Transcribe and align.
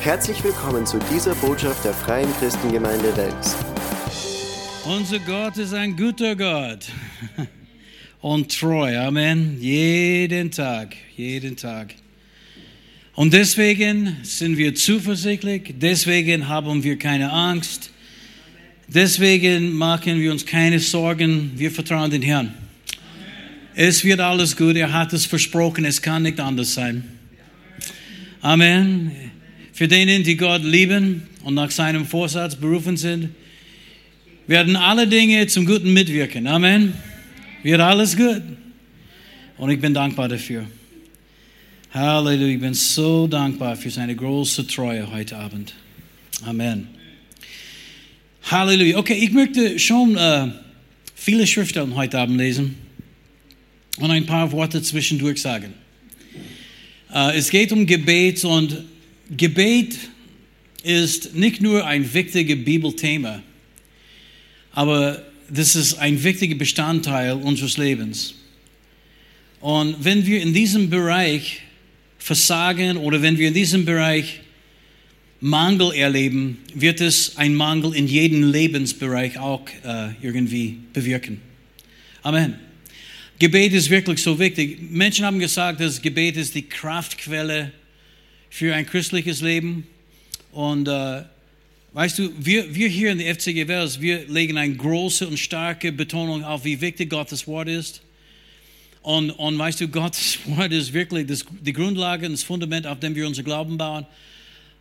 Herzlich 0.00 0.42
willkommen 0.44 0.86
zu 0.86 1.00
dieser 1.12 1.34
Botschaft 1.34 1.84
der 1.84 1.92
Freien 1.92 2.32
Christengemeinde 2.38 3.14
Wels. 3.16 3.56
Unser 4.84 5.18
Gott 5.18 5.56
ist 5.56 5.74
ein 5.74 5.96
guter 5.96 6.36
Gott 6.36 6.86
und 8.20 8.56
treu. 8.56 8.96
Amen. 8.96 9.60
Jeden 9.60 10.52
Tag, 10.52 10.94
jeden 11.16 11.56
Tag. 11.56 11.94
Und 13.16 13.32
deswegen 13.32 14.18
sind 14.22 14.56
wir 14.56 14.76
zuversichtlich, 14.76 15.74
deswegen 15.76 16.48
haben 16.48 16.84
wir 16.84 16.96
keine 16.96 17.32
Angst, 17.32 17.90
deswegen 18.86 19.72
machen 19.72 20.20
wir 20.20 20.30
uns 20.30 20.46
keine 20.46 20.78
Sorgen, 20.78 21.50
wir 21.56 21.72
vertrauen 21.72 22.12
den 22.12 22.22
Herrn. 22.22 22.54
Es 23.74 24.04
wird 24.04 24.20
alles 24.20 24.56
gut, 24.56 24.76
er 24.76 24.92
hat 24.92 25.12
es 25.12 25.26
versprochen, 25.26 25.84
es 25.84 26.00
kann 26.00 26.22
nicht 26.22 26.38
anders 26.38 26.74
sein. 26.74 27.02
Amen. 28.40 29.37
Für 29.78 29.86
denen, 29.86 30.24
die 30.24 30.36
Gott 30.36 30.64
lieben 30.64 31.22
und 31.44 31.54
nach 31.54 31.70
seinem 31.70 32.04
Vorsatz 32.04 32.56
berufen 32.56 32.96
sind, 32.96 33.28
werden 34.48 34.74
alle 34.74 35.06
Dinge 35.06 35.46
zum 35.46 35.66
Guten 35.66 35.92
mitwirken. 35.92 36.48
Amen. 36.48 36.94
Wird 37.62 37.80
alles 37.80 38.16
gut. 38.16 38.42
Und 39.56 39.70
ich 39.70 39.80
bin 39.80 39.94
dankbar 39.94 40.26
dafür. 40.26 40.66
Halleluja. 41.92 42.54
Ich 42.54 42.60
bin 42.60 42.74
so 42.74 43.28
dankbar 43.28 43.76
für 43.76 43.88
seine 43.88 44.16
große 44.16 44.66
Treue 44.66 45.12
heute 45.12 45.36
Abend. 45.36 45.74
Amen. 46.44 46.88
Halleluja. 48.50 48.98
Okay, 48.98 49.14
ich 49.14 49.30
möchte 49.30 49.78
schon 49.78 50.16
äh, 50.16 50.48
viele 51.14 51.46
Schriftstellen 51.46 51.94
heute 51.94 52.18
Abend 52.18 52.38
lesen 52.38 52.74
und 53.98 54.10
ein 54.10 54.26
paar 54.26 54.50
Worte 54.50 54.82
zwischendurch 54.82 55.40
sagen. 55.40 55.72
Äh, 57.14 57.36
es 57.36 57.48
geht 57.48 57.70
um 57.70 57.86
Gebet 57.86 58.44
und 58.44 58.76
Gebet 59.30 59.98
ist 60.82 61.34
nicht 61.34 61.60
nur 61.60 61.86
ein 61.86 62.12
wichtiges 62.14 62.64
Bibelthema, 62.64 63.42
aber 64.72 65.22
das 65.50 65.76
ist 65.76 65.94
ein 65.94 66.22
wichtiger 66.22 66.54
Bestandteil 66.54 67.32
unseres 67.32 67.76
Lebens. 67.76 68.34
Und 69.60 70.02
wenn 70.04 70.24
wir 70.24 70.40
in 70.40 70.54
diesem 70.54 70.88
Bereich 70.88 71.60
versagen 72.18 72.96
oder 72.96 73.20
wenn 73.20 73.38
wir 73.38 73.48
in 73.48 73.54
diesem 73.54 73.84
Bereich 73.84 74.40
Mangel 75.40 75.92
erleben, 75.92 76.58
wird 76.74 77.00
es 77.00 77.36
ein 77.36 77.54
Mangel 77.54 77.94
in 77.94 78.06
jedem 78.06 78.50
Lebensbereich 78.50 79.38
auch 79.38 79.62
äh, 79.84 80.10
irgendwie 80.22 80.78
bewirken. 80.92 81.40
Amen. 82.22 82.54
Gebet 83.38 83.72
ist 83.72 83.90
wirklich 83.90 84.22
so 84.22 84.38
wichtig. 84.38 84.90
Menschen 84.90 85.24
haben 85.24 85.38
gesagt, 85.38 85.80
dass 85.80 86.02
Gebet 86.02 86.36
ist 86.36 86.54
die 86.54 86.62
Kraftquelle 86.62 87.72
für 88.50 88.74
ein 88.74 88.86
christliches 88.86 89.40
Leben. 89.40 89.86
Und 90.52 90.88
äh, 90.88 91.22
weißt 91.92 92.18
du, 92.18 92.30
wir, 92.38 92.74
wir 92.74 92.88
hier 92.88 93.12
in 93.12 93.18
der 93.18 93.34
FCG 93.34 93.68
Wels, 93.68 94.00
wir 94.00 94.26
legen 94.28 94.56
eine 94.58 94.74
große 94.74 95.26
und 95.26 95.38
starke 95.38 95.92
Betonung 95.92 96.44
auf, 96.44 96.64
wie 96.64 96.80
wichtig 96.80 97.10
Gottes 97.10 97.46
Wort 97.46 97.68
ist. 97.68 98.02
Und, 99.02 99.30
und 99.30 99.58
weißt 99.58 99.80
du, 99.80 99.88
Gottes 99.88 100.38
Wort 100.46 100.72
ist 100.72 100.92
wirklich 100.92 101.26
das, 101.26 101.44
die 101.60 101.72
Grundlage 101.72 102.26
und 102.26 102.32
das 102.32 102.42
Fundament, 102.42 102.86
auf 102.86 103.00
dem 103.00 103.14
wir 103.14 103.26
unser 103.26 103.42
Glauben 103.42 103.78
bauen. 103.78 104.06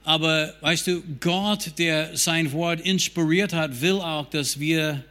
Aber 0.03 0.53
weißt 0.61 0.87
du, 0.87 1.03
Gott, 1.19 1.77
der 1.77 2.15
sein 2.15 2.51
Wort 2.53 2.79
inspiriert 2.79 3.51
hat, 3.51 3.81
will 3.81 3.99
auch, 3.99 4.29
dass 4.29 4.59
wir 4.59 5.03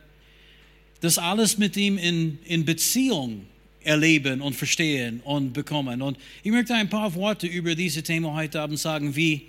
das 1.01 1.19
alles 1.19 1.59
mit 1.59 1.77
ihm 1.77 1.98
in, 1.98 2.39
in 2.45 2.65
Beziehung 2.65 3.47
erleben 3.87 4.41
und 4.41 4.55
verstehen 4.55 5.20
und 5.25 5.53
bekommen. 5.53 6.03
Und 6.03 6.19
ich 6.42 6.51
möchte 6.51 6.75
ein 6.75 6.89
paar 6.89 7.15
Worte 7.15 7.47
über 7.47 7.75
dieses 7.75 8.03
Thema 8.03 8.34
heute 8.34 8.61
Abend 8.61 8.79
sagen, 8.79 9.15
wie, 9.15 9.47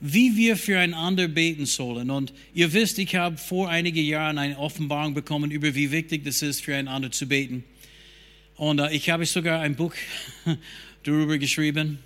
wie 0.00 0.36
wir 0.36 0.56
füreinander 0.56 1.28
beten 1.28 1.66
sollen. 1.66 2.10
Und 2.10 2.32
ihr 2.54 2.72
wisst, 2.72 2.98
ich 2.98 3.14
habe 3.14 3.36
vor 3.36 3.68
einigen 3.68 4.04
Jahren 4.04 4.38
eine 4.38 4.58
Offenbarung 4.58 5.14
bekommen 5.14 5.50
über 5.50 5.74
wie 5.74 5.90
wichtig 5.90 6.26
es 6.26 6.42
ist, 6.42 6.62
füreinander 6.62 7.10
zu 7.10 7.26
beten. 7.26 7.64
Und 8.56 8.78
äh, 8.78 8.92
ich 8.92 9.10
habe 9.10 9.26
sogar 9.26 9.60
ein 9.60 9.76
Buch 9.76 9.92
darüber 11.02 11.36
geschrieben. 11.36 11.98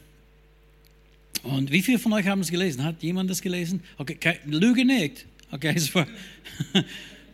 Und 1.44 1.70
wie 1.70 1.82
viele 1.82 1.98
von 2.00 2.12
euch 2.12 2.26
haben 2.26 2.40
es 2.40 2.50
gelesen? 2.50 2.84
Hat 2.84 3.02
jemand 3.02 3.30
das 3.30 3.40
gelesen? 3.40 3.82
Okay, 3.96 4.18
lüge 4.44 4.84
nicht. 4.84 5.24
Okay, 5.52 5.78
super. 5.78 6.06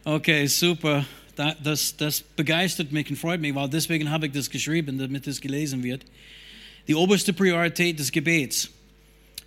Okay, 0.04 0.46
super 0.46 1.06
das, 1.36 1.96
das 1.96 2.22
begeistert 2.22 2.92
mich 2.92 3.08
und 3.10 3.16
freut 3.16 3.40
mich, 3.40 3.54
weil 3.54 3.68
deswegen 3.68 4.10
habe 4.10 4.26
ich 4.26 4.32
das 4.32 4.50
geschrieben, 4.50 4.98
damit 4.98 5.26
es 5.26 5.40
gelesen 5.40 5.82
wird. 5.82 6.04
Die 6.88 6.94
oberste 6.94 7.32
Priorität 7.32 7.98
des 7.98 8.10
Gebets. 8.10 8.70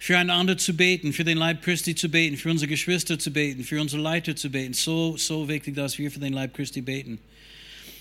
Füreinander 0.01 0.57
zu 0.57 0.73
beten, 0.73 1.11
für 1.11 1.25
den 1.25 1.37
Leib 1.37 1.61
Christi 1.61 1.93
zu 1.93 2.07
beten, 2.07 2.37
für 2.37 2.49
unsere 2.49 2.69
Geschwister 2.69 3.19
zu 3.19 3.31
beten, 3.31 3.65
für 3.65 3.81
unsere 3.81 4.01
Leiter 4.01 4.33
zu 4.33 4.49
beten. 4.49 4.73
So, 4.73 5.17
so 5.17 5.49
wichtig, 5.49 5.75
dass 5.75 5.97
wir 5.97 6.09
für 6.09 6.21
den 6.21 6.31
Leib 6.31 6.53
Christi 6.53 6.79
beten. 6.81 7.19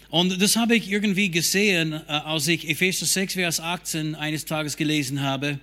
Und 0.08 0.40
das 0.40 0.56
habe 0.56 0.76
ich 0.76 0.90
irgendwie 0.90 1.30
gesehen, 1.30 1.92
äh, 1.92 1.98
als 2.06 2.46
ich 2.46 2.68
Epheser 2.68 3.04
6, 3.04 3.34
Vers 3.34 3.60
18 3.60 4.14
eines 4.14 4.44
Tages 4.44 4.76
gelesen 4.76 5.22
habe, 5.22 5.58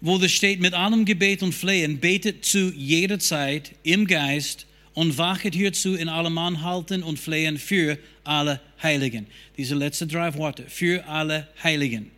wo 0.00 0.16
das 0.16 0.30
steht, 0.30 0.60
mit 0.60 0.74
allem 0.74 1.04
Gebet 1.04 1.42
und 1.42 1.52
Flehen, 1.52 1.98
betet 1.98 2.44
zu 2.44 2.72
jeder 2.72 3.18
Zeit 3.18 3.72
im 3.82 4.06
Geist 4.06 4.67
und 4.98 5.16
wachet 5.16 5.54
hierzu 5.54 5.94
in 5.94 6.08
allem 6.08 6.36
Anhalten 6.38 7.04
und 7.04 7.20
Flehen 7.20 7.56
für 7.56 7.98
alle 8.24 8.60
Heiligen. 8.82 9.28
Diese 9.56 9.76
letzten 9.76 10.08
drei 10.08 10.34
Worte, 10.34 10.64
für 10.66 11.06
alle 11.06 11.46
Heiligen. 11.62 12.10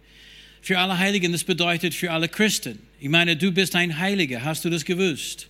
Für 0.62 0.78
alle 0.78 0.96
Heiligen, 0.96 1.30
das 1.30 1.44
bedeutet 1.44 1.92
für 1.92 2.10
alle 2.10 2.26
Christen. 2.26 2.78
Ich 2.98 3.10
meine, 3.10 3.36
du 3.36 3.52
bist 3.52 3.76
ein 3.76 3.98
Heiliger, 3.98 4.42
hast 4.44 4.64
du 4.64 4.70
das 4.70 4.86
gewusst? 4.86 5.48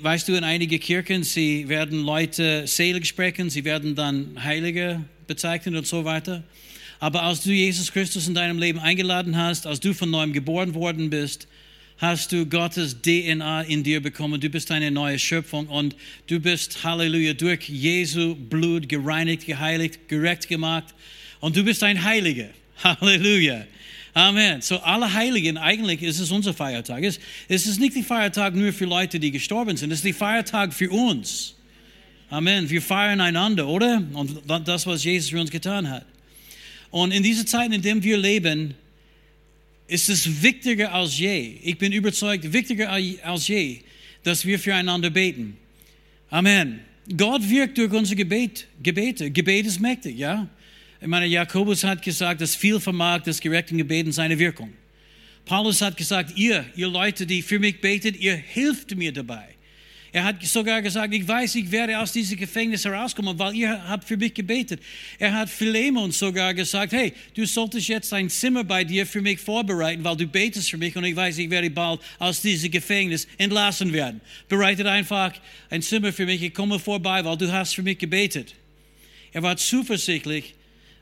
Weißt 0.00 0.26
du, 0.26 0.34
in 0.34 0.42
einigen 0.42 0.80
Kirchen, 0.80 1.22
sie 1.22 1.68
werden 1.68 2.02
Leute 2.02 2.66
selig 2.66 3.06
sprechen, 3.06 3.48
sie 3.48 3.64
werden 3.64 3.94
dann 3.94 4.42
Heilige 4.42 5.04
bezeichnet 5.28 5.76
und 5.76 5.86
so 5.86 6.04
weiter. 6.04 6.42
Aber 6.98 7.22
als 7.22 7.44
du 7.44 7.52
Jesus 7.52 7.92
Christus 7.92 8.26
in 8.26 8.34
deinem 8.34 8.58
Leben 8.58 8.80
eingeladen 8.80 9.36
hast, 9.36 9.68
als 9.68 9.78
du 9.78 9.94
von 9.94 10.10
neuem 10.10 10.32
geboren 10.32 10.74
worden 10.74 11.10
bist, 11.10 11.46
hast 11.98 12.32
du 12.32 12.44
Gottes 12.46 12.96
DNA 13.00 13.62
in 13.62 13.82
dir 13.82 14.02
bekommen. 14.02 14.40
Du 14.40 14.50
bist 14.50 14.70
eine 14.70 14.90
neue 14.90 15.18
Schöpfung 15.18 15.66
und 15.66 15.96
du 16.26 16.40
bist, 16.40 16.84
Halleluja, 16.84 17.34
durch 17.34 17.68
Jesu 17.68 18.34
Blut 18.34 18.88
gereinigt, 18.88 19.46
geheiligt, 19.46 20.08
gerecht 20.08 20.48
gemacht 20.48 20.94
und 21.40 21.56
du 21.56 21.64
bist 21.64 21.82
ein 21.82 22.02
Heiliger. 22.02 22.48
Halleluja. 22.84 23.66
Amen. 24.12 24.62
So 24.62 24.78
alle 24.78 25.12
Heiligen, 25.12 25.58
eigentlich 25.58 26.02
ist 26.02 26.20
es 26.20 26.30
unser 26.30 26.54
Feiertag. 26.54 27.02
Es, 27.04 27.18
ist 27.48 27.78
nicht 27.78 27.96
der 27.96 28.02
Feiertag 28.02 28.54
nur 28.54 28.72
für 28.72 28.86
Leute, 28.86 29.20
die 29.20 29.30
gestorben 29.30 29.76
sind. 29.76 29.90
Es 29.90 29.98
ist 29.98 30.04
der 30.06 30.14
Feiertag 30.14 30.72
für 30.72 30.90
uns. 30.90 31.54
Amen. 32.30 32.68
Wir 32.68 32.80
feiern 32.80 33.20
einander, 33.20 33.68
oder? 33.68 34.02
Und 34.14 34.40
das, 34.66 34.86
was 34.86 35.04
Jesus 35.04 35.30
für 35.30 35.40
uns 35.40 35.50
getan 35.50 35.88
hat. 35.88 36.06
Und 36.90 37.12
in 37.12 37.22
dieser 37.22 37.44
Zeit, 37.44 37.72
in 37.72 37.82
der 37.82 38.02
wir 38.02 38.16
leben, 38.16 38.74
ist 39.88 40.08
es 40.08 40.42
wichtiger 40.42 40.92
als 40.92 41.18
je. 41.18 41.58
Ich 41.62 41.78
bin 41.78 41.92
überzeugt, 41.92 42.52
wichtiger 42.52 42.90
als 42.90 43.48
je, 43.48 43.80
dass 44.22 44.44
wir 44.44 44.58
füreinander 44.58 45.10
beten. 45.10 45.56
Amen. 46.30 46.80
Gott 47.16 47.48
wirkt 47.48 47.78
durch 47.78 47.92
unsere 47.92 48.16
Gebet, 48.16 48.66
Gebete. 48.82 49.30
Gebet 49.30 49.66
ist 49.66 49.80
mächtig, 49.80 50.18
ja? 50.18 50.48
Ich 51.00 51.06
meine, 51.06 51.26
Jakobus 51.26 51.84
hat 51.84 52.02
gesagt, 52.02 52.40
dass 52.40 52.56
viel 52.56 52.80
vermag 52.80 53.22
das 53.22 53.40
gerechten 53.40 53.78
Gebeten 53.78 54.10
seine 54.10 54.38
Wirkung. 54.38 54.72
Paulus 55.44 55.80
hat 55.80 55.96
gesagt, 55.96 56.36
ihr, 56.36 56.64
ihr 56.74 56.88
Leute, 56.88 57.26
die 57.26 57.42
für 57.42 57.60
mich 57.60 57.80
betet, 57.80 58.16
ihr 58.16 58.34
hilft 58.34 58.96
mir 58.96 59.12
dabei. 59.12 59.55
Er 60.12 60.24
hat 60.24 60.42
sogar 60.44 60.80
gesagt, 60.82 61.12
ich 61.12 61.26
weiß, 61.26 61.56
ich 61.56 61.70
werde 61.70 61.98
aus 61.98 62.12
diesem 62.12 62.38
Gefängnis 62.38 62.84
herauskommen, 62.84 63.38
weil 63.38 63.54
ihr 63.54 63.88
habt 63.88 64.04
für 64.04 64.16
mich 64.16 64.32
gebetet. 64.32 64.80
Er 65.18 65.34
hat 65.34 65.50
Philemon 65.50 66.12
sogar 66.12 66.54
gesagt, 66.54 66.92
hey, 66.92 67.12
du 67.34 67.44
solltest 67.46 67.88
jetzt 67.88 68.12
ein 68.12 68.30
Zimmer 68.30 68.64
bei 68.64 68.84
dir 68.84 69.06
für 69.06 69.20
mich 69.20 69.40
vorbereiten, 69.40 70.04
weil 70.04 70.16
du 70.16 70.26
betest 70.26 70.70
für 70.70 70.78
mich 70.78 70.96
und 70.96 71.04
ich 71.04 71.16
weiß, 71.16 71.38
ich 71.38 71.50
werde 71.50 71.70
bald 71.70 72.00
aus 72.18 72.40
diesem 72.40 72.70
Gefängnis 72.70 73.26
entlassen 73.36 73.92
werden. 73.92 74.20
Bereitet 74.48 74.86
einfach 74.86 75.32
ein 75.70 75.82
Zimmer 75.82 76.12
für 76.12 76.26
mich, 76.26 76.42
ich 76.42 76.54
komme 76.54 76.78
vorbei, 76.78 77.24
weil 77.24 77.36
du 77.36 77.52
hast 77.52 77.74
für 77.74 77.82
mich 77.82 77.98
gebetet. 77.98 78.54
Er 79.32 79.42
war 79.42 79.56
zuversichtlich 79.56 80.54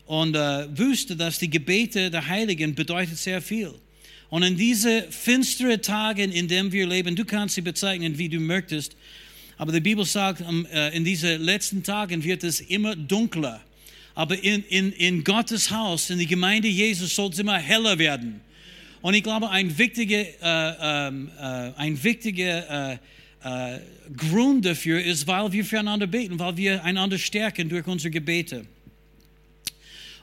und 0.07 0.35
äh, 0.35 0.67
wusste, 0.77 1.17
dass 1.17 1.39
die 1.39 1.51
Gebete 1.51 2.11
der 2.11 2.27
Heiligen 2.27 2.75
bedeutet 2.75 3.19
sehr 3.19 3.41
viel. 3.41 3.75
Und 4.35 4.43
in 4.43 4.57
diese 4.57 5.03
finsteren 5.13 5.81
Tagen, 5.81 6.33
in 6.33 6.49
denen 6.49 6.73
wir 6.73 6.89
leben, 6.89 7.15
du 7.15 7.25
kannst 7.25 7.55
sie 7.55 7.61
bezeichnen, 7.61 8.19
wie 8.19 8.29
du 8.29 8.41
möchtest, 8.41 8.97
aber 9.59 9.71
die 9.71 9.79
Bibel 9.79 10.05
sagt, 10.05 10.41
ähm, 10.41 10.67
äh, 10.73 10.89
in 10.97 11.05
diesen 11.05 11.41
letzten 11.41 11.85
Tagen 11.85 12.25
wird 12.25 12.43
es 12.43 12.61
immer 12.61 12.97
dunkler. 12.97 13.61
Aber 14.13 14.37
in, 14.43 14.65
in, 14.65 14.91
in 14.91 15.23
Gottes 15.23 15.71
Haus, 15.71 16.11
in 16.11 16.19
die 16.19 16.27
Gemeinde 16.27 16.67
Jesus, 16.67 17.15
soll 17.15 17.31
es 17.31 17.39
immer 17.39 17.59
heller 17.59 17.97
werden. 17.97 18.41
Und 19.03 19.15
ich 19.15 19.23
glaube, 19.23 19.51
ein 19.51 19.79
wichtiger, 19.79 20.23
äh, 20.43 21.07
ähm, 21.07 21.31
äh, 21.39 21.71
ein 21.77 22.03
wichtiger 22.03 22.91
äh, 22.91 23.75
äh, 23.75 23.79
Grund 24.17 24.65
dafür 24.65 25.01
ist, 25.01 25.29
weil 25.29 25.53
wir 25.53 25.65
füreinander 25.65 26.09
beten, 26.09 26.41
weil 26.41 26.57
wir 26.57 26.83
einander 26.83 27.19
stärken 27.19 27.69
durch 27.69 27.87
unsere 27.87 28.11
Gebete. 28.11 28.67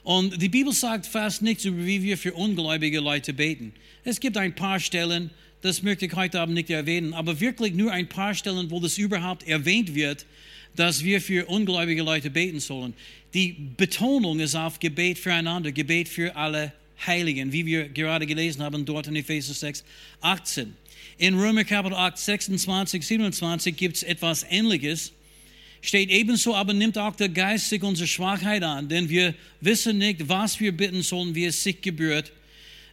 Und 0.02 0.42
die 0.42 0.48
Bibel 0.48 0.72
sagt 0.72 1.06
fast 1.06 1.42
nichts 1.42 1.64
über, 1.64 1.84
wie 1.84 2.02
wir 2.02 2.18
für 2.18 2.34
ungläubige 2.34 3.00
Leute 3.00 3.32
beten. 3.32 3.72
Es 4.04 4.18
gibt 4.18 4.36
ein 4.36 4.54
paar 4.54 4.80
Stellen, 4.80 5.30
das 5.60 5.82
möchte 5.82 6.06
ich 6.06 6.16
heute 6.16 6.40
Abend 6.40 6.54
nicht 6.54 6.70
erwähnen, 6.70 7.14
aber 7.14 7.38
wirklich 7.38 7.74
nur 7.74 7.92
ein 7.92 8.08
paar 8.08 8.34
Stellen, 8.34 8.70
wo 8.70 8.80
das 8.80 8.98
überhaupt 8.98 9.46
erwähnt 9.46 9.94
wird, 9.94 10.26
dass 10.74 11.04
wir 11.04 11.20
für 11.20 11.46
ungläubige 11.46 12.02
Leute 12.02 12.30
beten 12.30 12.58
sollen. 12.58 12.94
Die 13.34 13.54
Betonung 13.76 14.40
ist 14.40 14.56
auf 14.56 14.80
Gebet 14.80 15.18
füreinander, 15.18 15.70
Gebet 15.70 16.08
für 16.08 16.34
alle 16.34 16.72
Heiligen, 17.06 17.52
wie 17.52 17.66
wir 17.66 17.88
gerade 17.88 18.26
gelesen 18.26 18.62
haben 18.62 18.84
dort 18.84 19.06
in 19.06 19.16
Epheser 19.16 19.54
6, 19.54 19.84
18. 20.20 20.74
In 21.18 21.38
Römer 21.38 21.64
Kapitel 21.64 21.94
8, 21.94 22.18
26, 22.18 23.06
27 23.06 23.76
gibt 23.76 23.96
es 23.96 24.02
etwas 24.02 24.44
Ähnliches. 24.48 25.12
Steht 25.84 26.10
ebenso, 26.10 26.54
aber 26.54 26.72
nimmt 26.72 26.96
auch 26.96 27.16
der 27.16 27.28
Geist 27.28 27.68
sich 27.68 27.82
unsere 27.82 28.06
Schwachheit 28.06 28.62
an, 28.62 28.88
denn 28.88 29.08
wir 29.08 29.34
wissen 29.60 29.98
nicht, 29.98 30.28
was 30.28 30.60
wir 30.60 30.70
bitten 30.74 31.02
sollen, 31.02 31.34
wie 31.34 31.44
es 31.44 31.60
sich 31.60 31.82
gebührt. 31.82 32.30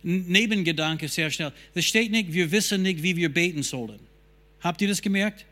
Nebengedanke 0.01 1.07
sehr 1.07 1.29
schnell. 1.29 1.53
Es 1.75 1.85
steht 1.85 2.11
nicht, 2.11 2.33
wir 2.33 2.51
wissen 2.51 2.81
nicht, 2.81 3.03
wie 3.03 3.15
wir 3.15 3.31
beten 3.31 3.61
sollen. 3.61 3.99
Habt 4.61 4.81
ihr 4.81 4.87
das 4.87 5.03
gemerkt? 5.03 5.45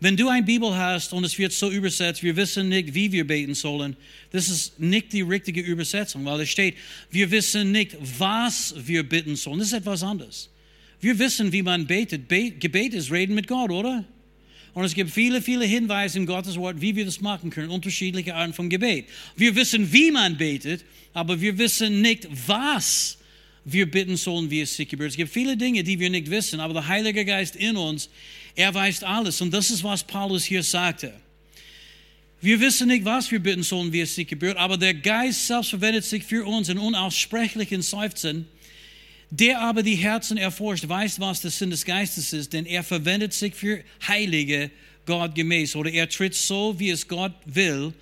Wenn 0.00 0.16
du 0.16 0.28
eine 0.28 0.44
Bibel 0.44 0.74
hast 0.74 1.12
und 1.12 1.22
es 1.24 1.38
wird 1.38 1.52
so 1.52 1.70
übersetzt, 1.70 2.22
wir 2.22 2.34
wissen 2.34 2.68
nicht, 2.68 2.92
wie 2.92 3.12
wir 3.12 3.24
beten 3.24 3.54
sollen, 3.54 3.96
das 4.32 4.48
ist 4.48 4.80
nicht 4.80 5.12
die 5.12 5.22
richtige 5.22 5.60
Übersetzung, 5.60 6.24
weil 6.24 6.40
es 6.40 6.50
steht, 6.50 6.74
wir 7.10 7.30
wissen 7.30 7.70
nicht, 7.70 7.96
was 8.18 8.74
wir 8.76 9.08
bitten 9.08 9.36
sollen. 9.36 9.60
Das 9.60 9.68
ist 9.68 9.74
etwas 9.74 10.02
anderes. 10.02 10.50
Wir 11.00 11.16
wissen, 11.18 11.52
wie 11.52 11.62
man 11.62 11.86
betet. 11.86 12.28
Gebet 12.28 12.92
ist 12.92 13.12
Reden 13.12 13.36
mit 13.36 13.46
Gott, 13.46 13.70
oder? 13.70 14.04
Und 14.76 14.84
es 14.84 14.92
gibt 14.92 15.10
viele, 15.10 15.40
viele 15.40 15.64
Hinweise 15.64 16.18
in 16.18 16.26
Gottes 16.26 16.58
Wort, 16.58 16.82
wie 16.82 16.94
wir 16.94 17.06
das 17.06 17.22
machen 17.22 17.48
können, 17.48 17.70
unterschiedliche 17.70 18.34
Arten 18.34 18.52
von 18.52 18.68
Gebet. 18.68 19.06
Wir 19.34 19.56
wissen, 19.56 19.90
wie 19.90 20.10
man 20.10 20.36
betet, 20.36 20.84
aber 21.14 21.40
wir 21.40 21.56
wissen 21.56 22.02
nicht, 22.02 22.28
was 22.46 23.16
wir 23.64 23.90
bitten 23.90 24.18
sollen, 24.18 24.50
wie 24.50 24.60
es 24.60 24.76
sich 24.76 24.86
gebührt. 24.86 25.12
Es 25.12 25.16
gibt 25.16 25.32
viele 25.32 25.56
Dinge, 25.56 25.82
die 25.82 25.98
wir 25.98 26.10
nicht 26.10 26.28
wissen, 26.28 26.60
aber 26.60 26.74
der 26.74 26.88
Heilige 26.88 27.24
Geist 27.24 27.56
in 27.56 27.78
uns, 27.78 28.10
er 28.54 28.74
weiß 28.74 29.02
alles. 29.02 29.40
Und 29.40 29.50
das 29.54 29.70
ist, 29.70 29.82
was 29.82 30.04
Paulus 30.04 30.44
hier 30.44 30.62
sagte. 30.62 31.14
Wir 32.42 32.60
wissen 32.60 32.88
nicht, 32.88 33.06
was 33.06 33.30
wir 33.30 33.38
bitten 33.38 33.62
sollen, 33.62 33.94
wie 33.94 34.02
es 34.02 34.14
sich 34.14 34.28
gebührt, 34.28 34.58
aber 34.58 34.76
der 34.76 34.92
Geist 34.92 35.46
selbst 35.46 35.70
verwendet 35.70 36.04
sich 36.04 36.22
für 36.22 36.44
uns 36.44 36.68
in 36.68 36.76
unaussprechlichen 36.76 37.80
Seufzen. 37.80 38.46
Der 39.30 39.60
aber 39.60 39.82
die 39.82 39.96
Herzen 39.96 40.36
erforscht, 40.36 40.88
weiß, 40.88 41.18
was 41.20 41.40
der 41.40 41.50
Sinn 41.50 41.70
des 41.70 41.84
Geistes 41.84 42.32
ist, 42.32 42.52
denn 42.52 42.64
er 42.64 42.84
verwendet 42.84 43.32
sich 43.32 43.54
für 43.54 43.82
Heilige 44.06 44.70
Gott 45.04 45.34
gemäß 45.34 45.74
oder 45.74 45.90
er 45.90 46.08
tritt 46.08 46.34
so, 46.34 46.78
wie 46.78 46.90
es 46.90 47.06
Gott 47.08 47.32
will, 47.44 47.92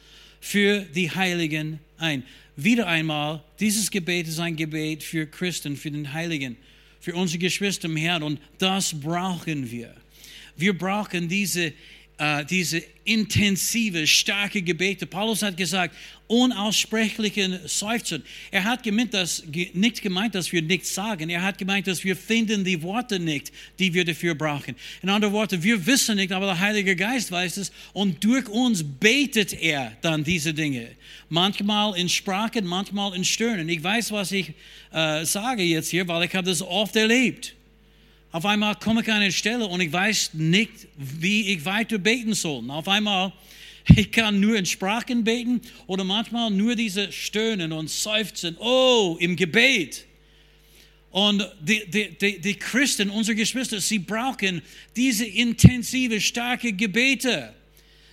für 0.40 0.80
die 0.80 1.10
Heiligen 1.10 1.78
ein. 1.96 2.22
Wieder 2.56 2.86
einmal, 2.86 3.42
dieses 3.58 3.90
Gebet 3.90 4.28
ist 4.28 4.38
ein 4.38 4.56
Gebet 4.56 5.02
für 5.02 5.26
Christen, 5.26 5.76
für 5.76 5.90
den 5.90 6.12
Heiligen, 6.12 6.56
für 7.00 7.14
unsere 7.14 7.38
Geschwister 7.38 7.88
im 7.88 7.96
Herrn 7.96 8.22
und 8.22 8.40
das 8.58 8.98
brauchen 8.98 9.70
wir. 9.70 9.94
Wir 10.56 10.76
brauchen 10.76 11.28
diese, 11.28 11.72
äh, 12.18 12.44
diese 12.44 12.82
intensive, 13.04 14.06
starke 14.06 14.62
Gebete. 14.62 15.06
Paulus 15.06 15.42
hat 15.42 15.56
gesagt, 15.56 15.96
unaussprechlichen 16.26 17.58
Seufzen. 17.66 18.22
Er 18.50 18.64
hat 18.64 18.82
gemeint, 18.82 19.12
dass, 19.12 19.44
nicht 19.72 20.00
gemeint, 20.00 20.34
dass 20.34 20.50
wir 20.52 20.62
nichts 20.62 20.94
sagen. 20.94 21.28
Er 21.28 21.42
hat 21.42 21.58
gemeint, 21.58 21.86
dass 21.86 22.02
wir 22.02 22.16
finden 22.16 22.64
die 22.64 22.82
Worte 22.82 23.18
nicht, 23.18 23.52
die 23.78 23.92
wir 23.92 24.04
dafür 24.04 24.34
brauchen. 24.34 24.74
In 25.02 25.10
anderen 25.10 25.34
Worten, 25.34 25.62
wir 25.62 25.84
wissen 25.86 26.16
nicht, 26.16 26.32
aber 26.32 26.46
der 26.46 26.60
Heilige 26.60 26.96
Geist 26.96 27.30
weiß 27.30 27.58
es 27.58 27.72
und 27.92 28.24
durch 28.24 28.48
uns 28.48 28.82
betet 28.82 29.52
er 29.52 29.96
dann 30.00 30.24
diese 30.24 30.54
Dinge. 30.54 30.88
Manchmal 31.28 31.96
in 31.98 32.08
Sprachen, 32.08 32.64
manchmal 32.64 33.14
in 33.14 33.24
Stöhnen. 33.24 33.68
Ich 33.68 33.82
weiß, 33.82 34.12
was 34.12 34.32
ich 34.32 34.52
äh, 34.92 35.24
sage 35.24 35.62
jetzt 35.62 35.90
hier, 35.90 36.08
weil 36.08 36.24
ich 36.24 36.34
habe 36.34 36.48
das 36.48 36.62
oft 36.62 36.96
erlebt. 36.96 37.54
Auf 38.34 38.46
einmal 38.46 38.74
komme 38.74 39.02
ich 39.02 39.08
an 39.12 39.20
eine 39.20 39.30
Stelle 39.30 39.64
und 39.66 39.80
ich 39.80 39.92
weiß 39.92 40.30
nicht, 40.32 40.72
wie 40.96 41.52
ich 41.52 41.64
weiter 41.64 41.98
beten 41.98 42.34
soll. 42.34 42.68
Auf 42.68 42.88
einmal, 42.88 43.32
ich 43.96 44.10
kann 44.10 44.40
nur 44.40 44.56
in 44.56 44.66
Sprachen 44.66 45.24
beten 45.24 45.60
oder 45.86 46.04
manchmal 46.04 46.50
nur 46.50 46.74
diese 46.74 47.12
Stöhnen 47.12 47.72
und 47.72 47.90
Seufzen. 47.90 48.56
Oh, 48.58 49.16
im 49.20 49.36
Gebet. 49.36 50.06
Und 51.10 51.48
die, 51.60 51.82
die, 51.88 52.18
die, 52.18 52.40
die 52.40 52.54
Christen, 52.54 53.10
unsere 53.10 53.36
Geschwister, 53.36 53.80
sie 53.80 54.00
brauchen 54.00 54.62
diese 54.96 55.24
intensive, 55.24 56.20
starke 56.20 56.72
Gebete. 56.72 57.54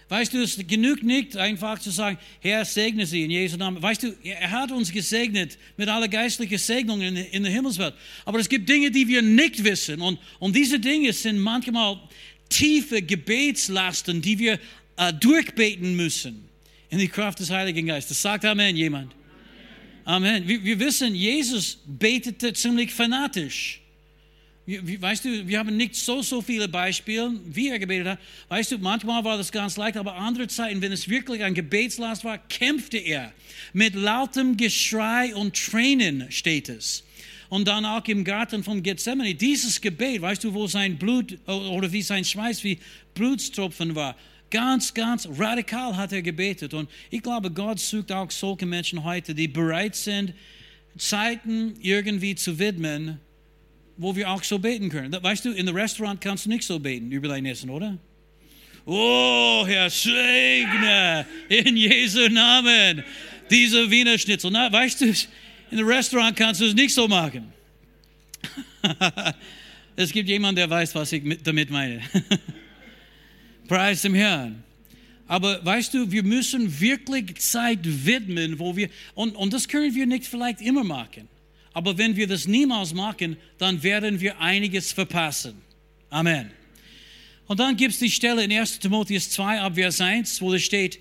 Weißt 0.07 0.33
du, 0.33 0.43
es 0.43 0.57
genügt 0.67 1.03
nicht, 1.03 1.37
einfach 1.37 1.79
zu 1.79 1.89
sagen, 1.89 2.17
Herr, 2.41 2.65
segne 2.65 3.05
sie 3.05 3.23
in 3.23 3.31
Jesu 3.31 3.55
Namen. 3.55 3.81
Weißt 3.81 4.03
du, 4.03 4.13
er 4.23 4.51
hat 4.51 4.69
uns 4.69 4.91
gesegnet 4.91 5.57
mit 5.77 5.87
aller 5.87 6.09
geistlichen 6.09 6.57
Segnungen 6.57 7.15
in, 7.15 7.43
der 7.43 7.51
Himmelswelt. 7.51 7.93
Aber 8.25 8.37
es 8.37 8.49
gibt 8.49 8.67
Dinge, 8.67 8.91
die 8.91 9.07
wir 9.07 9.21
nicht 9.21 9.63
wissen. 9.63 10.01
Und, 10.01 10.19
und 10.37 10.53
diese 10.53 10.79
Dinge 10.79 11.13
sind 11.13 11.39
manchmal 11.39 11.97
tiefe 12.49 13.01
Gebetslasten, 13.01 14.21
die 14.21 14.37
wir 14.37 14.59
äh, 14.97 15.13
durchbeten 15.13 15.95
müssen 15.95 16.47
in 16.89 16.99
die 16.99 17.07
Kraft 17.07 17.39
des 17.39 17.49
Heiligen 17.49 17.87
Geistes. 17.87 18.21
Sagt 18.21 18.45
Amen 18.45 18.75
jemand. 18.75 19.13
Amen. 20.03 20.47
Wir, 20.47 20.63
wir 20.63 20.79
wissen, 20.79 21.15
Jesus 21.15 21.77
betete 21.85 22.53
ziemlich 22.53 22.93
fanatisch. 22.93 23.81
Weißt 24.67 25.25
du, 25.25 25.47
wir 25.47 25.59
haben 25.59 25.75
nicht 25.75 25.95
so, 25.95 26.21
so 26.21 26.41
viele 26.41 26.67
Beispiele, 26.67 27.31
wie 27.45 27.69
er 27.69 27.79
gebetet 27.79 28.07
hat. 28.07 28.19
Weißt 28.47 28.71
du, 28.71 28.77
manchmal 28.77 29.23
war 29.23 29.37
das 29.37 29.51
ganz 29.51 29.75
leicht, 29.75 29.97
aber 29.97 30.15
andere 30.15 30.47
Zeiten, 30.47 30.81
wenn 30.81 30.91
es 30.91 31.09
wirklich 31.09 31.43
ein 31.43 31.53
Gebetslast 31.53 32.23
war, 32.23 32.37
kämpfte 32.37 32.97
er. 32.97 33.33
Mit 33.73 33.95
lautem 33.95 34.57
Geschrei 34.57 35.33
und 35.35 35.55
Tränen 35.55 36.31
steht 36.31 36.69
es. 36.69 37.03
Und 37.49 37.67
dann 37.67 37.85
auch 37.85 38.05
im 38.05 38.23
Garten 38.23 38.63
von 38.63 38.81
Gethsemane, 38.81 39.35
dieses 39.35 39.81
Gebet, 39.81 40.21
weißt 40.21 40.43
du, 40.43 40.53
wo 40.53 40.67
sein 40.67 40.97
Blut 40.97 41.37
oder 41.47 41.91
wie 41.91 42.01
sein 42.01 42.23
Schweiß 42.23 42.63
wie 42.63 42.79
Blutstropfen 43.13 43.95
war. 43.95 44.15
Ganz, 44.51 44.93
ganz 44.93 45.27
radikal 45.37 45.95
hat 45.95 46.11
er 46.11 46.21
gebetet. 46.21 46.73
Und 46.73 46.89
ich 47.09 47.23
glaube, 47.23 47.49
Gott 47.49 47.79
sucht 47.79 48.11
auch 48.11 48.29
solche 48.29 48.65
Menschen 48.65 49.03
heute, 49.03 49.33
die 49.33 49.47
bereit 49.47 49.95
sind, 49.95 50.33
Zeiten 50.97 51.75
irgendwie 51.81 52.35
zu 52.35 52.59
widmen, 52.59 53.19
wo 53.97 54.15
wir 54.15 54.29
auch 54.29 54.43
so 54.43 54.59
beten 54.59 54.89
können. 54.89 55.15
Weißt 55.23 55.45
du, 55.45 55.51
in 55.51 55.67
einem 55.67 55.75
Restaurant 55.75 56.19
kannst 56.19 56.45
du 56.45 56.49
nicht 56.49 56.65
so 56.65 56.79
beten 56.79 57.11
über 57.11 57.29
dein 57.29 57.45
Essen, 57.45 57.69
oder? 57.69 57.97
Oh, 58.85 59.63
Herr, 59.67 59.89
segne 59.89 61.25
in 61.47 61.77
Jesu 61.77 62.27
Namen 62.29 63.03
diese 63.49 63.89
Wiener 63.89 64.17
Schnitzel. 64.17 64.51
Na, 64.51 64.71
weißt 64.71 65.01
du, 65.01 65.05
in 65.05 65.15
einem 65.77 65.87
Restaurant 65.87 66.35
kannst 66.35 66.61
du 66.61 66.65
es 66.65 66.73
nicht 66.73 66.93
so 66.93 67.07
machen. 67.07 67.53
es 69.95 70.11
gibt 70.11 70.27
jemanden, 70.27 70.57
der 70.57 70.69
weiß, 70.69 70.95
was 70.95 71.11
ich 71.11 71.23
damit 71.43 71.69
meine. 71.69 72.01
Preis 73.71 74.01
dem 74.01 74.15
Herrn. 74.15 74.65
Aber 75.27 75.63
weißt 75.63 75.93
du, 75.93 76.11
wir 76.11 76.23
müssen 76.23 76.81
wirklich 76.81 77.37
Zeit 77.39 77.79
widmen, 77.83 78.59
wo 78.59 78.75
wir, 78.75 78.89
und, 79.15 79.33
und 79.33 79.53
das 79.53 79.69
können 79.69 79.95
wir 79.95 80.05
nicht 80.05 80.25
vielleicht 80.25 80.59
immer 80.59 80.83
machen. 80.83 81.29
Aber 81.71 81.97
wenn 81.97 82.17
wir 82.17 82.27
das 82.27 82.47
niemals 82.47 82.93
machen, 82.93 83.37
dann 83.59 83.81
werden 83.81 84.19
wir 84.19 84.41
einiges 84.41 84.91
verpassen. 84.91 85.53
Amen. 86.09 86.51
Und 87.47 87.61
dann 87.61 87.77
gibt 87.77 87.93
es 87.93 87.99
die 87.99 88.11
Stelle 88.11 88.43
in 88.43 88.51
1 88.51 88.79
Timotheus 88.79 89.29
2, 89.29 89.61
Abvers 89.61 90.01
1, 90.01 90.41
wo 90.41 90.53
es 90.53 90.63
steht, 90.63 90.99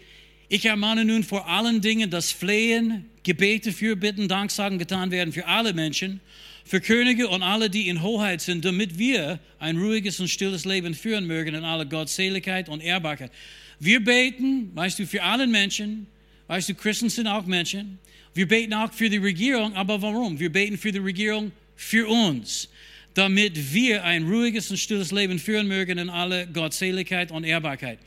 ich 0.50 0.66
ermahne 0.66 1.04
nun 1.04 1.22
vor 1.22 1.48
allen 1.48 1.80
Dingen, 1.80 2.10
dass 2.10 2.32
Flehen, 2.32 3.06
Gebete, 3.22 3.72
Fürbitten, 3.72 4.26
Danksagen 4.26 4.80
getan 4.80 5.12
werden 5.12 5.32
für 5.32 5.46
alle 5.46 5.72
Menschen, 5.72 6.20
für 6.64 6.80
Könige 6.80 7.28
und 7.28 7.44
alle, 7.44 7.70
die 7.70 7.88
in 7.88 8.02
Hoheit 8.02 8.40
sind, 8.40 8.64
damit 8.64 8.98
wir 8.98 9.38
ein 9.60 9.76
ruhiges 9.76 10.18
und 10.18 10.26
stilles 10.26 10.64
Leben 10.64 10.94
führen 10.94 11.28
mögen 11.28 11.54
in 11.54 11.64
aller 11.64 11.84
Gottseligkeit 11.84 12.68
und 12.68 12.82
Ehrbarkeit. 12.82 13.30
Wir 13.78 14.02
beten, 14.02 14.72
weißt 14.74 14.98
du, 14.98 15.06
für 15.06 15.22
alle 15.22 15.46
Menschen, 15.46 16.08
weißt 16.48 16.68
du, 16.68 16.74
Christen 16.74 17.10
sind 17.10 17.28
auch 17.28 17.46
Menschen, 17.46 18.00
wir 18.34 18.48
beten 18.48 18.74
auch 18.74 18.92
für 18.92 19.08
die 19.08 19.18
Regierung, 19.18 19.74
aber 19.74 20.02
warum? 20.02 20.40
Wir 20.40 20.50
beten 20.50 20.76
für 20.76 20.90
die 20.90 20.98
Regierung 20.98 21.52
für 21.76 22.08
uns, 22.08 22.68
damit 23.14 23.72
wir 23.72 24.02
ein 24.02 24.24
ruhiges 24.24 24.68
und 24.72 24.78
stilles 24.78 25.12
Leben 25.12 25.38
führen 25.38 25.68
mögen 25.68 25.96
in 25.96 26.10
alle 26.10 26.48
Gottseligkeit 26.48 27.30
und 27.30 27.44
Ehrbarkeit. 27.44 28.00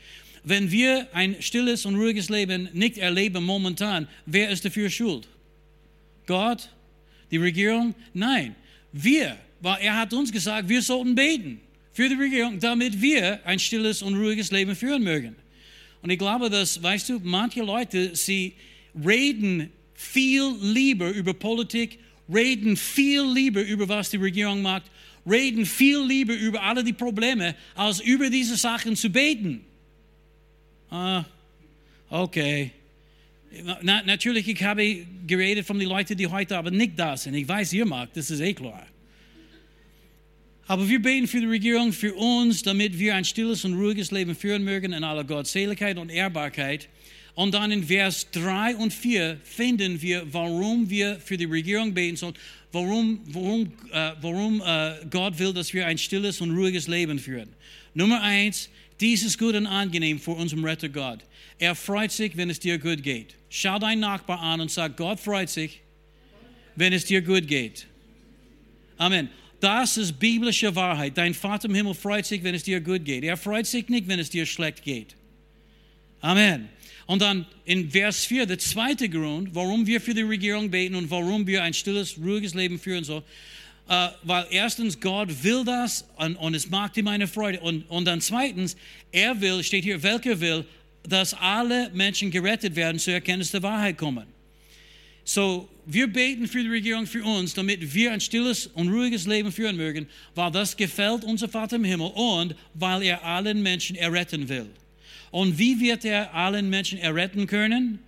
Wenn 0.44 0.70
wir 0.70 1.08
ein 1.14 1.40
stilles 1.40 1.86
und 1.86 1.96
ruhiges 1.96 2.28
Leben 2.28 2.68
nicht 2.74 2.98
erleben 2.98 3.44
momentan, 3.44 4.06
wer 4.26 4.50
ist 4.50 4.64
dafür 4.64 4.90
schuld? 4.90 5.26
Gott? 6.26 6.68
Die 7.30 7.38
Regierung? 7.38 7.94
Nein, 8.12 8.54
wir, 8.92 9.36
weil 9.60 9.78
er 9.80 9.96
hat 9.96 10.12
uns 10.12 10.30
gesagt, 10.30 10.68
wir 10.68 10.82
sollten 10.82 11.14
beten 11.14 11.60
für 11.92 12.08
die 12.08 12.14
Regierung, 12.14 12.58
damit 12.60 13.00
wir 13.00 13.44
ein 13.46 13.58
stilles 13.58 14.02
und 14.02 14.14
ruhiges 14.14 14.50
Leben 14.50 14.76
führen 14.76 15.02
mögen. 15.02 15.34
Und 16.02 16.10
ich 16.10 16.18
glaube, 16.18 16.50
dass, 16.50 16.82
weißt 16.82 17.08
du, 17.08 17.20
manche 17.22 17.62
Leute, 17.62 18.14
sie 18.14 18.52
reden 18.94 19.72
viel 19.94 20.54
lieber 20.60 21.08
über 21.08 21.32
Politik, 21.32 21.98
reden 22.32 22.76
viel 22.76 23.22
lieber 23.22 23.62
über 23.62 23.88
was 23.88 24.10
die 24.10 24.18
Regierung 24.18 24.60
macht, 24.60 24.84
reden 25.26 25.64
viel 25.64 26.00
lieber 26.00 26.34
über 26.34 26.62
alle 26.62 26.84
die 26.84 26.92
Probleme, 26.92 27.54
als 27.74 28.00
über 28.00 28.28
diese 28.28 28.56
Sachen 28.56 28.96
zu 28.96 29.08
beten. 29.08 29.64
Ah, 30.90 31.24
okay. 32.10 32.70
Na, 33.82 34.02
natürlich, 34.02 34.48
ich 34.48 34.62
habe 34.62 35.06
geredet 35.26 35.66
von 35.66 35.78
den 35.78 35.88
Leuten, 35.88 36.16
die 36.16 36.26
heute 36.26 36.56
aber 36.56 36.70
nicht 36.70 36.98
da 36.98 37.16
sind. 37.16 37.34
Ich 37.34 37.46
weiß, 37.46 37.72
ihr 37.72 37.86
mag, 37.86 38.12
das 38.14 38.30
ist 38.30 38.40
eh 38.40 38.52
klar. 38.52 38.86
Aber 40.66 40.88
wir 40.88 41.00
beten 41.00 41.26
für 41.26 41.40
die 41.40 41.46
Regierung, 41.46 41.92
für 41.92 42.14
uns, 42.14 42.62
damit 42.62 42.98
wir 42.98 43.14
ein 43.14 43.24
stilles 43.24 43.64
und 43.64 43.74
ruhiges 43.74 44.10
Leben 44.10 44.34
führen 44.34 44.64
mögen 44.64 44.92
in 44.92 45.04
aller 45.04 45.24
Gottseligkeit 45.24 45.98
und 45.98 46.10
Ehrbarkeit. 46.10 46.88
Und 47.34 47.52
dann 47.52 47.70
in 47.70 47.84
Vers 47.84 48.30
3 48.30 48.76
und 48.76 48.92
4 48.92 49.38
finden 49.42 50.00
wir, 50.00 50.24
warum 50.32 50.88
wir 50.88 51.18
für 51.20 51.36
die 51.36 51.44
Regierung 51.44 51.92
beten 51.92 52.16
sollen, 52.16 52.34
warum, 52.72 53.20
warum, 53.26 53.72
äh, 53.92 54.12
warum 54.20 54.62
äh, 54.64 54.94
Gott 55.10 55.38
will, 55.38 55.52
dass 55.52 55.74
wir 55.74 55.86
ein 55.86 55.98
stilles 55.98 56.40
und 56.40 56.52
ruhiges 56.52 56.88
Leben 56.88 57.18
führen. 57.18 57.50
Nummer 57.92 58.22
eins, 58.22 58.70
dies 59.00 59.24
ist 59.24 59.38
gut 59.38 59.54
und 59.54 59.66
angenehm 59.66 60.18
vor 60.20 60.36
unserem 60.36 60.64
Retter 60.64 60.88
Gott. 60.88 61.20
Er 61.58 61.74
freut 61.74 62.12
sich, 62.12 62.36
wenn 62.36 62.50
es 62.50 62.60
dir 62.60 62.78
gut 62.78 63.02
geht. 63.02 63.34
Schau 63.48 63.78
deinen 63.78 64.00
Nachbar 64.00 64.40
an 64.40 64.60
und 64.60 64.70
sag, 64.70 64.96
Gott 64.96 65.20
freut 65.20 65.50
sich, 65.50 65.80
wenn 66.76 66.92
es 66.92 67.04
dir 67.04 67.22
gut 67.22 67.46
geht. 67.46 67.86
Amen. 68.96 69.28
Das 69.60 69.96
ist 69.96 70.18
biblische 70.18 70.74
Wahrheit. 70.76 71.16
Dein 71.16 71.32
Vater 71.32 71.68
im 71.68 71.74
Himmel 71.74 71.94
freut 71.94 72.26
sich, 72.26 72.42
wenn 72.42 72.54
es 72.54 72.64
dir 72.64 72.80
gut 72.80 73.04
geht. 73.04 73.24
Er 73.24 73.36
freut 73.36 73.66
sich 73.66 73.88
nicht, 73.88 74.08
wenn 74.08 74.18
es 74.18 74.30
dir 74.30 74.46
schlecht 74.46 74.82
geht. 74.82 75.14
Amen. 76.20 76.68
Und 77.06 77.22
dann 77.22 77.46
in 77.64 77.90
Vers 77.90 78.24
4, 78.24 78.46
der 78.46 78.58
zweite 78.58 79.08
Grund, 79.08 79.54
warum 79.54 79.86
wir 79.86 80.00
für 80.00 80.14
die 80.14 80.22
Regierung 80.22 80.70
beten 80.70 80.94
und 80.94 81.10
warum 81.10 81.46
wir 81.46 81.62
ein 81.62 81.74
stilles, 81.74 82.18
ruhiges 82.18 82.54
Leben 82.54 82.78
führen 82.78 83.04
sollen. 83.04 83.24
Uh, 83.86 84.08
weil 84.22 84.46
erstens, 84.50 84.98
Gott 84.98 85.28
will 85.42 85.62
das 85.62 86.06
und, 86.16 86.36
und, 86.36 86.54
es 86.54 86.70
macht 86.70 86.96
ihm 86.96 87.06
eine 87.06 87.28
Freude. 87.28 87.60
Und, 87.60 87.82
und 87.90 88.06
dann 88.06 88.22
zweitens, 88.22 88.76
er 89.12 89.38
will, 89.42 89.62
steht 89.62 89.84
hier, 89.84 90.02
welcher 90.02 90.40
will, 90.40 90.64
dass 91.06 91.34
alle 91.34 91.90
Menschen 91.90 92.30
gerettet 92.30 92.76
werden, 92.76 92.98
zur 92.98 93.12
Erkenntnis 93.12 93.50
der 93.50 93.62
Wahrheit 93.62 93.98
kommen. 93.98 94.26
So, 95.22 95.68
wir 95.86 96.06
beten 96.06 96.46
für 96.48 96.62
die 96.62 96.68
Regierung 96.68 97.06
für 97.06 97.24
uns, 97.24 97.52
damit 97.52 97.94
wir 97.94 98.12
ein 98.12 98.20
stilles 98.20 98.66
und 98.68 98.88
ruhiges 98.88 99.26
Leben 99.26 99.52
führen 99.52 99.76
mögen, 99.76 100.06
weil 100.34 100.50
das 100.50 100.76
gefällt 100.76 101.24
unser 101.24 101.48
Vater 101.48 101.76
im 101.76 101.84
Himmel 101.84 102.10
und 102.14 102.54
weil 102.74 103.02
er 103.02 103.24
allen 103.24 103.62
Menschen 103.62 103.96
erretten 103.96 104.48
will. 104.48 104.66
Und 105.30 105.58
wie 105.58 105.80
wird 105.80 106.04
er 106.04 106.32
allen 106.34 106.70
Menschen 106.70 106.98
erretten 106.98 107.46
können? 107.46 107.98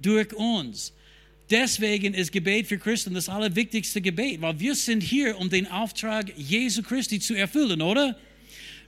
Durch 0.00 0.34
uns. 0.34 0.92
Deswegen 1.50 2.14
ist 2.14 2.32
Gebet 2.32 2.66
für 2.66 2.78
Christen 2.78 3.14
das 3.14 3.28
allerwichtigste 3.28 4.00
Gebet, 4.00 4.40
weil 4.40 4.58
wir 4.58 4.74
sind 4.74 5.02
hier, 5.02 5.38
um 5.38 5.50
den 5.50 5.66
Auftrag 5.66 6.32
Jesu 6.36 6.82
Christi 6.82 7.20
zu 7.20 7.34
erfüllen, 7.34 7.82
oder? 7.82 8.16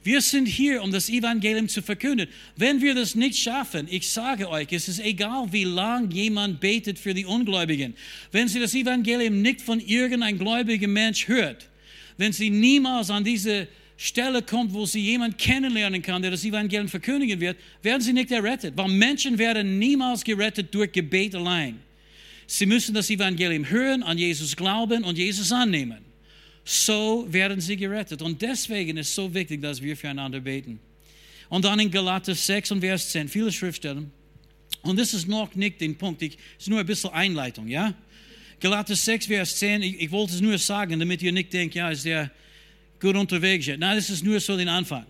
Wir 0.04 0.20
sind 0.20 0.46
hier, 0.46 0.82
um 0.82 0.92
das 0.92 1.08
Evangelium 1.08 1.66
zu 1.66 1.80
verkünden. 1.80 2.28
Wenn 2.56 2.82
wir 2.82 2.94
das 2.94 3.14
nicht 3.14 3.38
schaffen, 3.38 3.88
ich 3.90 4.10
sage 4.10 4.50
euch, 4.50 4.68
es 4.70 4.86
ist 4.86 5.00
egal, 5.00 5.50
wie 5.50 5.64
lang 5.64 6.10
jemand 6.10 6.60
betet 6.60 6.98
für 6.98 7.14
die 7.14 7.24
Ungläubigen. 7.24 7.94
Wenn 8.30 8.46
sie 8.46 8.60
das 8.60 8.74
Evangelium 8.74 9.40
nicht 9.40 9.62
von 9.62 9.80
irgendeinem 9.80 10.38
gläubigen 10.38 10.92
Mensch 10.92 11.26
hört, 11.26 11.70
wenn 12.18 12.32
sie 12.32 12.50
niemals 12.50 13.08
an 13.08 13.24
diese 13.24 13.66
Stelle 13.96 14.42
kommt, 14.42 14.74
wo 14.74 14.84
sie 14.84 15.00
jemanden 15.00 15.38
kennenlernen 15.38 16.02
kann, 16.02 16.20
der 16.20 16.32
das 16.32 16.44
Evangelium 16.44 16.88
verkündigen 16.88 17.40
wird, 17.40 17.56
werden 17.82 18.02
sie 18.02 18.12
nicht 18.12 18.30
errettet. 18.30 18.76
Weil 18.76 18.88
Menschen 18.88 19.38
werden 19.38 19.78
niemals 19.78 20.22
gerettet 20.22 20.74
durch 20.74 20.92
Gebet 20.92 21.34
allein. 21.34 21.80
Sie 22.46 22.66
müssen 22.66 22.94
das 22.94 23.10
Evangelium 23.10 23.68
hören, 23.68 24.02
an 24.02 24.18
Jesus 24.18 24.54
glauben 24.56 25.04
und 25.04 25.16
Jesus 25.16 25.52
annehmen. 25.52 26.04
So 26.64 27.26
werden 27.28 27.60
sie 27.60 27.76
gerettet. 27.76 28.22
Und 28.22 28.40
deswegen 28.40 28.96
ist 28.96 29.08
es 29.08 29.14
so 29.14 29.32
wichtig, 29.32 29.60
dass 29.60 29.82
wir 29.82 29.96
füreinander 29.96 30.40
beten. 30.40 30.80
Und 31.48 31.64
dann 31.64 31.78
in 31.78 31.90
Galater 31.90 32.34
6 32.34 32.72
und 32.72 32.80
Vers 32.80 33.10
10, 33.10 33.28
viele 33.28 33.52
Schriftstellen. 33.52 34.10
Und 34.82 34.98
das 34.98 35.14
ist 35.14 35.28
noch 35.28 35.54
nicht 35.54 35.80
den 35.80 35.96
Punkt, 35.96 36.22
es 36.22 36.36
ist 36.58 36.68
nur 36.68 36.80
ein 36.80 36.86
bisschen 36.86 37.10
Einleitung, 37.10 37.68
ja? 37.68 37.94
Galater 38.60 38.96
6, 38.96 39.26
Vers 39.26 39.58
10, 39.58 39.82
ich, 39.82 40.00
ich 40.00 40.10
wollte 40.10 40.34
es 40.34 40.40
nur 40.40 40.56
sagen, 40.58 40.98
damit 40.98 41.22
ihr 41.22 41.32
nicht 41.32 41.52
denkt, 41.52 41.74
ja, 41.74 41.90
ist 41.90 42.04
der 42.04 42.30
gut 43.00 43.16
unterwegs. 43.16 43.66
Nein, 43.66 43.96
das 43.96 44.08
ist 44.08 44.24
nur 44.24 44.40
so 44.40 44.56
den 44.56 44.68
Anfang. 44.68 45.06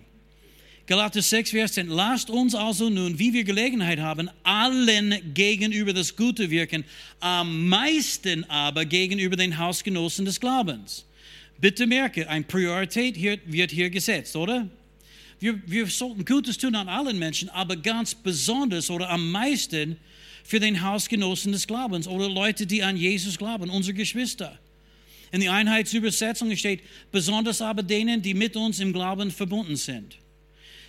Galater 0.86 1.22
6, 1.22 1.50
Vers 1.52 1.72
10. 1.72 1.88
Lasst 1.88 2.28
uns 2.28 2.54
also 2.54 2.90
nun, 2.90 3.18
wie 3.18 3.32
wir 3.32 3.44
Gelegenheit 3.44 4.00
haben, 4.00 4.28
allen 4.42 5.14
gegenüber 5.32 5.94
das 5.94 6.14
Gute 6.14 6.50
wirken, 6.50 6.84
am 7.20 7.68
meisten 7.68 8.44
aber 8.50 8.84
gegenüber 8.84 9.34
den 9.34 9.56
Hausgenossen 9.56 10.26
des 10.26 10.38
Glaubens. 10.38 11.06
Bitte 11.58 11.86
merke, 11.86 12.28
eine 12.28 12.44
Priorität 12.44 13.16
hier, 13.16 13.38
wird 13.46 13.70
hier 13.70 13.88
gesetzt, 13.88 14.36
oder? 14.36 14.68
Wir, 15.40 15.58
wir 15.66 15.86
sollten 15.86 16.22
Gutes 16.26 16.58
tun 16.58 16.74
an 16.74 16.90
allen 16.90 17.18
Menschen, 17.18 17.48
aber 17.48 17.76
ganz 17.76 18.14
besonders 18.14 18.90
oder 18.90 19.08
am 19.08 19.30
meisten 19.30 19.96
für 20.44 20.60
den 20.60 20.82
Hausgenossen 20.82 21.52
des 21.52 21.66
Glaubens 21.66 22.06
oder 22.06 22.28
Leute, 22.28 22.66
die 22.66 22.82
an 22.82 22.98
Jesus 22.98 23.38
glauben, 23.38 23.70
unsere 23.70 23.94
Geschwister. 23.94 24.58
In 25.32 25.40
der 25.40 25.52
Einheitsübersetzung 25.52 26.54
steht, 26.56 26.80
besonders 27.10 27.62
aber 27.62 27.82
denen, 27.82 28.20
die 28.20 28.34
mit 28.34 28.54
uns 28.54 28.80
im 28.80 28.92
Glauben 28.92 29.30
verbunden 29.30 29.76
sind. 29.76 30.18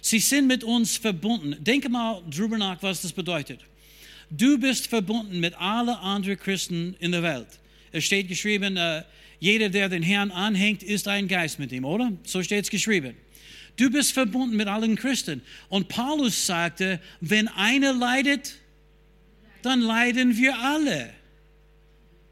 Sie 0.06 0.20
sind 0.20 0.46
mit 0.46 0.64
uns 0.64 0.98
verbunden. 0.98 1.56
Denke 1.64 1.90
mal 1.90 2.22
drüber 2.30 2.60
nach, 2.60 2.84
was 2.84 3.02
das 3.02 3.12
bedeutet. 3.12 3.62
Du 4.30 4.60
bist 4.60 4.86
verbunden 4.86 5.40
mit 5.40 5.56
allen 5.56 5.90
anderen 5.90 6.38
Christen 6.38 6.96
in 7.00 7.12
der 7.12 7.24
Welt. 7.24 7.48
Es 7.92 8.04
steht 8.04 8.28
geschrieben, 8.28 8.78
äh, 8.78 9.02
jeder, 9.40 9.70
der 9.70 9.90
den 9.90 10.04
Herrn 10.04 10.30
anhängt, 10.30 10.84
ist 10.84 11.08
ein 11.08 11.28
Geist 11.28 11.58
mit 11.58 11.72
ihm, 11.72 11.86
oder? 11.86 12.12
So 12.24 12.44
steht 12.44 12.66
es 12.66 12.70
geschrieben. 12.70 13.16
Du 13.78 13.90
bist 13.90 14.12
verbunden 14.12 14.56
mit 14.56 14.68
allen 14.68 14.96
Christen. 14.96 15.42
Und 15.70 15.88
Paulus 15.88 16.46
sagte, 16.46 17.00
wenn 17.20 17.48
einer 17.48 17.92
leidet, 17.92 18.58
dann 19.64 19.82
leiden 19.82 20.38
wir 20.38 20.56
alle. 20.60 21.10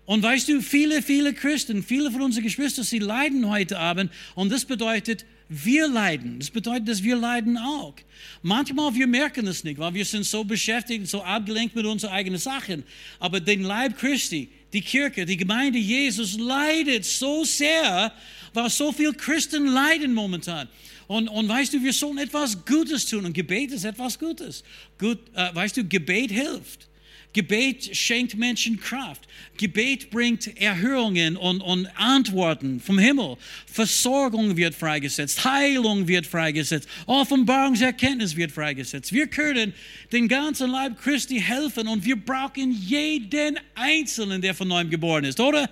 Und 0.05 0.21
weißt 0.21 0.47
du, 0.47 0.61
viele, 0.61 1.01
viele 1.01 1.33
Christen, 1.33 1.81
viele 1.81 2.11
von 2.11 2.21
unseren 2.21 2.43
Geschwistern, 2.43 2.85
sie 2.85 2.99
leiden 2.99 3.49
heute 3.49 3.79
Abend. 3.79 4.11
Und 4.35 4.51
das 4.51 4.63
bedeutet, 4.63 5.25
wir 5.49 5.87
leiden. 5.87 6.39
Das 6.39 6.49
bedeutet, 6.49 6.87
dass 6.87 7.03
wir 7.03 7.15
leiden 7.15 7.57
auch. 7.57 7.95
Manchmal 8.41 8.93
wir 8.95 9.07
merken 9.07 9.47
es 9.47 9.63
nicht, 9.63 9.79
weil 9.79 9.93
wir 9.93 10.05
sind 10.05 10.25
so 10.25 10.43
beschäftigt, 10.43 11.07
so 11.07 11.23
abgelenkt 11.23 11.75
mit 11.75 11.85
unseren 11.85 12.11
eigenen 12.11 12.39
Sachen. 12.39 12.83
Aber 13.19 13.39
den 13.39 13.63
Leib 13.63 13.97
Christi, 13.97 14.49
die 14.71 14.81
Kirche, 14.81 15.25
die 15.25 15.37
Gemeinde 15.37 15.79
Jesus 15.79 16.37
leidet 16.37 17.05
so 17.05 17.43
sehr, 17.43 18.11
weil 18.53 18.69
so 18.69 18.91
viele 18.91 19.13
Christen 19.13 19.67
leiden 19.67 20.13
momentan. 20.13 20.67
Und, 21.07 21.27
und 21.27 21.47
weißt 21.47 21.73
du, 21.73 21.83
wir 21.83 21.93
sollen 21.93 22.17
etwas 22.17 22.65
Gutes 22.65 23.05
tun. 23.05 23.25
Und 23.25 23.33
Gebet 23.33 23.71
ist 23.71 23.83
etwas 23.83 24.17
Gutes. 24.17 24.63
Gut, 24.97 25.19
äh, 25.35 25.53
weißt 25.53 25.77
du, 25.77 25.83
Gebet 25.83 26.31
hilft. 26.31 26.87
Gebet 27.33 27.95
schenkt 27.95 28.35
Menschen 28.35 28.79
Kraft. 28.79 29.27
Gebet 29.57 30.11
bringt 30.11 30.55
Erhörungen 30.59 31.35
und, 31.35 31.61
und 31.61 31.87
Antworten 31.97 32.79
vom 32.79 32.99
Himmel. 32.99 33.37
Versorgung 33.65 34.55
wird 34.55 34.75
freigesetzt. 34.75 35.43
Heilung 35.43 36.07
wird 36.07 36.27
freigesetzt. 36.27 36.87
Offenbarungserkenntnis 37.07 38.35
wird 38.35 38.51
freigesetzt. 38.51 39.11
Wir 39.11 39.27
können 39.27 39.73
den 40.11 40.27
ganzen 40.27 40.69
Leib 40.69 41.01
Christi 41.01 41.39
helfen 41.39 41.87
und 41.87 42.05
wir 42.05 42.15
brauchen 42.15 42.71
jeden 42.71 43.59
Einzelnen, 43.73 44.41
der 44.41 44.53
von 44.53 44.67
neuem 44.67 44.91
geboren 44.91 45.23
ist, 45.25 45.39
oder? 45.39 45.69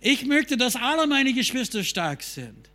Ich 0.00 0.26
möchte, 0.26 0.56
dass 0.56 0.76
alle 0.76 1.06
meine 1.06 1.32
Geschwister 1.32 1.82
stark 1.84 2.22
sind. 2.22 2.68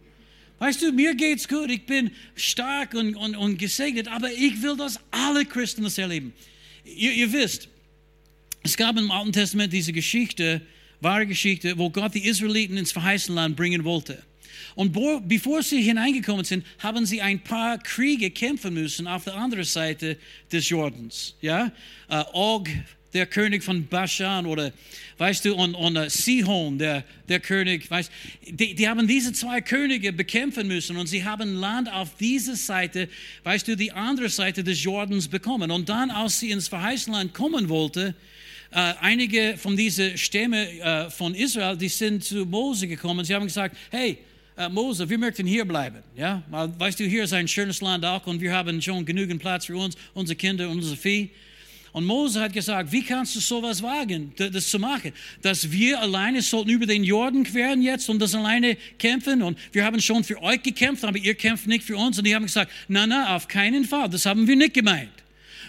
Weißt 0.60 0.82
du, 0.82 0.92
mir 0.92 1.16
geht's 1.16 1.48
gut, 1.48 1.70
ich 1.70 1.86
bin 1.86 2.12
stark 2.36 2.94
und, 2.94 3.16
und, 3.16 3.36
und 3.36 3.58
gesegnet, 3.58 4.08
aber 4.08 4.32
ich 4.32 4.62
will, 4.62 4.75
dass 4.75 5.00
alle 5.12 5.46
Christen 5.46 5.84
das 5.84 5.98
erleben. 5.98 6.34
Ihr, 6.96 7.13
ihr 7.13 7.34
wisst, 7.34 7.67
es 8.63 8.75
gab 8.75 8.98
im 8.98 9.12
Alten 9.12 9.31
Testament 9.31 9.72
diese 9.72 9.93
Geschichte, 9.93 10.62
wahre 11.01 11.25
Geschichte, 11.25 11.77
wo 11.77 11.89
Gott 11.89 12.13
die 12.13 12.25
Israeliten 12.25 12.77
ins 12.77 12.91
verheißene 12.91 13.36
Land 13.36 13.55
bringen 13.55 13.84
wollte. 13.84 14.22
Und 14.75 14.96
bevor 15.27 15.63
sie 15.63 15.81
hineingekommen 15.81 16.46
sind, 16.46 16.65
haben 16.79 17.05
sie 17.05 17.22
ein 17.22 17.39
paar 17.41 17.77
Kriege 17.79 18.29
kämpfen 18.29 18.74
müssen 18.74 19.08
auf 19.08 19.24
der 19.24 19.36
anderen 19.36 19.65
Seite 19.65 20.17
des 20.51 20.69
Jordans. 20.69 21.36
Ja, 21.41 21.72
uh, 22.10 22.24
Og 22.34 22.69
der 23.13 23.25
König 23.25 23.63
von 23.63 23.88
Bashan 23.88 24.46
oder, 24.46 24.72
weißt 25.18 25.46
du, 25.46 25.56
und, 25.56 25.75
und 25.75 25.98
uh, 25.98 26.10
Sihon, 26.10 26.78
der, 26.78 27.04
der 27.28 27.39
König, 27.39 27.89
weißt 27.89 28.12
die, 28.48 28.75
die 28.75 28.88
haben 28.88 29.08
diese 29.08 29.34
zwei 29.34 29.62
Könige 29.62 30.13
bekämpfen 30.13 30.68
müssen 30.68 30.98
und 30.98 31.08
sie 31.08 31.24
haben 31.24 31.56
Land 31.56 31.92
auf 31.92 32.16
dieser 32.18 32.56
Seite, 32.56 33.10
weißt 33.44 33.68
du, 33.68 33.75
die 33.75 33.92
andere 33.92 34.30
Seite 34.30 34.63
des 34.63 34.84
Jordans 34.84 35.28
bekommen. 35.28 35.72
Und 35.72 35.89
dann, 35.89 36.12
als 36.12 36.39
sie 36.39 36.51
ins 36.51 36.68
verheißene 36.68 37.18
Land 37.18 37.34
kommen 37.34 37.70
wollte, 37.70 38.16
Uh, 38.72 38.94
einige 39.01 39.58
von 39.58 39.75
diesen 39.75 40.16
Stämme 40.16 40.68
uh, 41.08 41.10
von 41.10 41.34
Israel, 41.34 41.75
die 41.75 41.88
sind 41.88 42.24
zu 42.24 42.46
Mose 42.46 42.88
gekommen. 42.88 43.25
Sie 43.25 43.34
haben 43.34 43.48
gesagt, 43.48 43.75
hey, 43.89 44.20
uh, 44.60 44.70
Mose, 44.70 45.10
wir 45.10 45.18
möchten 45.18 45.48
hier 45.48 45.66
bleiben. 45.66 46.04
Ja? 46.16 46.44
Weißt 46.51 47.00
du, 47.00 47.04
hier 47.06 47.24
ist 47.24 47.34
ein 47.34 47.48
schönes 47.48 47.82
Land 47.82 48.06
auch 48.06 48.28
und 48.28 48.39
wir 48.39 48.54
haben 48.54 48.80
schon 48.80 49.04
genügend 49.04 49.42
Platz 49.42 49.66
für 49.66 49.75
uns, 49.75 49.98
unsere 50.13 50.36
Kinder, 50.36 50.70
unser 50.70 50.96
Vieh. 50.96 51.32
Und 51.91 52.05
Mose 52.05 52.41
hat 52.41 52.53
gesagt, 52.53 52.91
wie 52.91 53.03
kannst 53.03 53.36
du 53.36 53.39
sowas 53.39 53.81
wagen, 53.81 54.34
das 54.36 54.69
zu 54.69 54.79
machen? 54.79 55.12
Dass 55.41 55.72
wir 55.72 56.00
alleine 56.00 56.41
sollten 56.41 56.69
über 56.69 56.86
den 56.86 57.03
Jordan 57.03 57.43
queren 57.43 57.81
jetzt 57.81 58.10
und 58.10 58.19
das 58.19 58.36
alleine 58.36 58.77
kämpfen 58.98 59.41
und 59.41 59.58
wir 59.72 59.84
haben 59.84 60.00
schon 60.01 60.24
für 60.24 60.41
euch 60.41 60.62
gekämpft, 60.62 61.03
aber 61.03 61.17
ihr 61.17 61.36
kämpft 61.36 61.67
nicht 61.67 61.84
für 61.84 61.98
uns. 61.98 62.17
Und 62.17 62.25
die 62.25 62.36
haben 62.36 62.46
gesagt, 62.46 62.72
na, 62.88 63.08
na, 63.08 63.36
auf 63.36 63.48
keinen 63.48 63.86
Fall, 63.86 64.10
das 64.10 64.25
haben 64.25 64.48
wir 64.48 64.55
nicht 64.55 64.74
gemeint. 64.74 65.10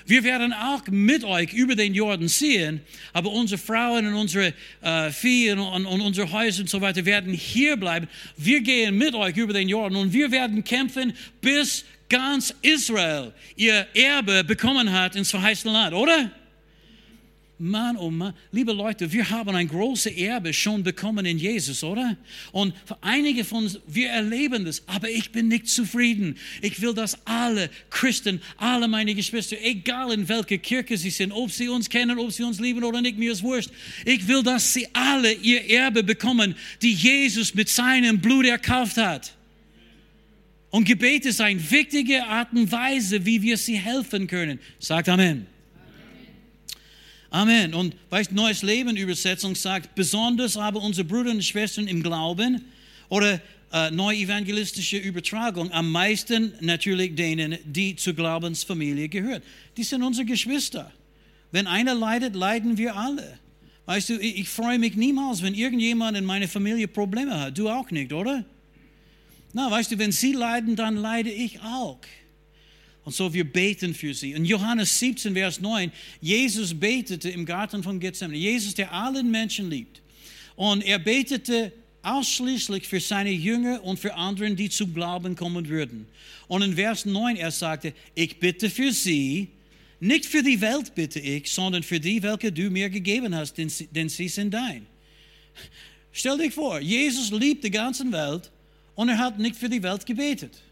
wir 0.06 0.24
werden 0.24 0.52
auch 0.52 0.86
mit 0.88 1.24
euch 1.24 1.52
über 1.52 1.74
den 1.74 1.94
Jordan 1.94 2.28
ziehen, 2.28 2.80
aber 3.12 3.30
unsere 3.30 3.60
Frauen 3.60 4.06
und 4.06 4.14
unsere 4.14 4.52
äh, 4.82 5.10
Vieh 5.10 5.52
und, 5.52 5.60
und, 5.60 5.86
und 5.86 6.00
unsere 6.00 6.30
Häuser 6.32 6.62
und 6.62 6.70
so 6.70 6.80
weiter 6.80 7.04
werden 7.04 7.32
hier 7.32 7.76
bleiben. 7.76 8.08
Wir 8.36 8.60
gehen 8.60 8.98
mit 8.98 9.14
euch 9.14 9.36
über 9.36 9.52
den 9.52 9.68
Jordan 9.68 9.96
und 9.96 10.12
wir 10.12 10.30
werden 10.30 10.64
kämpfen, 10.64 11.12
bis 11.40 11.84
ganz 12.10 12.54
Israel 12.60 13.32
ihr 13.56 13.86
Erbe 13.94 14.44
bekommen 14.44 14.92
hat 14.92 15.16
ins 15.16 15.30
verheißene 15.30 15.72
Land, 15.72 15.94
oder? 15.94 16.30
Mann, 17.62 17.98
oh 17.98 18.10
Mann, 18.10 18.32
liebe 18.52 18.72
Leute, 18.72 19.12
wir 19.12 19.28
haben 19.28 19.54
ein 19.54 19.68
großes 19.68 20.16
Erbe 20.16 20.50
schon 20.50 20.82
bekommen 20.82 21.26
in 21.26 21.36
Jesus, 21.36 21.84
oder? 21.84 22.16
Und 22.52 22.74
für 22.86 22.96
einige 23.02 23.44
von 23.44 23.64
uns, 23.64 23.78
wir 23.86 24.08
erleben 24.08 24.64
das, 24.64 24.82
aber 24.88 25.10
ich 25.10 25.30
bin 25.30 25.48
nicht 25.48 25.68
zufrieden. 25.68 26.38
Ich 26.62 26.80
will, 26.80 26.94
dass 26.94 27.18
alle 27.26 27.68
Christen, 27.90 28.40
alle 28.56 28.88
meine 28.88 29.14
Geschwister, 29.14 29.58
egal 29.60 30.10
in 30.12 30.26
welcher 30.26 30.56
Kirche 30.56 30.96
sie 30.96 31.10
sind, 31.10 31.32
ob 31.32 31.50
sie 31.50 31.68
uns 31.68 31.90
kennen, 31.90 32.18
ob 32.18 32.32
sie 32.32 32.44
uns 32.44 32.60
lieben 32.60 32.82
oder 32.82 33.02
nicht, 33.02 33.18
mir 33.18 33.32
ist 33.32 33.42
wurscht. 33.42 33.70
Ich 34.06 34.26
will, 34.26 34.42
dass 34.42 34.72
sie 34.72 34.88
alle 34.94 35.30
ihr 35.30 35.68
Erbe 35.68 36.02
bekommen, 36.02 36.54
die 36.80 36.94
Jesus 36.94 37.54
mit 37.54 37.68
seinem 37.68 38.22
Blut 38.22 38.46
erkauft 38.46 38.96
hat. 38.96 39.34
Und 40.70 40.84
Gebet 40.84 41.26
ist 41.26 41.40
eine 41.40 41.70
wichtige 41.70 42.24
Art 42.24 42.52
und 42.52 42.70
Weise, 42.70 43.24
wie 43.24 43.42
wir 43.42 43.56
sie 43.56 43.76
helfen 43.76 44.26
können. 44.26 44.60
Sagt 44.78 45.08
Amen. 45.08 45.46
Amen. 47.30 47.74
Und 47.74 47.94
weißt, 48.10 48.32
Neues 48.32 48.62
Leben 48.62 48.96
Übersetzung 48.96 49.54
sagt, 49.54 49.94
besonders 49.94 50.56
aber 50.56 50.82
unsere 50.82 51.06
Brüder 51.06 51.30
und 51.30 51.44
Schwestern 51.44 51.86
im 51.86 52.02
Glauben 52.02 52.64
oder 53.08 53.40
äh, 53.72 53.90
neuevangelistische 53.90 54.96
Übertragung, 54.96 55.70
am 55.72 55.90
meisten 55.90 56.52
natürlich 56.60 57.14
denen, 57.14 57.58
die 57.64 57.94
zur 57.94 58.14
Glaubensfamilie 58.14 59.08
gehören. 59.08 59.42
Die 59.76 59.84
sind 59.84 60.02
unsere 60.02 60.26
Geschwister. 60.26 60.90
Wenn 61.52 61.66
einer 61.66 61.94
leidet, 61.94 62.34
leiden 62.34 62.78
wir 62.78 62.96
alle. 62.96 63.38
Weißt 63.86 64.08
du, 64.08 64.18
ich, 64.18 64.40
ich 64.40 64.48
freue 64.48 64.78
mich 64.78 64.96
niemals, 64.96 65.42
wenn 65.42 65.54
irgendjemand 65.54 66.16
in 66.16 66.24
meiner 66.24 66.48
Familie 66.48 66.88
Probleme 66.88 67.40
hat. 67.40 67.58
Du 67.58 67.68
auch 67.68 67.90
nicht, 67.90 68.12
oder? 68.12 68.44
Na, 69.52 69.70
weißt 69.70 69.92
du, 69.92 69.98
wenn 69.98 70.12
sie 70.12 70.32
leiden, 70.32 70.76
dann 70.76 70.96
leide 70.96 71.30
ich 71.30 71.60
auch. 71.60 72.00
Und 73.04 73.14
so 73.14 73.32
wir 73.32 73.50
beten 73.50 73.94
für 73.94 74.14
sie. 74.14 74.32
In 74.32 74.44
Johannes 74.44 74.98
17, 74.98 75.34
Vers 75.34 75.60
9, 75.60 75.90
Jesus 76.20 76.78
betete 76.78 77.30
im 77.30 77.46
Garten 77.46 77.82
von 77.82 77.98
Gethsemane. 77.98 78.36
Jesus, 78.36 78.74
der 78.74 78.92
allen 78.92 79.30
Menschen 79.30 79.70
liebt. 79.70 80.00
Und 80.54 80.84
er 80.84 80.98
betete 80.98 81.72
ausschließlich 82.02 82.86
für 82.86 83.00
seine 83.00 83.30
Jünger 83.30 83.82
und 83.82 83.98
für 83.98 84.14
anderen, 84.14 84.56
die 84.56 84.70
zum 84.70 84.94
Glauben 84.94 85.34
kommen 85.34 85.68
würden. 85.68 86.06
Und 86.48 86.62
in 86.62 86.74
Vers 86.74 87.06
9, 87.06 87.36
er 87.36 87.50
sagte, 87.50 87.94
ich 88.14 88.38
bitte 88.38 88.70
für 88.70 88.92
sie, 88.92 89.48
nicht 89.98 90.26
für 90.26 90.42
die 90.42 90.60
Welt 90.60 90.94
bitte 90.94 91.20
ich, 91.20 91.50
sondern 91.50 91.82
für 91.82 92.00
die, 92.00 92.22
welche 92.22 92.52
du 92.52 92.70
mir 92.70 92.88
gegeben 92.88 93.34
hast, 93.34 93.54
denn 93.58 94.08
sie 94.08 94.28
sind 94.28 94.52
dein. 94.52 94.86
Stell 96.12 96.38
dich 96.38 96.54
vor, 96.54 96.80
Jesus 96.80 97.30
liebt 97.30 97.64
die 97.64 97.70
ganze 97.70 98.10
Welt 98.10 98.50
und 98.94 99.08
er 99.08 99.18
hat 99.18 99.38
nicht 99.38 99.56
für 99.56 99.68
die 99.68 99.82
Welt 99.82 100.04
gebetet. 100.06 100.62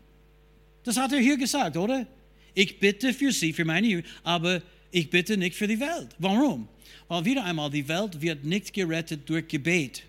Das 0.85 0.97
hat 0.97 1.13
er 1.13 1.19
hier 1.19 1.37
gesagt, 1.37 1.77
oder? 1.77 2.07
Ich 2.55 2.79
bitte 2.79 3.13
für 3.13 3.33
sie, 3.33 3.53
für 3.53 3.65
meine 3.65 3.87
Jünger, 3.87 4.05
aber 4.23 4.63
ich 4.91 5.11
bitte 5.11 5.37
nicht 5.37 5.57
für 5.57 5.67
die 5.67 5.79
Welt. 5.79 6.09
Warum? 6.19 6.69
Weil 7.09 7.25
wieder 7.25 7.45
einmal, 7.45 7.71
die 7.71 7.87
Welt 7.87 8.21
wird 8.21 8.45
nicht 8.45 8.73
gerettet 8.73 9.29
durch 9.29 9.47
Gebet, 9.49 10.03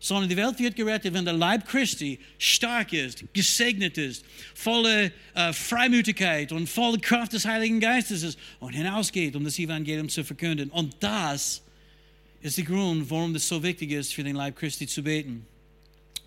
sondern 0.00 0.28
die 0.28 0.36
Welt 0.36 0.58
wird 0.58 0.76
gerettet, 0.76 1.12
wenn 1.14 1.24
der 1.24 1.34
Leib 1.34 1.66
Christi 1.66 2.18
stark 2.38 2.92
ist, 2.92 3.24
gesegnet 3.32 3.98
ist, 3.98 4.24
voller 4.54 5.10
äh, 5.34 5.52
Freimütigkeit 5.52 6.52
und 6.52 6.68
voller 6.68 6.98
Kraft 6.98 7.32
des 7.32 7.44
Heiligen 7.44 7.80
Geistes 7.80 8.22
ist 8.22 8.38
und 8.60 8.72
hinausgeht, 8.72 9.34
um 9.36 9.44
das 9.44 9.58
Evangelium 9.58 10.08
zu 10.08 10.24
verkünden. 10.24 10.70
Und 10.70 10.94
das 11.00 11.62
ist 12.40 12.56
der 12.56 12.64
Grund, 12.64 13.10
warum 13.10 13.34
es 13.34 13.48
so 13.48 13.62
wichtig 13.62 13.90
ist, 13.90 14.14
für 14.14 14.22
den 14.22 14.36
Leib 14.36 14.56
Christi 14.56 14.86
zu 14.86 15.02
beten. 15.02 15.46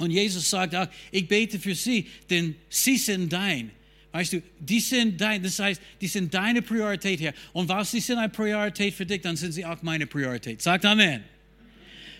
Und 0.01 0.11
Jesus 0.11 0.49
sagt 0.49 0.73
auch, 0.73 0.87
ich 1.11 1.27
bete 1.27 1.59
für 1.59 1.75
sie, 1.75 2.07
denn 2.29 2.55
sie 2.69 2.97
sind 2.97 3.31
dein. 3.31 3.69
Weißt 4.11 4.33
du, 4.33 4.41
die 4.59 4.79
sind 4.79 5.21
dein, 5.21 5.41
das 5.43 5.59
heißt, 5.59 5.81
die 6.01 6.07
sind 6.07 6.33
deine 6.33 6.61
Priorität 6.61 7.19
hier. 7.19 7.33
Und 7.53 7.69
was 7.69 7.91
sie 7.91 7.99
sind 7.99 8.17
eine 8.17 8.29
Priorität 8.29 8.93
für 8.93 9.05
dich, 9.05 9.21
dann 9.21 9.37
sind 9.37 9.51
sie 9.51 9.63
auch 9.63 9.81
meine 9.83 10.07
Priorität. 10.07 10.61
Sagt 10.61 10.85
Amen. 10.85 11.23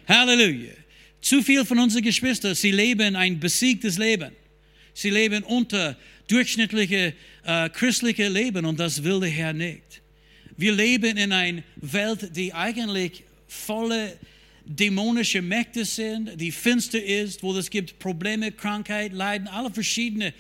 Halleluja. 0.08 0.74
Zu 1.22 1.42
viel 1.42 1.66
von 1.66 1.80
unseren 1.80 2.04
Geschwistern, 2.04 2.56
sie 2.56 2.72
leben 2.72 3.16
ein 3.16 3.40
besiegtes 3.40 3.98
Leben. 3.98 4.32
Sie 4.94 5.10
leben 5.10 5.44
unter 5.44 5.98
durchschnittliche 6.28 7.14
äh, 7.44 7.70
christliche 7.70 8.28
Leben 8.28 8.66
und 8.66 8.80
das 8.80 9.04
will 9.04 9.20
der 9.20 9.30
Herr 9.30 9.54
nicht. 9.54 10.02
Wir 10.56 10.74
leben 10.74 11.18
in 11.18 11.32
einer 11.32 11.64
Welt, 11.78 12.36
die 12.36 12.54
eigentlich 12.54 13.24
volle 13.48 14.18
dämonische 14.66 15.42
Mächte 15.42 15.86
sind, 15.86 16.40
die 16.40 16.52
finster 16.52 17.04
ist, 17.04 17.44
wo 17.44 17.56
es 17.56 17.70
gibt 17.70 18.00
Probleme, 18.00 18.52
Krankheit, 18.52 19.14
Leiden, 19.14 19.48
alle 19.48 19.72
verschiedene 19.72 20.34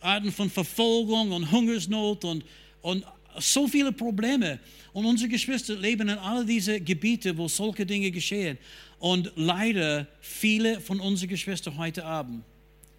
Arten 0.00 0.32
von 0.32 0.50
Verfolgung 0.50 1.32
und 1.32 1.50
Hungersnot 1.50 2.24
und, 2.24 2.44
und 2.80 3.04
so 3.38 3.66
viele 3.68 3.92
Probleme. 3.92 4.58
Und 4.92 5.06
unsere 5.06 5.28
Geschwister 5.28 5.74
leben 5.76 6.08
in 6.08 6.18
all 6.18 6.44
diese 6.44 6.80
Gebiete, 6.80 7.36
wo 7.36 7.48
solche 7.48 7.86
Dinge 7.86 8.10
geschehen. 8.10 8.58
Und 8.98 9.32
leider 9.36 10.06
viele 10.20 10.80
von 10.80 11.00
unseren 11.00 11.28
Geschwistern 11.28 11.76
heute 11.76 12.04
Abend 12.04 12.44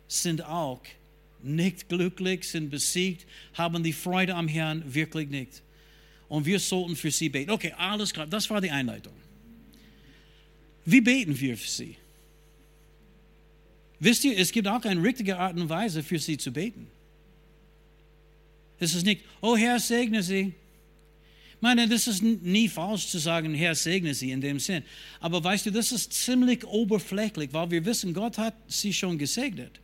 sind 0.08 0.44
auch 0.44 0.82
nicht 1.42 1.90
glücklich, 1.90 2.48
sind 2.48 2.70
besiegt, 2.70 3.28
haben 3.54 3.84
die 3.84 3.94
Freude 3.94 4.36
am 4.36 4.48
Herrn 4.48 4.84
wirklich 4.94 5.30
nicht. 5.30 5.62
Und 6.30 6.46
wir 6.46 6.60
sollten 6.60 6.96
für 6.96 7.12
sie 7.12 7.30
beten. 7.30 7.52
Okay, 7.52 7.74
alles 7.78 8.14
klar, 8.14 8.26
das 8.26 8.50
war 8.50 8.60
die 8.60 8.72
Einleitung. 8.72 9.14
Wie 10.86 11.02
beten 11.02 11.40
wir 11.40 11.58
für 11.58 11.68
sie? 11.68 11.96
Wisst 14.00 14.26
ihr, 14.26 14.38
es 14.38 14.52
gibt 14.52 14.68
auch 14.68 14.84
eine 14.84 15.02
richtige 15.02 15.38
Art 15.38 15.56
und 15.56 15.70
Weise, 15.70 16.04
für 16.04 16.20
sie 16.20 16.38
zu 16.38 16.52
beten. 16.52 16.88
Es 18.80 18.94
ist 18.94 19.06
nicht, 19.06 19.22
oh 19.42 19.56
Herr, 19.56 19.80
segne 19.80 20.22
sie. 20.22 20.54
Ich 21.56 21.62
meine, 21.62 21.88
das 21.88 22.08
ist 22.08 22.22
nie 22.22 22.68
falsch 22.68 23.08
zu 23.08 23.18
sagen, 23.18 23.54
Herr, 23.54 23.76
segne 23.76 24.14
sie 24.14 24.32
in 24.32 24.42
dem 24.42 24.60
Sinn. 24.60 24.84
Aber 25.22 25.42
weißt 25.42 25.68
du, 25.68 25.72
das 25.72 25.94
ist 25.94 26.12
ziemlich 26.12 26.66
oberflächlich, 26.66 27.54
weil 27.54 27.72
wir 27.72 27.86
wissen, 27.86 28.14
Gott 28.14 28.38
hat 28.38 28.56
sie 28.68 28.92
schon 28.92 29.18
gesegnet. 29.18 29.80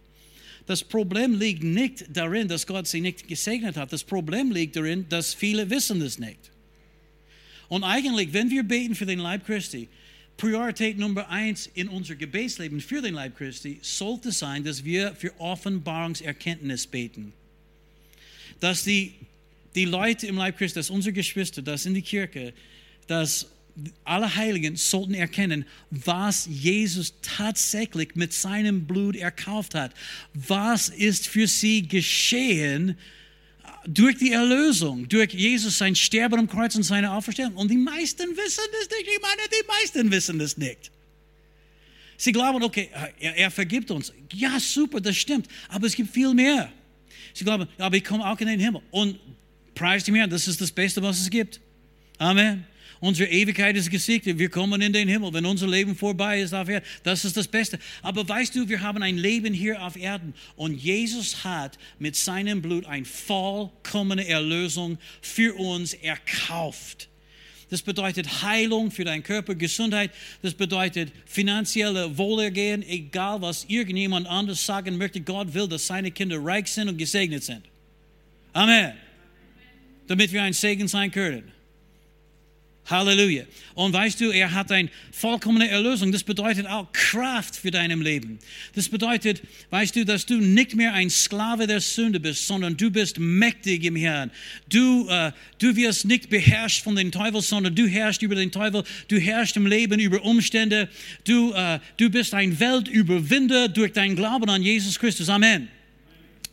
Das 0.65 0.83
Problem 0.83 1.33
liegt 1.39 1.63
nicht 1.63 2.05
darin, 2.09 2.49
dass 2.49 2.67
Gott 2.67 2.87
sie 2.87 2.99
nicht 2.99 3.27
gesegnet 3.27 3.77
hat. 3.77 3.93
Das 3.93 4.03
Problem 4.03 4.51
liegt 4.51 4.75
darin, 4.75 5.07
dass 5.07 5.33
viele 5.33 5.69
wissen 5.69 6.01
das 6.01 6.19
nicht. 6.19 6.51
Und 7.69 7.85
eigentlich, 7.85 8.33
wenn 8.33 8.49
wir 8.49 8.63
beten 8.63 8.95
für 8.95 9.05
den 9.05 9.19
Leib 9.19 9.45
Christi, 9.45 9.87
Priorität 10.39 10.97
Nummer 10.97 11.29
eins 11.29 11.69
in 11.73 11.89
unser 11.89 12.15
Gebetsleben 12.15 12.79
für 12.79 13.01
den 13.01 13.13
Leib 13.13 13.37
Christi 13.37 13.77
sollte 13.81 14.31
sein, 14.31 14.63
dass 14.63 14.85
wir 14.85 15.13
für 15.13 15.37
Offenbarungserkenntnis 15.37 16.87
beten. 16.87 17.33
Dass 18.61 18.85
die, 18.85 19.15
die 19.75 19.83
Leute 19.83 20.27
im 20.27 20.37
Leib 20.37 20.57
Christi, 20.57 20.79
dass 20.79 20.89
unsere 20.89 21.11
Geschwister, 21.11 21.61
dass 21.61 21.85
in 21.85 21.93
die 21.93 22.01
Kirche, 22.01 22.53
dass 23.07 23.47
alle 24.05 24.33
Heiligen 24.33 24.77
sollten 24.77 25.13
erkennen, 25.13 25.65
was 25.91 26.45
Jesus 26.45 27.15
tatsächlich 27.21 28.15
mit 28.15 28.31
seinem 28.31 28.87
Blut 28.87 29.17
erkauft 29.17 29.75
hat. 29.75 29.93
Was 30.33 30.87
ist 30.87 31.27
für 31.27 31.47
sie 31.47 31.85
geschehen 31.85 32.97
durch 33.85 34.17
die 34.17 34.31
Erlösung, 34.31 35.07
durch 35.07 35.33
Jesus 35.33 35.77
sein 35.77 35.95
Sterben 35.95 36.39
am 36.39 36.47
Kreuz 36.47 36.75
und 36.75 36.83
seine 36.83 37.11
Auferstehung. 37.11 37.55
Und 37.55 37.69
die 37.71 37.77
meisten 37.77 38.29
wissen 38.35 38.63
das 38.71 38.89
nicht. 38.89 39.09
Ich 39.13 39.21
meine, 39.21 39.41
die 39.49 39.67
meisten 39.67 40.11
wissen 40.11 40.39
das 40.39 40.57
nicht. 40.57 40.91
Sie 42.17 42.31
glauben, 42.31 42.61
okay, 42.63 42.89
er, 43.19 43.35
er 43.37 43.51
vergibt 43.51 43.91
uns. 43.91 44.11
Ja, 44.33 44.59
super, 44.59 44.99
das 44.99 45.15
stimmt. 45.15 45.47
Aber 45.69 45.87
es 45.87 45.95
gibt 45.95 46.11
viel 46.13 46.33
mehr. 46.33 46.71
Sie 47.33 47.45
glauben, 47.45 47.67
aber 47.77 47.95
ich 47.95 48.03
komme 48.03 48.25
auch 48.27 48.39
in 48.39 48.47
den 48.47 48.59
Himmel. 48.59 48.81
Und 48.91 49.19
preis 49.73 50.03
dem 50.03 50.15
Herrn, 50.15 50.29
das 50.29 50.47
ist 50.47 50.59
das 50.59 50.71
Beste, 50.71 51.01
was 51.01 51.21
es 51.21 51.29
gibt. 51.29 51.61
Amen. 52.17 52.65
Unsere 52.99 53.29
Ewigkeit 53.29 53.77
ist 53.77 53.89
gesiegt. 53.89 54.25
Wir 54.25 54.49
kommen 54.49 54.81
in 54.81 54.91
den 54.91 55.07
Himmel. 55.07 55.31
Wenn 55.33 55.45
unser 55.45 55.67
Leben 55.67 55.95
vorbei 55.95 56.41
ist 56.41 56.53
auf 56.53 56.67
Erden, 56.67 56.85
das 57.03 57.23
ist 57.23 57.37
das 57.37 57.47
Beste. 57.47 57.79
Aber 58.01 58.27
weißt 58.27 58.55
du, 58.55 58.67
wir 58.67 58.81
haben 58.81 59.01
ein 59.01 59.17
Leben 59.17 59.53
hier 59.53 59.81
auf 59.81 59.95
Erden. 59.95 60.33
Und 60.57 60.75
Jesus 60.75 61.45
hat 61.45 61.77
mit 61.97 62.17
seinem 62.17 62.61
Blut 62.61 62.85
eine 62.85 63.05
vollkommene 63.05 64.27
Erlösung 64.27 64.97
für 65.21 65.55
uns 65.55 65.93
erkauft. 65.93 67.07
Das 67.69 67.81
bedeutet 67.81 68.41
Heilung 68.41 68.91
für 68.91 69.05
deinen 69.05 69.23
Körper, 69.23 69.55
Gesundheit. 69.55 70.11
Das 70.41 70.53
bedeutet 70.53 71.11
finanzielle 71.25 72.17
Wohlergehen, 72.17 72.83
egal 72.83 73.41
was 73.41 73.63
irgendjemand 73.67 74.27
anders 74.27 74.65
sagen 74.65 74.97
möchte. 74.97 75.21
Gott 75.21 75.53
will, 75.53 75.67
dass 75.67 75.87
seine 75.87 76.11
Kinder 76.11 76.37
reich 76.43 76.67
sind 76.67 76.89
und 76.89 76.97
gesegnet 76.97 77.43
sind. 77.43 77.61
Amen. 78.51 78.93
Damit 80.07 80.33
wir 80.33 80.41
ein 80.41 80.53
Segen 80.53 80.87
sein 80.87 81.11
können. 81.11 81.58
Halleluja. 82.89 83.43
Und 83.75 83.93
weißt 83.93 84.19
du, 84.21 84.31
er 84.31 84.53
hat 84.53 84.71
eine 84.71 84.89
vollkommene 85.11 85.69
Erlösung. 85.69 86.11
Das 86.11 86.23
bedeutet 86.23 86.67
auch 86.67 86.91
Kraft 86.91 87.55
für 87.55 87.71
deinem 87.71 88.01
Leben. 88.01 88.39
Das 88.75 88.89
bedeutet, 88.89 89.41
weißt 89.69 89.95
du, 89.95 90.05
dass 90.05 90.25
du 90.25 90.35
nicht 90.35 90.75
mehr 90.75 90.93
ein 90.93 91.09
Sklave 91.09 91.67
der 91.67 91.81
Sünde 91.81 92.19
bist, 92.19 92.47
sondern 92.47 92.77
du 92.77 92.91
bist 92.91 93.19
mächtig 93.19 93.83
im 93.85 93.95
Herrn. 93.95 94.31
Du, 94.69 95.07
äh, 95.09 95.31
du 95.59 95.75
wirst 95.75 96.05
nicht 96.05 96.29
beherrscht 96.29 96.83
von 96.83 96.95
den 96.95 97.11
Teufel, 97.11 97.41
sondern 97.41 97.75
du 97.75 97.87
herrschst 97.87 98.21
über 98.21 98.35
den 98.35 98.51
Teufel. 98.51 98.83
Du 99.07 99.17
herrschst 99.17 99.55
im 99.57 99.65
Leben 99.65 99.99
über 99.99 100.23
Umstände. 100.23 100.89
Du, 101.25 101.53
äh, 101.53 101.79
du 101.97 102.09
bist 102.09 102.33
ein 102.33 102.59
Weltüberwinder 102.59 103.69
durch 103.69 103.93
dein 103.93 104.15
Glauben 104.15 104.49
an 104.49 104.61
Jesus 104.61 104.99
Christus. 104.99 105.29
Amen. 105.29 105.78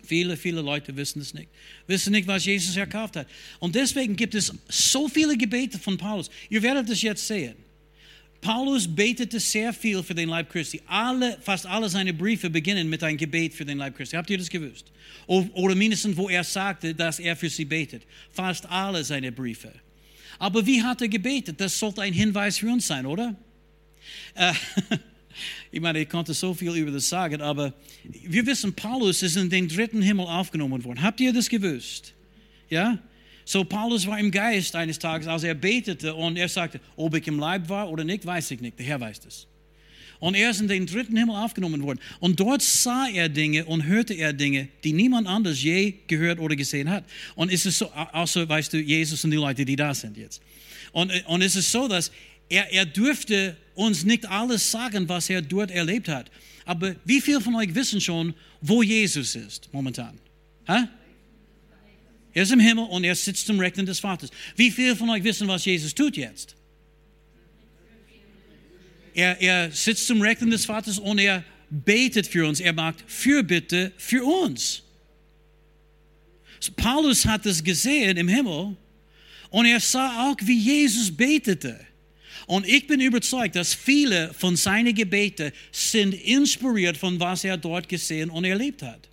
Viele, 0.07 0.37
viele 0.37 0.61
Leute 0.61 0.97
wissen 0.97 1.21
es 1.21 1.35
nicht. 1.35 1.49
Wissen 1.87 2.13
nicht, 2.13 2.27
was 2.27 2.45
Jesus 2.45 2.77
erkauft 2.77 3.17
hat. 3.17 3.27
Und 3.59 3.75
deswegen 3.75 4.17
gibt 4.17 4.35
es 4.35 4.53
so 4.69 5.09
viele 5.09 5.37
Gebete 5.37 5.79
von 5.79 5.99
Paulus. 5.99 6.31
Ihr 6.49 6.63
werdet 6.63 6.89
es 6.89 7.03
jetzt 7.03 7.27
sehen. 7.27 7.57
Paulus 8.41 8.87
betete 8.87 9.41
sehr 9.41 9.73
viel 9.73 10.03
für 10.03 10.15
den 10.15 10.29
Leib 10.29 10.51
Christi. 10.51 10.81
Alle, 10.87 11.39
fast 11.41 11.67
alle 11.67 11.89
seine 11.89 12.13
Briefe 12.13 12.49
beginnen 12.49 12.89
mit 12.89 13.03
einem 13.03 13.17
Gebet 13.17 13.55
für 13.55 13.65
den 13.65 13.79
Leib 13.79 13.97
Christi. 13.97 14.17
Habt 14.17 14.31
ihr 14.31 14.39
das 14.39 14.49
gewusst? 14.49 14.87
Oder 15.27 15.75
mindestens, 15.75 16.17
wo 16.17 16.29
er 16.29 16.45
sagte, 16.45 16.95
dass 16.95 17.19
er 17.19 17.35
für 17.35 17.51
sie 17.51 17.65
betet. 17.65 18.03
Fast 18.31 18.67
alle 18.67 19.03
seine 19.03 19.33
Briefe. 19.33 19.73
Aber 20.39 20.65
wie 20.67 20.83
hat 20.83 21.01
er 21.01 21.09
gebetet? 21.09 21.61
Das 21.61 21.79
sollte 21.79 22.03
ein 22.03 22.13
Hinweis 22.13 22.59
für 22.59 22.69
uns 22.69 22.87
sein, 22.87 23.07
oder? 23.07 23.35
Äh, 24.35 24.53
Ich 25.71 25.81
meine, 25.81 26.01
ich 26.01 26.09
konnte 26.09 26.35
so 26.35 26.55
viel 26.55 26.75
über 26.75 26.91
das 26.91 27.09
sagen, 27.09 27.41
aber 27.41 27.73
wir 28.05 28.47
wissen, 28.47 28.73
Paulus 28.75 29.23
ist 29.23 29.37
in 29.37 29.51
den 29.51 29.69
dritten 29.69 30.03
Himmel 30.03 30.27
aufgenommen 30.27 30.83
worden. 30.85 31.03
Habt 31.03 31.21
ihr 31.21 31.33
das 31.33 31.49
gewusst? 31.49 32.15
Ja? 32.69 32.99
So, 33.45 33.65
Paulus 33.65 34.07
war 34.07 34.19
im 34.19 34.31
Geist 34.31 34.75
eines 34.75 34.99
Tages, 34.99 35.29
als 35.29 35.45
er 35.45 35.55
betete 35.55 36.15
und 36.15 36.37
er 36.37 36.49
sagte, 36.49 36.81
ob 36.97 37.15
ich 37.15 37.27
im 37.29 37.39
Leib 37.39 37.69
war 37.69 37.89
oder 37.91 38.03
nicht, 38.03 38.27
weiß 38.27 38.51
ich 38.51 38.61
nicht. 38.61 38.79
Der 38.79 38.87
Herr 38.87 39.01
weiß 39.01 39.21
das. 39.21 39.47
Und 40.19 40.35
er 40.35 40.51
ist 40.51 40.61
in 40.61 40.69
den 40.69 40.87
dritten 40.87 41.17
Himmel 41.17 41.37
aufgenommen 41.37 41.83
worden. 41.83 42.01
Und 42.21 42.41
dort 42.41 42.63
sah 42.63 43.07
er 43.07 43.29
Dinge 43.29 43.67
und 43.67 43.85
hörte 43.85 44.15
er 44.15 44.33
Dinge, 44.33 44.69
die 44.83 44.93
niemand 44.93 45.29
anders 45.29 45.63
je 45.63 45.95
gehört 46.07 46.41
oder 46.41 46.57
gesehen 46.57 46.91
hat. 46.91 47.05
Und 47.35 47.53
es 47.53 47.67
ist 47.67 47.79
so, 47.79 47.91
außer, 47.93 48.49
weißt 48.49 48.73
du, 48.73 48.79
Jesus 48.79 49.23
und 49.25 49.31
die 49.31 49.37
Leute, 49.37 49.65
die 49.65 49.77
da 49.77 49.95
sind 49.95 50.17
jetzt. 50.17 50.43
Und, 50.93 51.13
und 51.27 51.43
es 51.43 51.55
ist 51.55 51.71
so, 51.71 51.87
dass 51.87 52.11
er, 52.49 52.73
er 52.73 52.87
dürfte 52.87 53.57
uns 53.77 54.05
nicht 54.05 54.27
alles 54.27 54.71
sagen, 54.71 55.09
was 55.09 55.31
er 55.31 55.43
dort 55.43 55.71
erlebt 55.71 56.09
hat. 56.09 56.31
Aber 56.65 56.97
wie 57.05 57.21
viele 57.21 57.41
von 57.41 57.55
euch 57.55 57.75
wissen 57.75 58.01
schon, 58.01 58.35
wo 58.61 58.83
Jesus 58.83 59.37
ist 59.37 59.73
momentan? 59.73 60.19
Ha? 60.67 60.89
Er 62.35 62.43
ist 62.43 62.53
im 62.53 62.61
Himmel 62.61 62.85
und 62.85 63.05
er 63.05 63.15
sitzt 63.15 63.47
zum 63.47 63.59
Rechten 63.61 63.87
des 63.87 64.01
Vaters. 64.01 64.31
Wie 64.57 64.71
viele 64.71 64.97
von 64.97 65.09
euch 65.11 65.23
wissen, 65.25 65.47
was 65.49 65.65
Jesus 65.65 65.95
tut 65.95 66.17
jetzt? 66.17 66.55
Er, 69.15 69.41
er 69.41 69.71
sitzt 69.71 70.07
zum 70.07 70.21
Rechten 70.21 70.51
des 70.51 70.67
Vaters 70.67 70.99
und 70.99 71.19
er 71.19 71.45
betet 71.71 72.27
für 72.27 72.47
uns. 72.47 72.61
Er 72.61 72.73
macht 72.73 73.03
Fürbitte 73.07 73.93
für 73.97 74.25
uns. 74.25 74.83
Paulus 76.77 77.25
hat 77.25 77.47
es 77.47 77.63
gesehen 77.63 78.17
im 78.17 78.29
Himmel 78.29 78.77
und 79.51 79.67
er 79.67 79.81
sah 79.81 80.31
auch, 80.31 80.37
wie 80.43 80.59
Jesus 80.59 81.15
betete. 81.15 81.79
Und 82.47 82.67
ich 82.67 82.87
bin 82.87 83.01
überzeugt, 83.01 83.57
dass 83.57 83.75
viele 83.75 84.33
von 84.35 84.57
seinen 84.57 84.95
Gebeten 84.95 85.53
sind 85.73 86.15
inspiriert 86.15 86.97
von 86.97 87.19
was 87.19 87.43
er 87.45 87.57
dort 87.57 87.89
gesehen 87.89 88.31
und 88.31 88.45
erlebt 88.45 88.83
hat. 88.83 89.09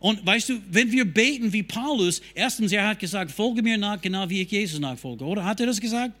Und 0.00 0.26
weißt 0.26 0.50
du, 0.50 0.60
wenn 0.70 0.92
wir 0.92 1.04
beten 1.04 1.52
wie 1.52 1.62
Paulus, 1.62 2.20
erstens, 2.34 2.72
er 2.72 2.88
hat 2.88 2.98
gesagt, 2.98 3.30
folge 3.30 3.62
mir 3.62 3.78
nach, 3.78 4.00
genau 4.00 4.28
wie 4.28 4.42
ich 4.42 4.50
Jesus 4.50 4.78
nachfolge, 4.78 5.24
oder? 5.24 5.44
Hat 5.44 5.60
er 5.60 5.66
das 5.66 5.80
gesagt? 5.80 6.12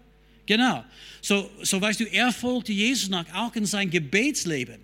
Genau. 0.46 0.84
So, 1.20 1.50
so 1.62 1.80
weißt 1.80 2.00
du, 2.00 2.04
er 2.04 2.32
folgte 2.32 2.72
Jesus 2.72 3.10
nach, 3.10 3.26
auch 3.34 3.54
in 3.56 3.66
sein 3.66 3.90
Gebetsleben. 3.90 4.78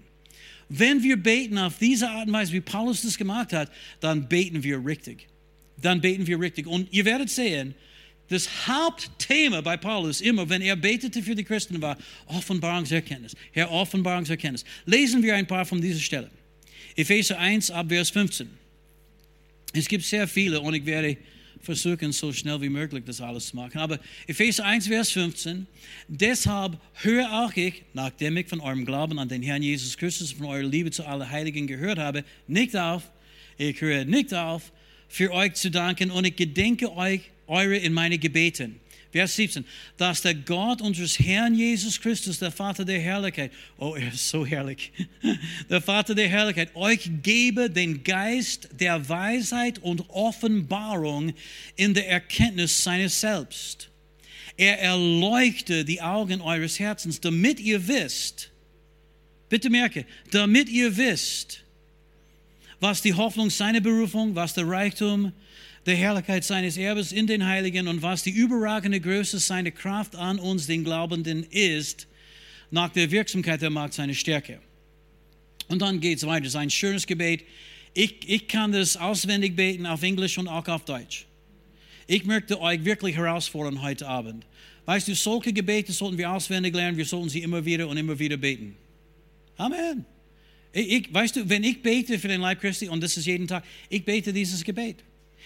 Wenn 0.69 1.03
wir 1.03 1.16
beten 1.16 1.59
auf 1.59 1.79
diese 1.79 2.11
Art 2.11 2.27
und 2.27 2.33
Weise, 2.33 2.53
wie 2.53 2.61
Paulus 2.61 3.03
das 3.03 3.16
gemacht 3.16 3.53
hat, 3.53 3.71
dann 4.01 4.29
beten 4.29 4.62
wir 4.62 4.85
richtig. 4.85 5.27
Dann 5.77 6.01
beten 6.01 6.27
wir 6.27 6.38
richtig. 6.38 6.66
Und 6.66 6.93
ihr 6.93 7.05
werdet 7.05 7.31
sehen, 7.31 7.75
das 8.31 8.66
Hauptthema 8.66 9.61
bei 9.61 9.77
Paulus 9.77 10.21
immer, 10.21 10.49
wenn 10.49 10.62
er 10.62 10.77
betete 10.77 11.23
für 11.23 11.35
die 11.35 11.45
Christen, 11.45 11.83
war 11.83 11.99
Offenbarungserkenntnis. 12.27 13.37
Herr, 13.53 13.71
Offenbarungserkenntnis. 13.71 14.64
Lesen 14.87 15.23
wir 15.23 15.35
ein 15.35 15.47
paar 15.47 15.66
von 15.66 15.81
dieser 15.81 15.99
Stelle. 15.99 16.31
Epheser 16.97 17.38
1 17.38 17.71
ab 17.73 17.88
Vers 17.88 18.11
15. 18.11 18.49
Es 19.73 19.88
gibt 19.88 20.05
sehr 20.05 20.29
viele 20.29 20.61
und 20.61 20.75
ich 20.75 20.87
werde 20.87 21.16
versuchen, 21.61 22.12
so 22.12 22.33
schnell 22.33 22.61
wie 22.61 22.69
möglich 22.69 23.05
das 23.05 23.21
alles 23.21 23.49
zu 23.49 23.57
machen. 23.57 23.79
Aber 23.79 23.99
Epheser 24.29 24.64
1, 24.64 24.87
Vers 24.87 25.11
15. 25.11 25.66
Deshalb 26.07 26.79
höre 26.95 27.45
auch 27.45 27.55
ich, 27.57 27.83
nachdem 27.95 28.37
ich 28.37 28.49
von 28.49 28.61
eurem 28.61 28.85
Glauben 28.85 29.19
an 29.19 29.29
den 29.29 29.43
Herrn 29.43 29.62
Jesus 29.62 29.97
Christus, 29.97 30.33
von 30.33 30.47
eurer 30.47 30.62
Liebe 30.62 30.93
zu 30.93 31.05
allen 31.05 31.29
Heiligen 31.29 31.66
gehört 31.66 31.99
habe, 31.99 32.25
nicht 32.47 32.77
auf, 32.77 33.11
ich 33.59 33.81
höre 33.81 34.05
nicht 34.05 34.33
auf, 34.33 34.73
für 35.09 35.33
euch 35.33 35.55
zu 35.55 35.71
danken 35.71 36.12
und 36.12 36.25
ich 36.25 36.37
gedenke 36.37 36.97
euch 36.97 37.23
eure 37.50 37.76
in 37.76 37.92
meine 37.92 38.18
Gebeten. 38.18 38.80
Vers 39.12 39.34
17, 39.34 39.64
dass 39.96 40.22
der 40.22 40.34
Gott 40.34 40.80
unseres 40.80 41.18
Herrn 41.18 41.56
Jesus 41.56 42.00
Christus, 42.00 42.38
der 42.38 42.52
Vater 42.52 42.84
der 42.84 43.00
Herrlichkeit, 43.00 43.50
oh, 43.76 43.96
er 43.96 44.12
ist 44.12 44.28
so 44.28 44.46
herrlich, 44.46 44.92
der 45.68 45.80
Vater 45.80 46.14
der 46.14 46.28
Herrlichkeit, 46.28 46.76
euch 46.76 47.10
gebe 47.22 47.68
den 47.68 48.04
Geist 48.04 48.68
der 48.72 49.08
Weisheit 49.08 49.80
und 49.80 50.08
Offenbarung 50.10 51.32
in 51.74 51.92
der 51.92 52.08
Erkenntnis 52.08 52.84
seines 52.84 53.20
Selbst. 53.20 53.90
Er 54.56 54.80
erleuchte 54.80 55.84
die 55.84 56.02
Augen 56.02 56.40
eures 56.40 56.78
Herzens, 56.78 57.20
damit 57.20 57.58
ihr 57.58 57.88
wisst, 57.88 58.50
bitte 59.48 59.70
merke, 59.70 60.06
damit 60.30 60.68
ihr 60.68 60.96
wisst, 60.96 61.64
was 62.78 63.02
die 63.02 63.14
Hoffnung 63.14 63.50
seiner 63.50 63.80
Berufung, 63.80 64.36
was 64.36 64.54
der 64.54 64.68
Reichtum 64.68 65.32
der 65.90 65.98
Herrlichkeit 65.98 66.44
seines 66.44 66.76
Erbes 66.76 67.11
in 67.11 67.26
den 67.26 67.44
Heiligen 67.44 67.88
und 67.88 68.00
was 68.00 68.22
die 68.22 68.31
überragende 68.31 69.00
Größe 69.00 69.40
seiner 69.40 69.72
Kraft 69.72 70.14
an 70.14 70.38
uns, 70.38 70.68
den 70.68 70.85
Glaubenden, 70.85 71.42
ist, 71.50 72.07
nach 72.70 72.90
der 72.90 73.11
Wirksamkeit 73.11 73.61
der 73.61 73.70
Macht 73.70 73.94
seiner 73.94 74.14
Stärke. 74.14 74.61
Und 75.66 75.83
dann 75.83 75.98
geht 75.98 76.18
es 76.18 76.26
weiter. 76.26 76.46
Es 76.46 76.53
ist 76.53 76.57
ein 76.57 76.70
schönes 76.70 77.09
Gebet. 77.09 77.44
Ich, 77.92 78.18
ich 78.29 78.46
kann 78.46 78.70
das 78.70 78.96
auswendig 78.96 79.57
beten 79.57 79.85
auf 79.85 80.05
Englisch 80.05 80.38
und 80.38 80.46
auch 80.46 80.68
auf 80.68 80.85
Deutsch. 80.85 81.26
Ich 82.07 82.24
möchte 82.24 82.61
euch 82.61 82.85
wirklich 82.85 83.16
herausfordern 83.16 83.83
heute 83.83 84.07
Abend. 84.07 84.46
Weißt 84.87 85.09
du, 85.09 85.14
solche 85.16 85.53
Gebete 85.53 85.92
sollten 85.92 86.18
wir 86.18 86.31
auswendig 86.31 86.72
lernen. 86.72 86.96
Wir 86.96 87.05
sollten 87.05 87.31
sie 87.31 87.42
immer 87.42 87.64
wieder 87.64 87.88
und 87.88 87.96
immer 87.96 88.16
wieder 88.16 88.37
beten. 88.37 88.76
Amen. 89.57 90.05
Ich, 90.72 90.88
ich, 90.88 91.12
weißt 91.12 91.35
du, 91.35 91.48
wenn 91.48 91.64
ich 91.64 91.83
bete 91.83 92.16
für 92.20 92.29
den 92.29 92.40
Leib 92.40 92.61
Christi, 92.61 92.88
und 92.88 93.03
das 93.03 93.16
ist 93.16 93.26
jeden 93.26 93.48
Tag, 93.48 93.64
ich 93.88 94.05
bete 94.05 94.33
dieses 94.33 94.62
Gebet. 94.62 95.03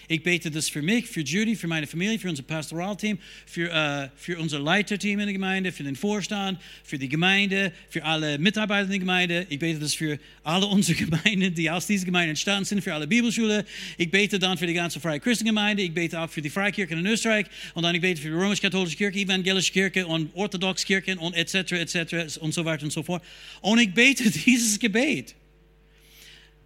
Ich 0.07 0.21
bete 0.21 0.51
das 0.51 0.69
für 0.69 0.81
mich, 0.81 1.07
für 1.07 1.21
Judy, 1.21 1.55
für 1.55 1.67
meine 1.67 1.87
Familie, 1.87 2.19
für 2.19 2.29
unser 2.29 2.43
Pastoralteam, 2.43 3.17
für, 3.45 3.71
äh, 3.71 4.09
für 4.15 4.39
unser 4.39 4.59
Leiterteam 4.59 5.19
in 5.19 5.25
der 5.25 5.33
Gemeinde, 5.33 5.71
für 5.71 5.83
den 5.83 5.95
Vorstand, 5.95 6.59
für 6.83 6.97
die 6.97 7.09
Gemeinde, 7.09 7.71
für 7.89 8.03
alle 8.03 8.37
Mitarbeiter 8.37 8.83
in 8.83 8.89
der 8.91 8.99
Gemeinde. 8.99 9.47
Ich 9.49 9.59
bete 9.59 9.79
das 9.79 9.93
für 9.93 10.19
alle 10.43 10.67
unsere 10.67 10.97
Gemeinden, 11.05 11.53
die 11.55 11.69
aus 11.69 11.87
dieser 11.87 12.05
Gemeinde 12.05 12.29
entstanden 12.31 12.65
sind, 12.65 12.81
für 12.83 12.93
alle 12.93 13.07
Bibelschule. 13.07 13.65
Ich 13.97 14.11
bete 14.11 14.37
dann 14.37 14.57
für 14.57 14.67
die 14.67 14.73
ganze 14.73 14.99
Freie 14.99 15.19
Christengemeinde. 15.19 15.81
Ich 15.83 15.93
bete 15.93 16.19
auch 16.19 16.29
für 16.29 16.41
die 16.41 16.49
Freikirchen 16.49 16.99
in 16.99 17.05
Österreich. 17.07 17.47
Und 17.73 17.83
dann 17.83 17.95
ich 17.95 18.01
bete 18.01 18.21
für 18.21 18.29
die 18.29 18.35
römisch-katholische 18.35 18.97
Kirche, 18.97 19.19
evangelische 19.19 19.73
Kirche 19.73 20.05
und 20.05 20.29
orthodoxe 20.35 20.85
Kirchen 20.85 21.17
und 21.17 21.33
etc., 21.33 21.71
etc. 21.71 22.37
und 22.37 22.53
so 22.53 22.63
weiter 22.63 22.83
und 22.83 22.91
so 22.91 23.01
fort. 23.01 23.23
Und 23.61 23.79
ich 23.79 23.93
bete 23.93 24.29
dieses 24.45 24.77
Gebet, 24.77 25.35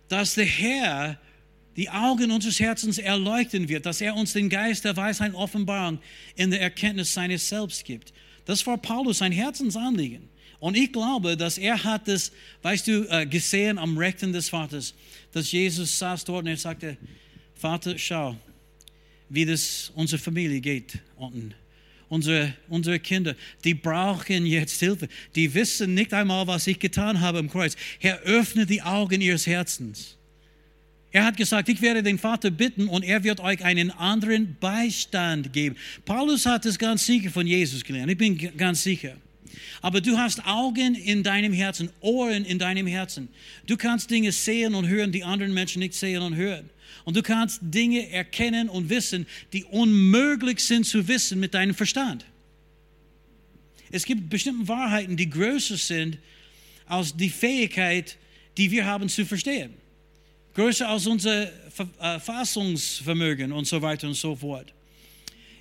dass 0.09 0.35
der 0.35 0.45
Herr 0.45 1.19
die 1.79 1.89
Augen 1.89 2.29
unseres 2.29 2.59
Herzens 2.59 2.97
erleuchten 2.97 3.69
wird, 3.69 3.85
dass 3.85 4.01
er 4.01 4.13
uns 4.13 4.33
den 4.33 4.49
Geist 4.49 4.83
der 4.83 4.97
Weisheit 4.97 5.33
Offenbarung 5.33 5.99
in 6.35 6.51
der 6.51 6.59
Erkenntnis 6.59 7.13
seines 7.13 7.47
Selbst 7.47 7.85
gibt. 7.85 8.11
Das 8.43 8.67
war 8.67 8.77
Paulus 8.77 9.19
sein 9.19 9.31
Herzensanliegen. 9.31 10.27
Und 10.59 10.75
ich 10.75 10.91
glaube, 10.91 11.37
dass 11.37 11.57
er 11.57 11.81
hat 11.81 12.09
das, 12.09 12.33
weißt 12.63 12.85
du, 12.85 13.07
äh, 13.09 13.25
gesehen 13.25 13.77
am 13.77 13.97
Rechten 13.97 14.33
des 14.33 14.49
Vaters, 14.49 14.93
dass 15.31 15.53
Jesus 15.53 15.97
saß 15.97 16.25
dort 16.25 16.41
und 16.41 16.47
er 16.47 16.57
sagte, 16.57 16.97
Vater, 17.55 17.97
schau, 17.97 18.35
wie 19.29 19.45
das 19.45 19.89
unsere 19.95 20.21
Familie 20.21 20.59
geht 20.59 20.99
unten. 21.15 21.53
Unsere, 22.09 22.55
unsere 22.67 22.99
Kinder, 22.99 23.37
die 23.63 23.73
brauchen 23.73 24.45
jetzt 24.45 24.81
Hilfe. 24.81 25.07
Die 25.33 25.53
wissen 25.53 25.93
nicht 25.93 26.13
einmal, 26.13 26.45
was 26.45 26.67
ich 26.67 26.79
getan 26.79 27.21
habe 27.21 27.39
im 27.39 27.49
Kreuz. 27.49 27.77
Herr, 27.99 28.19
öffne 28.23 28.65
die 28.65 28.81
Augen 28.81 29.21
ihres 29.21 29.47
Herzens. 29.47 30.18
Er 31.11 31.25
hat 31.25 31.37
gesagt, 31.37 31.69
ich 31.69 31.81
werde 31.81 32.03
den 32.03 32.19
Vater 32.19 32.51
bitten 32.51 32.87
und 32.87 33.03
er 33.03 33.23
wird 33.23 33.39
euch 33.39 33.63
einen 33.63 33.89
anderen 33.89 34.55
Beistand 34.59 35.51
geben. 35.53 35.75
Paulus 36.05 36.45
hat 36.45 36.65
es 36.65 36.77
ganz 36.77 37.05
sicher 37.05 37.31
von 37.31 37.47
Jesus 37.47 37.83
gelernt, 37.83 38.11
ich 38.11 38.17
bin 38.17 38.37
ganz 38.57 38.83
sicher. 38.83 39.15
Aber 39.81 40.01
du 40.01 40.17
hast 40.17 40.45
Augen 40.45 40.93
in 40.95 41.23
deinem 41.23 41.53
Herzen, 41.53 41.89
Ohren 42.01 42.45
in 42.45 42.59
deinem 42.59 42.85
Herzen. 42.85 43.29
Du 43.65 43.77
kannst 43.77 44.11
Dinge 44.11 44.31
sehen 44.31 44.75
und 44.75 44.87
hören, 44.87 45.11
die 45.11 45.23
anderen 45.23 45.53
Menschen 45.53 45.79
nicht 45.79 45.95
sehen 45.95 46.21
und 46.21 46.35
hören. 46.35 46.69
Und 47.05 47.15
du 47.17 47.23
kannst 47.23 47.59
Dinge 47.61 48.09
erkennen 48.11 48.69
und 48.69 48.89
wissen, 48.89 49.25
die 49.53 49.63
unmöglich 49.63 50.59
sind 50.59 50.85
zu 50.85 51.07
wissen 51.07 51.39
mit 51.39 51.53
deinem 51.53 51.73
Verstand. 51.73 52.25
Es 53.91 54.05
gibt 54.05 54.29
bestimmte 54.29 54.67
Wahrheiten, 54.67 55.17
die 55.17 55.29
größer 55.29 55.77
sind 55.77 56.19
als 56.85 57.15
die 57.15 57.29
Fähigkeit, 57.29 58.17
die 58.57 58.69
wir 58.69 58.85
haben 58.85 59.09
zu 59.09 59.25
verstehen. 59.25 59.73
Größer 60.55 60.87
als 60.87 61.07
unser 61.07 61.43
äh, 61.43 62.19
Fassungsvermögen 62.19 63.51
und 63.51 63.65
so 63.65 63.81
weiter 63.81 64.07
und 64.07 64.15
so 64.15 64.35
fort. 64.35 64.73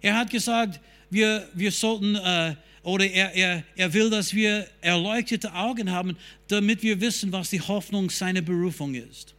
Er 0.01 0.17
hat 0.17 0.31
gesagt, 0.31 0.81
wir, 1.11 1.49
wir 1.55 1.71
sollten, 1.71 2.15
äh, 2.15 2.55
oder 2.83 3.07
er, 3.07 3.35
er, 3.35 3.65
er 3.77 3.93
will, 3.93 4.11
dass 4.11 4.33
wir 4.35 4.67
erleuchtete 4.81 5.53
Augen 5.53 5.91
haben, 5.91 6.17
damit 6.49 6.83
wir 6.83 7.01
wissen, 7.01 7.33
was 7.33 7.51
die 7.51 7.61
Hoffnung 7.61 8.11
seiner 8.11 8.41
Berufung 8.43 8.95
ist. 8.95 9.35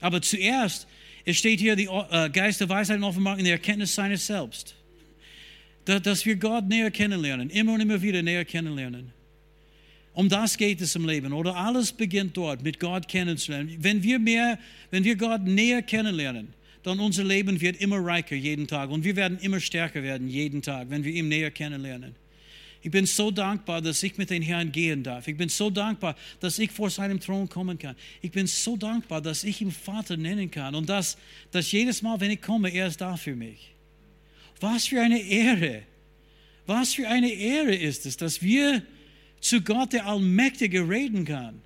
Aber 0.00 0.20
zuerst, 0.20 0.86
es 1.24 1.36
steht 1.36 1.60
hier, 1.60 1.76
die 1.76 1.86
äh, 1.86 2.30
Geist 2.30 2.60
der 2.60 2.68
Weisheit 2.68 2.98
und 2.98 3.04
Offenbarung 3.04 3.38
in 3.40 3.44
der 3.46 3.54
Erkenntnis 3.54 3.94
seines 3.94 4.26
Selbst. 4.26 4.74
Da, 5.84 5.98
dass 5.98 6.26
wir 6.26 6.36
Gott 6.36 6.66
näher 6.68 6.90
kennenlernen, 6.90 7.48
immer 7.50 7.74
und 7.74 7.80
immer 7.80 8.00
wieder 8.02 8.22
näher 8.22 8.44
kennenlernen. 8.44 9.12
Um 10.16 10.30
das 10.30 10.56
geht 10.56 10.80
es 10.80 10.96
im 10.96 11.06
Leben, 11.06 11.34
oder? 11.34 11.54
Alles 11.54 11.92
beginnt 11.92 12.38
dort, 12.38 12.62
mit 12.62 12.80
Gott 12.80 13.06
kennenzulernen. 13.06 13.76
Wenn 13.80 14.02
wir 14.02 14.18
mehr, 14.18 14.58
wenn 14.90 15.04
wir 15.04 15.14
Gott 15.14 15.42
näher 15.42 15.82
kennenlernen, 15.82 16.54
dann 16.82 17.00
unser 17.00 17.22
Leben 17.22 17.60
wird 17.60 17.82
immer 17.82 18.02
reicher 18.02 18.34
jeden 18.34 18.66
Tag 18.66 18.88
und 18.88 19.04
wir 19.04 19.14
werden 19.14 19.38
immer 19.40 19.60
stärker 19.60 20.02
werden 20.02 20.26
jeden 20.26 20.62
Tag, 20.62 20.88
wenn 20.88 21.04
wir 21.04 21.12
ihn 21.12 21.28
näher 21.28 21.50
kennenlernen. 21.50 22.14
Ich 22.80 22.90
bin 22.90 23.04
so 23.04 23.30
dankbar, 23.30 23.82
dass 23.82 24.02
ich 24.02 24.16
mit 24.16 24.30
den 24.30 24.40
Herrn 24.40 24.72
gehen 24.72 25.02
darf. 25.02 25.28
Ich 25.28 25.36
bin 25.36 25.50
so 25.50 25.68
dankbar, 25.68 26.16
dass 26.40 26.58
ich 26.58 26.70
vor 26.70 26.88
seinem 26.88 27.20
Thron 27.20 27.46
kommen 27.46 27.78
kann. 27.78 27.94
Ich 28.22 28.30
bin 28.30 28.46
so 28.46 28.74
dankbar, 28.74 29.20
dass 29.20 29.44
ich 29.44 29.60
ihn 29.60 29.70
Vater 29.70 30.16
nennen 30.16 30.50
kann 30.50 30.74
und 30.74 30.88
dass, 30.88 31.18
dass 31.50 31.70
jedes 31.70 32.00
Mal, 32.00 32.18
wenn 32.20 32.30
ich 32.30 32.40
komme, 32.40 32.70
er 32.70 32.86
ist 32.86 33.02
da 33.02 33.18
für 33.18 33.36
mich. 33.36 33.74
Was 34.60 34.86
für 34.86 35.02
eine 35.02 35.20
Ehre. 35.20 35.82
Was 36.64 36.94
für 36.94 37.06
eine 37.06 37.30
Ehre 37.30 37.74
ist 37.74 38.06
es, 38.06 38.16
dass 38.16 38.40
wir 38.40 38.82
zu 39.48 39.60
Gott, 39.60 39.92
der 39.92 40.06
Allmächtige, 40.06 40.88
reden 40.88 41.24
können 41.24 41.62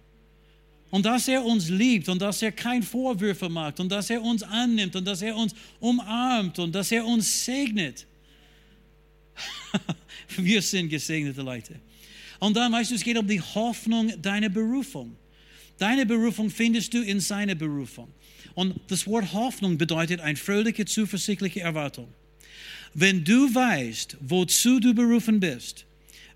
und 0.90 1.06
dass 1.06 1.28
er 1.28 1.44
uns 1.44 1.68
liebt 1.68 2.08
und 2.08 2.20
dass 2.20 2.42
er 2.42 2.52
kein 2.52 2.82
Vorwürfe 2.82 3.48
macht 3.48 3.80
und 3.80 3.90
dass 3.90 4.10
er 4.10 4.22
uns 4.22 4.42
annimmt 4.42 4.96
und 4.96 5.04
dass 5.04 5.22
er 5.22 5.36
uns 5.36 5.54
umarmt 5.78 6.58
und 6.58 6.74
dass 6.74 6.90
er 6.92 7.04
uns 7.04 7.44
segnet. 7.44 8.06
Wir 10.36 10.60
sind 10.60 10.88
gesegnete 10.88 11.42
Leute. 11.42 11.76
Und 12.40 12.56
dann, 12.56 12.72
weißt 12.72 12.90
du, 12.90 12.94
es 12.96 13.04
geht 13.04 13.18
um 13.18 13.26
die 13.26 13.40
Hoffnung 13.40 14.20
deiner 14.20 14.48
Berufung. 14.48 15.16
Deine 15.78 16.04
Berufung 16.04 16.50
findest 16.50 16.92
du 16.92 17.02
in 17.02 17.20
seiner 17.20 17.54
Berufung. 17.54 18.08
Und 18.54 18.80
das 18.88 19.06
Wort 19.06 19.32
Hoffnung 19.32 19.78
bedeutet 19.78 20.20
eine 20.20 20.36
fröhliche, 20.36 20.84
zuversichtliche 20.84 21.60
Erwartung. 21.60 22.08
Wenn 22.92 23.22
du 23.24 23.54
weißt, 23.54 24.16
wozu 24.20 24.80
du 24.80 24.92
berufen 24.92 25.38
bist, 25.38 25.86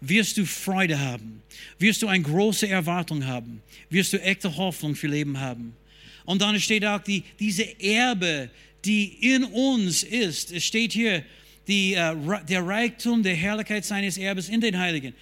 wirst 0.09 0.37
du 0.37 0.45
Freude 0.45 0.99
haben, 0.99 1.43
wirst 1.79 2.03
du 2.03 2.09
eine 2.09 2.23
große 2.23 2.69
Erwartung 2.69 3.27
haben, 3.27 3.63
wirst 3.91 4.13
du 4.13 4.21
echte 4.21 4.57
Hoffnung 4.57 4.95
für 4.95 5.07
Leben 5.07 5.41
haben. 5.41 5.75
Und 6.25 6.41
dann 6.43 6.59
steht 6.59 6.85
auch 6.85 7.01
die, 7.01 7.23
diese 7.39 7.81
Erbe, 7.81 8.51
die 8.85 9.35
in 9.35 9.45
uns 9.45 10.03
ist. 10.03 10.53
Es 10.53 10.65
steht 10.65 10.93
hier, 10.93 11.25
die, 11.67 11.97
uh, 11.97 12.37
der 12.47 12.67
Reichtum 12.67 13.23
der 13.23 13.35
Herrlichkeit 13.35 13.85
seines 13.85 14.19
Erbes 14.19 14.49
in 14.49 14.61
den 14.61 14.79
Heiligen. 14.79 15.15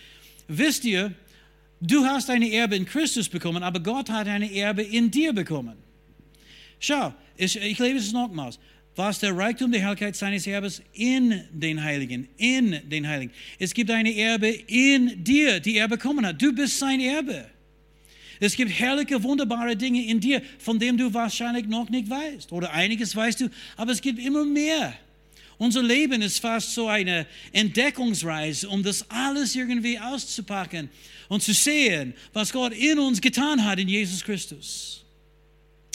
Wisst 0.49 0.85
ihr, 0.85 1.13
du 1.81 2.05
hast 2.05 2.31
eine 2.31 2.53
Erbe 2.53 2.77
in 2.77 2.85
Christus 2.85 3.29
bekommen, 3.29 3.63
aber 3.63 3.81
Gott 3.81 4.11
hat 4.11 4.27
eine 4.27 4.53
Erbe 4.53 4.83
in 4.83 5.11
dir 5.11 5.33
bekommen. 5.33 5.77
Schau, 6.81 7.15
ich, 7.37 7.57
ich 7.57 7.79
lebe 7.79 7.99
es 7.99 8.13
nochmals 8.13 8.59
was 8.95 9.19
der 9.21 9.37
Reichtum 9.37 9.73
der 9.73 9.81
Herrlichkeit 9.81 10.17
seines 10.17 10.47
Erbes 10.47 10.83
in 10.93 11.43
den 11.51 11.83
Heiligen, 11.83 12.29
in 12.37 12.79
den 12.89 13.09
Heiligen. 13.09 13.33
Es 13.59 13.73
gibt 13.73 13.91
eine 13.91 14.15
Erbe 14.15 14.49
in 14.49 15.25
dir, 15.25 15.61
die 15.61 15.77
er 15.77 15.89
bekommen 15.89 16.27
hat. 16.27 16.41
Du 16.41 16.53
bist 16.53 16.79
sein 16.79 17.01
Erbe. 17.01 17.47
Es 18.39 18.57
gibt 18.57 18.73
herrliche, 18.73 19.23
wunderbare 19.23 19.77
Dinge 19.77 20.05
in 20.05 20.19
dir, 20.19 20.43
von 20.59 20.79
denen 20.79 20.99
du 20.99 21.15
wahrscheinlich 21.15 21.67
noch 21.67 21.89
nicht 21.89 22.11
weißt. 22.11 22.53
Oder 22.53 22.73
einiges 22.73 23.15
weißt 23.15 23.41
du, 23.43 23.49
aber 23.77 23.93
es 23.93 24.01
gibt 24.01 24.19
immer 24.19 24.45
mehr. 24.45 24.95
Unser 25.59 25.83
Leben 25.83 26.21
ist 26.23 26.41
fast 26.41 26.75
so 26.75 26.89
eine 26.89 27.27
Entdeckungsreise, 27.53 28.69
um 28.69 28.83
das 28.83 29.09
alles 29.09 29.55
irgendwie 29.55 29.97
auszupacken 29.97 30.91
und 31.29 31.41
zu 31.43 31.53
sehen, 31.53 32.15
was 32.33 32.53
Gott 32.53 32.73
in 32.73 32.99
uns 32.99 33.21
getan 33.21 33.65
hat 33.65 33.79
in 33.79 33.89
Jesus 33.89 34.25
Christus. 34.25 35.02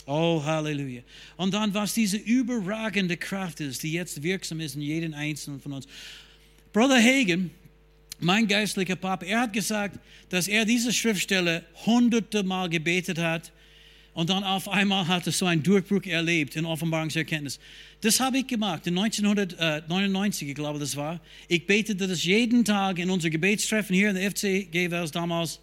Oh, 0.08 0.42
Halleluja. 0.42 1.02
Und 1.36 1.52
dann, 1.52 1.74
was 1.74 1.92
diese 1.92 2.16
überragende 2.16 3.18
Kraft 3.18 3.60
ist, 3.60 3.82
die 3.82 3.92
jetzt 3.92 4.22
wirksam 4.22 4.58
ist 4.58 4.74
in 4.74 4.80
jedem 4.80 5.12
Einzelnen 5.12 5.60
von 5.60 5.74
uns. 5.74 5.86
Brother 6.72 6.98
Hagen, 6.98 7.50
mein 8.18 8.48
geistlicher 8.48 8.96
Papa, 8.96 9.26
er 9.26 9.42
hat 9.42 9.52
gesagt, 9.52 9.98
dass 10.30 10.48
er 10.48 10.64
diese 10.64 10.94
Schriftstelle 10.94 11.62
hunderte 11.84 12.42
Mal 12.42 12.70
gebetet 12.70 13.18
hat 13.18 13.52
und 14.14 14.30
dann 14.30 14.44
auf 14.44 14.66
einmal 14.70 15.06
hat 15.06 15.26
er 15.26 15.32
so 15.32 15.44
einen 15.44 15.62
Durchbruch 15.62 16.06
erlebt 16.06 16.56
in 16.56 16.64
Offenbarungserkenntnis. 16.64 17.60
Das 18.00 18.18
habe 18.18 18.38
ich 18.38 18.46
gemacht 18.46 18.86
in 18.86 18.96
1999, 18.96 20.48
ich 20.48 20.54
glaube 20.54 20.78
das 20.78 20.96
war. 20.96 21.20
Ich 21.48 21.66
betete 21.66 22.08
das 22.08 22.24
jeden 22.24 22.64
Tag 22.64 22.98
in 22.98 23.10
unser 23.10 23.28
Gebetstreffen 23.28 23.94
hier 23.94 24.08
in 24.08 24.16
der 24.16 24.30
FC 24.30 24.72
GWS 24.72 25.10
damals, 25.12 25.60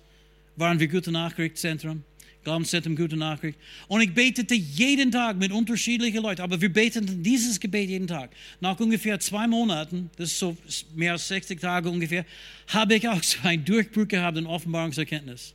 waren 0.55 0.79
wir 0.79 0.88
Gute 0.88 1.12
Nachrichtenzentrum. 2.45 2.95
Glaubenszentrum 2.95 2.95
Gute 2.95 3.17
Nachricht. 3.17 3.60
Und 3.88 4.01
ich 4.01 4.13
betete 4.13 4.55
jeden 4.55 5.12
Tag 5.12 5.38
mit 5.38 5.51
unterschiedlichen 5.51 6.21
Leuten, 6.21 6.41
aber 6.41 6.60
wir 6.62 6.71
beteten 6.71 7.23
dieses 7.23 7.60
Gebet 7.60 7.89
jeden 7.89 8.08
Tag. 8.08 8.31
Nach 8.62 8.79
ungefähr 8.79 9.19
zwei 9.19 9.47
Monaten, 9.47 10.10
das 10.17 10.31
ist 10.31 10.39
so 10.39 10.55
mehr 10.95 11.13
als 11.13 11.27
60 11.27 11.60
Tage 11.60 11.89
ungefähr, 11.89 12.25
habe 12.67 12.95
ich 12.95 13.08
auch 13.08 13.21
so 13.23 13.39
einen 13.43 13.65
Durchbruch 13.65 14.08
gehabt 14.08 14.38
in 14.38 14.45
Offenbarungserkenntnis. 14.45 15.53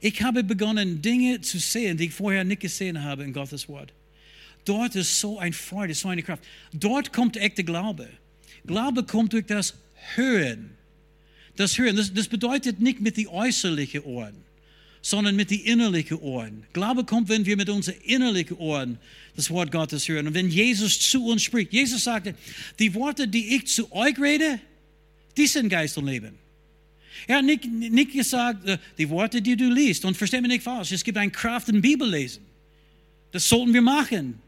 Ich 0.00 0.20
habe 0.22 0.42
begonnen, 0.42 1.00
Dinge 1.00 1.40
zu 1.40 1.58
sehen, 1.58 1.96
die 1.96 2.06
ich 2.06 2.14
vorher 2.14 2.44
nicht 2.44 2.60
gesehen 2.60 3.02
habe 3.02 3.22
in 3.22 3.32
Gottes 3.32 3.68
Wort. 3.68 3.92
Dort 4.64 4.94
ist 4.96 5.20
so 5.20 5.38
eine 5.38 5.52
Freude, 5.52 5.94
so 5.94 6.08
eine 6.08 6.22
Kraft. 6.22 6.42
Dort 6.72 7.12
kommt 7.12 7.36
echte 7.36 7.64
Glaube. 7.64 8.08
Glaube 8.66 9.04
kommt 9.04 9.32
durch 9.32 9.46
das 9.46 9.74
Hören. 10.14 10.76
Das 11.56 11.78
Hören, 11.78 11.96
das, 11.96 12.12
das 12.12 12.28
bedeutet 12.28 12.80
nicht 12.80 13.00
mit 13.00 13.16
den 13.16 13.28
äußerlichen 13.28 14.02
Ohren 14.02 14.49
sondern 15.02 15.36
mit 15.36 15.50
den 15.50 15.60
innerlichen 15.60 16.18
Ohren. 16.18 16.64
Glaube 16.72 17.04
kommt, 17.04 17.28
wenn 17.28 17.46
wir 17.46 17.56
mit 17.56 17.68
unseren 17.68 17.96
innerlichen 18.04 18.56
Ohren 18.58 18.98
das 19.36 19.50
Wort 19.50 19.72
Gottes 19.72 20.08
hören. 20.08 20.26
Und 20.26 20.34
wenn 20.34 20.50
Jesus 20.50 20.98
zu 20.98 21.26
uns 21.26 21.42
spricht, 21.42 21.72
Jesus 21.72 22.04
sagte, 22.04 22.34
die 22.78 22.94
Worte, 22.94 23.26
die 23.26 23.56
ich 23.56 23.66
zu 23.66 23.90
euch 23.92 24.18
rede, 24.20 24.60
die 25.36 25.46
sind 25.46 25.68
Geist 25.68 25.96
und 25.96 26.06
Leben. 26.06 26.38
Er 27.26 27.38
hat 27.38 27.44
nicht, 27.44 27.64
nicht 27.64 28.12
gesagt, 28.12 28.66
äh, 28.66 28.78
die 28.98 29.08
Worte, 29.08 29.42
die 29.42 29.56
du 29.56 29.70
liest, 29.70 30.04
und 30.04 30.16
versteh 30.16 30.40
mich 30.40 30.50
nicht 30.50 30.62
falsch, 30.62 30.92
es 30.92 31.04
gibt 31.04 31.18
eine 31.18 31.30
Kraft 31.30 31.68
im 31.68 31.80
Bibellesen. 31.80 32.42
Das 33.32 33.48
sollten 33.48 33.74
wir 33.74 33.82
machen. 33.82 34.40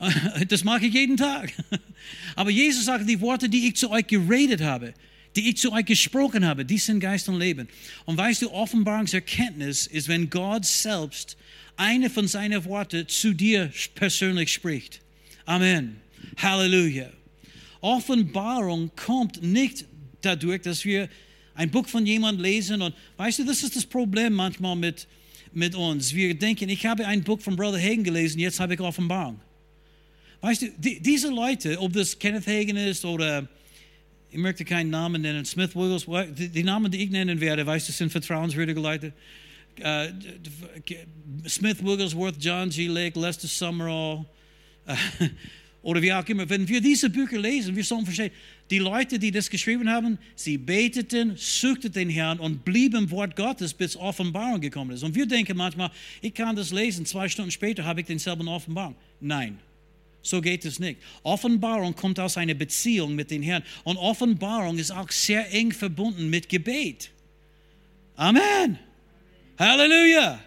Das 0.48 0.62
mache 0.62 0.86
ich 0.86 0.94
jeden 0.94 1.16
Tag. 1.16 1.52
Aber 2.36 2.50
Jesus 2.50 2.84
sagte, 2.84 3.04
die 3.04 3.20
Worte, 3.20 3.48
die 3.48 3.66
ich 3.66 3.74
zu 3.74 3.90
euch 3.90 4.06
geredet 4.06 4.60
habe, 4.60 4.94
die 5.36 5.50
ich 5.50 5.56
zu 5.56 5.72
euch 5.72 5.84
gesprochen 5.84 6.44
habe, 6.44 6.64
die 6.64 6.78
sind 6.78 7.00
Geist 7.00 7.28
und 7.28 7.38
Leben. 7.38 7.68
Und 8.04 8.16
weißt 8.16 8.42
du, 8.42 8.50
Offenbarungserkenntnis 8.50 9.86
ist, 9.86 10.08
wenn 10.08 10.30
Gott 10.30 10.64
selbst 10.64 11.36
eine 11.76 12.10
von 12.10 12.26
seinen 12.26 12.64
Worten 12.64 13.06
zu 13.08 13.32
dir 13.32 13.70
persönlich 13.94 14.52
spricht. 14.52 15.00
Amen. 15.44 16.00
Halleluja. 16.36 17.10
Offenbarung 17.80 18.90
kommt 18.96 19.42
nicht 19.42 19.84
dadurch, 20.20 20.62
dass 20.62 20.84
wir 20.84 21.08
ein 21.54 21.70
Buch 21.70 21.86
von 21.86 22.04
jemandem 22.06 22.44
lesen 22.44 22.82
und 22.82 22.94
weißt 23.16 23.40
du, 23.40 23.44
das 23.44 23.62
ist 23.62 23.76
das 23.76 23.86
Problem 23.86 24.32
manchmal 24.32 24.76
mit, 24.76 25.06
mit 25.52 25.74
uns. 25.74 26.14
Wir 26.14 26.34
denken, 26.34 26.68
ich 26.68 26.86
habe 26.86 27.06
ein 27.06 27.22
Buch 27.22 27.40
von 27.40 27.56
Brother 27.56 27.80
Hagen 27.80 28.04
gelesen, 28.04 28.38
jetzt 28.38 28.60
habe 28.60 28.74
ich 28.74 28.80
Offenbarung. 28.80 29.40
Weißt 30.40 30.62
du, 30.62 30.70
die, 30.76 31.00
diese 31.00 31.28
Leute, 31.30 31.80
ob 31.80 31.92
das 31.92 32.18
Kenneth 32.18 32.46
Hagen 32.46 32.76
ist 32.76 33.04
oder 33.04 33.48
ich 34.30 34.38
möchte 34.38 34.64
keinen 34.64 34.90
Namen 34.90 35.22
nennen, 35.22 35.44
Smith 35.44 35.74
Wigglesworth, 35.74 36.28
die 36.36 36.62
Namen, 36.62 36.90
die 36.90 37.02
ich 37.02 37.10
nennen 37.10 37.40
werde, 37.40 37.66
weißt 37.66 37.88
du, 37.88 37.92
sind 37.92 38.10
vertrauenswürdige 38.10 38.80
Leute. 38.80 39.12
Uh, 39.80 40.08
Smith 41.48 41.82
Wigglesworth, 41.82 42.34
John 42.38 42.68
G. 42.68 42.88
Lake, 42.88 43.18
Lester 43.18 43.46
Summerall, 43.46 44.26
uh, 44.88 44.94
oder 45.82 46.02
wie 46.02 46.12
auch 46.12 46.26
immer. 46.26 46.48
Wenn 46.48 46.68
wir 46.68 46.80
diese 46.80 47.08
Bücher 47.08 47.38
lesen, 47.38 47.76
wir 47.76 47.84
sollen 47.84 48.04
verstehen, 48.04 48.32
die 48.70 48.80
Leute, 48.80 49.18
die 49.18 49.30
das 49.30 49.48
geschrieben 49.48 49.88
haben, 49.88 50.18
sie 50.34 50.58
beteten, 50.58 51.34
suchten 51.36 51.92
den 51.92 52.10
Herrn 52.10 52.40
und 52.40 52.64
blieben 52.64 53.10
Wort 53.10 53.36
Gottes, 53.36 53.72
bis 53.72 53.96
Offenbarung 53.96 54.60
gekommen 54.60 54.90
ist. 54.90 55.04
Und 55.04 55.14
wir 55.14 55.26
denken 55.26 55.56
manchmal, 55.56 55.90
ich 56.20 56.34
kann 56.34 56.56
das 56.56 56.72
lesen, 56.72 57.06
zwei 57.06 57.28
Stunden 57.28 57.50
später 57.50 57.84
habe 57.84 58.00
ich 58.00 58.06
denselben 58.06 58.48
Offenbarung. 58.48 58.96
Nein. 59.20 59.58
So 60.28 60.42
geht 60.42 60.64
es 60.66 60.78
nicht. 60.78 61.00
Offenbarung 61.22 61.94
kommt 61.94 62.20
aus 62.20 62.36
einer 62.36 62.52
Beziehung 62.52 63.14
mit 63.14 63.30
dem 63.30 63.42
Herrn. 63.42 63.62
Und 63.84 63.96
Offenbarung 63.96 64.78
ist 64.78 64.90
auch 64.90 65.10
sehr 65.10 65.50
eng 65.52 65.72
verbunden 65.72 66.28
mit 66.28 66.48
Gebet. 66.50 67.10
Amen. 68.14 68.78
Halleluja. 69.58 70.38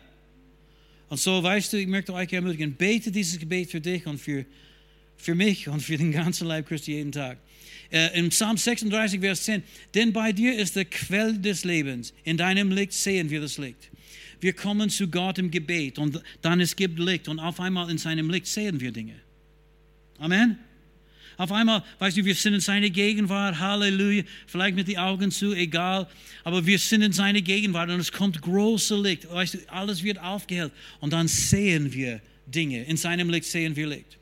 Und 1.10 1.20
so, 1.20 1.42
weißt 1.42 1.74
du, 1.74 1.78
ich 1.78 1.88
möchte 1.88 2.14
euch 2.14 2.32
ermutigen, 2.32 2.74
bete 2.74 3.12
dieses 3.12 3.40
Gebet 3.40 3.72
für 3.72 3.82
dich 3.82 4.06
und 4.06 4.20
für, 4.20 4.46
für 5.18 5.34
mich 5.34 5.68
und 5.68 5.82
für 5.82 5.98
den 5.98 6.12
ganzen 6.12 6.48
Leib 6.48 6.68
Christi 6.68 6.94
jeden 6.94 7.12
Tag. 7.12 7.40
Äh, 7.92 8.18
Im 8.20 8.30
Psalm 8.30 8.58
36, 8.58 9.20
Vers 9.20 9.44
10, 9.46 9.64
denn 9.96 10.14
bei 10.14 10.32
dir 10.32 10.56
ist 10.56 10.76
der 10.76 10.86
Quell 10.86 11.38
des 11.38 11.66
Lebens, 11.66 12.14
in 12.24 12.38
deinem 12.38 12.72
Licht 12.72 12.94
sehen 12.94 13.30
wir 13.32 13.42
das 13.42 13.58
Licht. 13.58 13.90
Wir 14.40 14.54
kommen 14.54 14.90
zu 14.90 15.08
Gott 15.08 15.40
im 15.40 15.50
Gebet 15.50 15.98
und 15.98 16.22
dann 16.42 16.62
es 16.62 16.76
gibt 16.76 17.00
Licht 17.00 17.28
und 17.28 17.40
auf 17.40 17.60
einmal 17.60 17.90
in 17.90 17.98
seinem 17.98 18.30
Licht 18.30 18.48
sehen 18.48 18.80
wir 18.80 18.92
Dinge. 18.92 19.16
Amen. 20.22 20.60
Auf 21.36 21.52
einmal, 21.52 21.84
weißt 21.98 22.18
du, 22.18 22.26
wir 22.26 22.36
sind 22.36 22.54
in 22.54 22.60
seiner 22.60 22.92
Gegenwart, 22.92 23.58
Halleluja, 23.58 24.22
vielleicht 24.46 24.76
mit 24.76 24.88
den 24.88 25.00
Augen 25.00 25.32
zu, 25.32 25.54
egal, 25.54 26.08
aber 26.44 26.64
wir 26.64 26.78
sind 26.78 27.02
in 27.02 27.12
seiner 27.12 27.42
Gegenwart 27.42 27.90
und 27.90 28.00
es 28.00 28.12
kommt 28.12 28.40
große 28.40 29.02
Licht, 29.02 29.28
weißt 29.28 29.56
du, 29.56 29.58
alles 29.70 30.04
wird 30.04 30.20
aufgehellt 30.20 30.72
und 31.00 31.12
dann 31.12 31.28
sehen 31.28 31.92
wir 31.92 32.22
Dinge, 32.46 32.84
in 32.84 32.98
seinem 32.98 33.32
Licht 33.32 33.48
sehen 33.48 33.76
wir 33.76 33.88
Licht. 33.88 34.20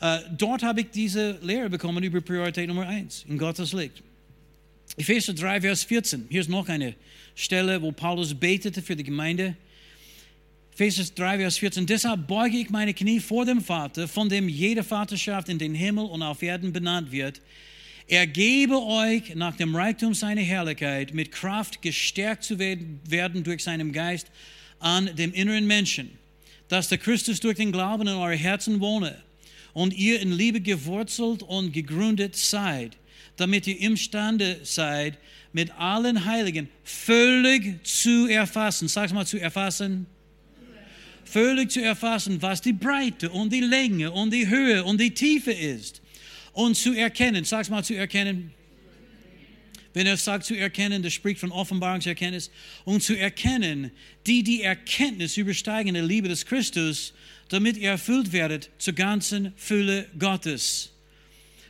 Äh, 0.00 0.20
dort 0.38 0.62
habe 0.62 0.80
ich 0.80 0.86
diese 0.90 1.38
Lehre 1.42 1.68
bekommen 1.68 2.02
über 2.02 2.22
Priorität 2.22 2.66
Nummer 2.66 2.88
eins, 2.88 3.26
in 3.28 3.36
Gottes 3.36 3.74
Licht. 3.74 4.02
Epheser 4.96 5.34
3, 5.34 5.60
Vers 5.60 5.84
14, 5.84 6.28
hier 6.30 6.40
ist 6.40 6.48
noch 6.48 6.66
eine 6.70 6.94
Stelle, 7.34 7.82
wo 7.82 7.92
Paulus 7.92 8.32
betete 8.32 8.80
für 8.80 8.96
die 8.96 9.04
Gemeinde. 9.04 9.54
Epheser 10.80 11.12
3, 11.12 11.38
Vers 11.38 11.58
14. 11.58 11.86
Deshalb 11.86 12.28
beuge 12.28 12.56
ich 12.56 12.70
meine 12.70 12.94
Knie 12.94 13.18
vor 13.18 13.44
dem 13.44 13.60
Vater, 13.60 14.06
von 14.06 14.28
dem 14.28 14.48
jede 14.48 14.84
Vaterschaft 14.84 15.48
in 15.48 15.58
den 15.58 15.74
Himmel 15.74 16.04
und 16.04 16.22
auf 16.22 16.40
Erden 16.40 16.72
benannt 16.72 17.10
wird. 17.10 17.40
Er 18.06 18.28
gebe 18.28 18.80
euch 18.80 19.34
nach 19.34 19.56
dem 19.56 19.74
Reichtum 19.74 20.14
seiner 20.14 20.40
Herrlichkeit 20.40 21.12
mit 21.12 21.32
Kraft 21.32 21.82
gestärkt 21.82 22.44
zu 22.44 22.60
werden 22.60 23.42
durch 23.42 23.64
seinen 23.64 23.92
Geist 23.92 24.28
an 24.78 25.10
dem 25.16 25.32
inneren 25.32 25.66
Menschen, 25.66 26.16
dass 26.68 26.88
der 26.88 26.98
Christus 26.98 27.40
durch 27.40 27.56
den 27.56 27.72
Glauben 27.72 28.06
in 28.06 28.14
eure 28.14 28.36
Herzen 28.36 28.78
wohne 28.78 29.20
und 29.72 29.92
ihr 29.92 30.20
in 30.20 30.30
Liebe 30.30 30.60
gewurzelt 30.60 31.42
und 31.42 31.72
gegründet 31.72 32.36
seid, 32.36 32.96
damit 33.36 33.66
ihr 33.66 33.80
imstande 33.80 34.60
seid, 34.62 35.18
mit 35.52 35.72
allen 35.72 36.24
Heiligen 36.24 36.68
völlig 36.84 37.84
zu 37.84 38.28
erfassen. 38.28 38.86
Sag's 38.86 39.12
mal 39.12 39.26
zu 39.26 39.38
erfassen 39.38 40.06
völlig 41.28 41.70
zu 41.70 41.82
erfassen, 41.82 42.40
was 42.42 42.60
die 42.60 42.72
Breite 42.72 43.30
und 43.30 43.52
die 43.52 43.60
Länge 43.60 44.10
und 44.10 44.32
die 44.32 44.48
Höhe 44.48 44.84
und 44.84 45.00
die 45.00 45.12
Tiefe 45.12 45.52
ist. 45.52 46.00
Und 46.52 46.76
zu 46.76 46.92
erkennen, 46.92 47.44
sag's 47.44 47.70
mal 47.70 47.84
zu 47.84 47.94
erkennen. 47.94 48.52
Wenn 49.94 50.06
er 50.06 50.16
sagt 50.16 50.44
zu 50.44 50.54
erkennen, 50.54 51.02
das 51.02 51.12
spricht 51.12 51.40
von 51.40 51.50
Offenbarungserkenntnis. 51.50 52.50
Und 52.84 53.02
zu 53.02 53.18
erkennen, 53.18 53.90
die 54.26 54.42
die 54.42 54.62
Erkenntnis 54.62 55.36
übersteigen 55.36 55.94
der 55.94 56.02
Liebe 56.02 56.28
des 56.28 56.46
Christus, 56.46 57.14
damit 57.48 57.76
ihr 57.76 57.90
erfüllt 57.90 58.32
werdet 58.32 58.70
zur 58.78 58.94
ganzen 58.94 59.52
Fülle 59.56 60.06
Gottes. 60.18 60.92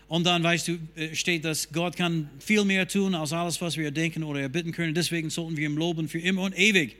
Und 0.09 0.25
dann, 0.25 0.43
weißt 0.43 0.69
du, 0.69 0.79
äh, 0.97 1.15
steht, 1.15 1.45
dass 1.45 1.71
Gott 1.71 1.97
kann 1.97 2.31
viel 2.39 2.65
mehr 2.65 2.89
tun 2.89 3.15
als 3.15 3.33
alles, 3.33 3.61
was 3.61 3.77
wir 3.77 3.91
denken 3.91 4.23
oder 4.23 4.41
erbitten 4.41 4.73
können. 4.73 4.95
Deswegen 4.95 5.29
sollten 5.29 5.57
wir 5.57 5.67
ihm 5.67 5.77
loben 5.77 6.09
für 6.09 6.19
immer 6.19 6.43
und 6.43 6.59
ewig. 6.59 6.97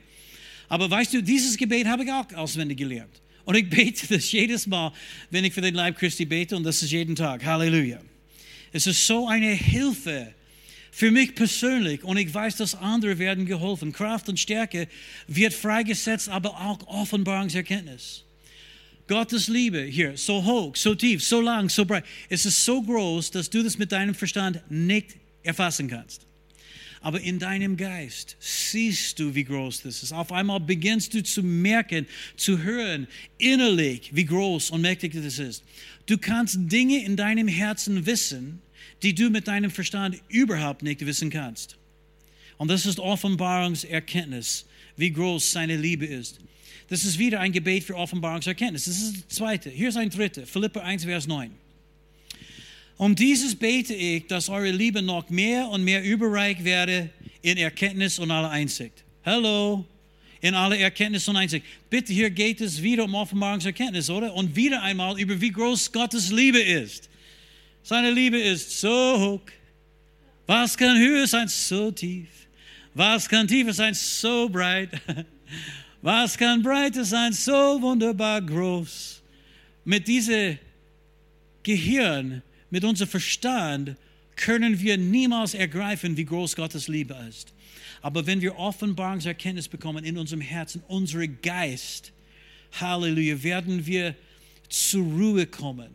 Aber 0.69 0.89
weißt 0.89 1.15
du, 1.15 1.23
dieses 1.23 1.57
Gebet 1.57 1.87
habe 1.87 2.03
ich 2.03 2.11
auch 2.11 2.31
auswendig 2.35 2.77
gelernt. 2.77 3.21
Und 3.43 3.55
ich 3.55 3.67
bete 3.67 4.07
das 4.07 4.31
jedes 4.31 4.67
Mal, 4.67 4.93
wenn 5.31 5.43
ich 5.43 5.53
für 5.53 5.61
den 5.61 5.73
Leib 5.73 5.97
Christi 5.97 6.25
bete, 6.25 6.55
und 6.55 6.63
das 6.63 6.83
ist 6.83 6.91
jeden 6.91 7.15
Tag. 7.15 7.43
Halleluja. 7.43 7.99
Es 8.71 8.85
ist 8.85 9.05
so 9.05 9.27
eine 9.27 9.51
Hilfe 9.51 10.33
für 10.91 11.09
mich 11.09 11.33
persönlich 11.33 12.03
und 12.03 12.17
ich 12.17 12.31
weiß, 12.31 12.57
dass 12.57 12.75
andere 12.75 13.17
werden 13.17 13.47
geholfen. 13.47 13.91
Kraft 13.91 14.29
und 14.29 14.39
Stärke 14.39 14.87
wird 15.27 15.53
freigesetzt, 15.53 16.29
aber 16.29 16.51
auch 16.51 16.85
Offenbarungserkenntnis. 16.85 18.23
Gottes 19.07 19.47
Liebe 19.47 19.81
hier, 19.81 20.15
so 20.17 20.43
hoch, 20.45 20.75
so 20.75 20.93
tief, 20.93 21.23
so 21.23 21.41
lang, 21.41 21.69
so 21.69 21.83
breit. 21.83 22.05
Es 22.29 22.45
ist 22.45 22.63
so 22.63 22.79
groß, 22.83 23.31
dass 23.31 23.49
du 23.49 23.63
das 23.63 23.79
mit 23.79 23.91
deinem 23.91 24.13
Verstand 24.13 24.61
nicht 24.69 25.15
erfassen 25.41 25.87
kannst 25.87 26.28
aber 27.01 27.21
in 27.21 27.39
deinem 27.39 27.77
Geist 27.77 28.35
siehst 28.39 29.19
du, 29.19 29.33
wie 29.33 29.43
groß 29.43 29.83
das 29.83 30.03
ist. 30.03 30.11
Auf 30.11 30.31
einmal 30.31 30.59
beginnst 30.59 31.13
du 31.13 31.23
zu 31.23 31.43
merken, 31.43 32.05
zu 32.35 32.61
hören, 32.61 33.07
innerlich, 33.37 34.09
wie 34.13 34.25
groß 34.25 34.71
und 34.71 34.81
mächtig 34.81 35.13
das 35.13 35.39
ist. 35.39 35.63
Du 36.05 36.17
kannst 36.17 36.57
Dinge 36.59 37.03
in 37.03 37.15
deinem 37.15 37.47
Herzen 37.47 38.05
wissen, 38.05 38.61
die 39.01 39.15
du 39.15 39.29
mit 39.29 39.47
deinem 39.47 39.71
Verstand 39.71 40.21
überhaupt 40.27 40.83
nicht 40.83 41.05
wissen 41.05 41.29
kannst. 41.29 41.77
Und 42.57 42.67
das 42.69 42.85
ist 42.85 42.99
Offenbarungserkenntnis, 42.99 44.65
wie 44.97 45.11
groß 45.11 45.53
seine 45.53 45.77
Liebe 45.77 46.05
ist. 46.05 46.39
Das 46.89 47.05
ist 47.05 47.17
wieder 47.19 47.39
ein 47.39 47.51
Gebet 47.51 47.83
für 47.83 47.95
Offenbarungserkenntnis. 47.95 48.85
Das 48.85 48.97
ist 48.97 49.15
das 49.15 49.35
zweite. 49.37 49.69
Hier 49.69 49.89
ist 49.89 49.95
ein 49.95 50.09
dritte. 50.09 50.45
Philippa 50.45 50.81
1, 50.81 51.05
Vers 51.05 51.27
9. 51.27 51.51
Um 52.99 53.15
dieses 53.15 53.55
bete 53.55 53.93
ich, 53.93 54.27
dass 54.27 54.49
eure 54.49 54.71
Liebe 54.71 55.01
noch 55.01 55.29
mehr 55.29 55.69
und 55.69 55.85
mehr 55.85 56.03
überreich 56.03 56.61
werde 56.65 57.09
in 57.41 57.57
Erkenntnis 57.57 58.19
und 58.19 58.29
aller 58.29 58.49
Einsicht. 58.49 59.05
Hallo, 59.25 59.85
in 60.41 60.53
aller 60.53 60.77
Erkenntnis 60.77 61.25
und 61.29 61.37
Einsicht. 61.37 61.65
Bitte, 61.89 62.11
hier 62.11 62.29
geht 62.29 62.59
es 62.59 62.83
wieder 62.83 63.05
um 63.05 63.15
Offenbarungserkenntnis, 63.15 64.09
oder? 64.09 64.33
Und 64.33 64.53
wieder 64.53 64.81
einmal 64.81 65.17
über 65.17 65.39
wie 65.39 65.49
groß 65.49 65.93
Gottes 65.93 66.29
Liebe 66.29 66.59
ist. 66.59 67.09
Seine 67.83 68.11
Liebe 68.11 68.37
ist 68.37 68.81
so 68.81 68.89
hoch. 69.17 69.51
Was 70.45 70.77
kann 70.77 70.99
höher 70.99 71.25
sein? 71.25 71.47
So 71.47 71.91
tief. 71.91 72.27
Was 72.93 73.29
kann 73.29 73.47
tiefer 73.47 73.71
sein? 73.71 73.93
So 73.93 74.49
breit. 74.49 74.89
Was 76.01 76.37
kann 76.37 76.61
breiter 76.61 77.05
sein? 77.05 77.31
So 77.31 77.81
wunderbar 77.81 78.41
groß. 78.41 79.21
Mit 79.85 80.05
diesem 80.05 80.59
Gehirn 81.63 82.41
mit 82.69 82.83
unserem 82.83 83.09
Verstand 83.09 83.95
können 84.35 84.79
wir 84.79 84.97
niemals 84.97 85.53
ergreifen, 85.53 86.15
wie 86.15 86.25
groß 86.25 86.55
Gottes 86.55 86.87
Liebe 86.87 87.15
ist. 87.27 87.53
Aber 88.01 88.25
wenn 88.25 88.41
wir 88.41 88.57
Offenbarungserkenntnis 88.57 89.67
bekommen 89.67 90.05
in 90.05 90.17
unserem 90.17 90.41
Herzen, 90.41 90.81
unserem 90.87 91.41
Geist, 91.41 92.13
Halleluja, 92.79 93.43
werden 93.43 93.85
wir 93.85 94.15
zur 94.69 95.03
Ruhe 95.03 95.45
kommen. 95.45 95.89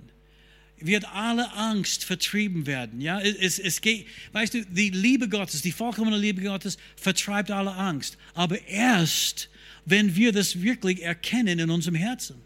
Wird 0.79 1.07
alle 1.15 1.51
Angst 1.53 2.05
vertrieben 2.05 2.67
werden. 2.67 3.01
Ja, 3.01 3.21
es, 3.21 3.59
es 3.59 3.81
geht, 3.81 4.07
weißt 4.33 4.55
du, 4.55 4.67
die 4.67 4.91
Liebe 4.91 5.29
Gottes, 5.29 5.63
die 5.63 5.73
vollkommene 5.73 6.19
Liebe 6.19 6.43
Gottes 6.43 6.77
vertreibt 6.97 7.51
alle 7.51 7.73
Angst. 7.73 8.19
Aber 8.35 8.61
erst, 8.67 9.49
wenn 9.87 10.15
wir 10.15 10.33
das 10.33 10.61
wirklich 10.61 11.03
erkennen 11.03 11.59
in 11.59 11.71
unserem 11.71 11.95
Herzen. 11.95 12.44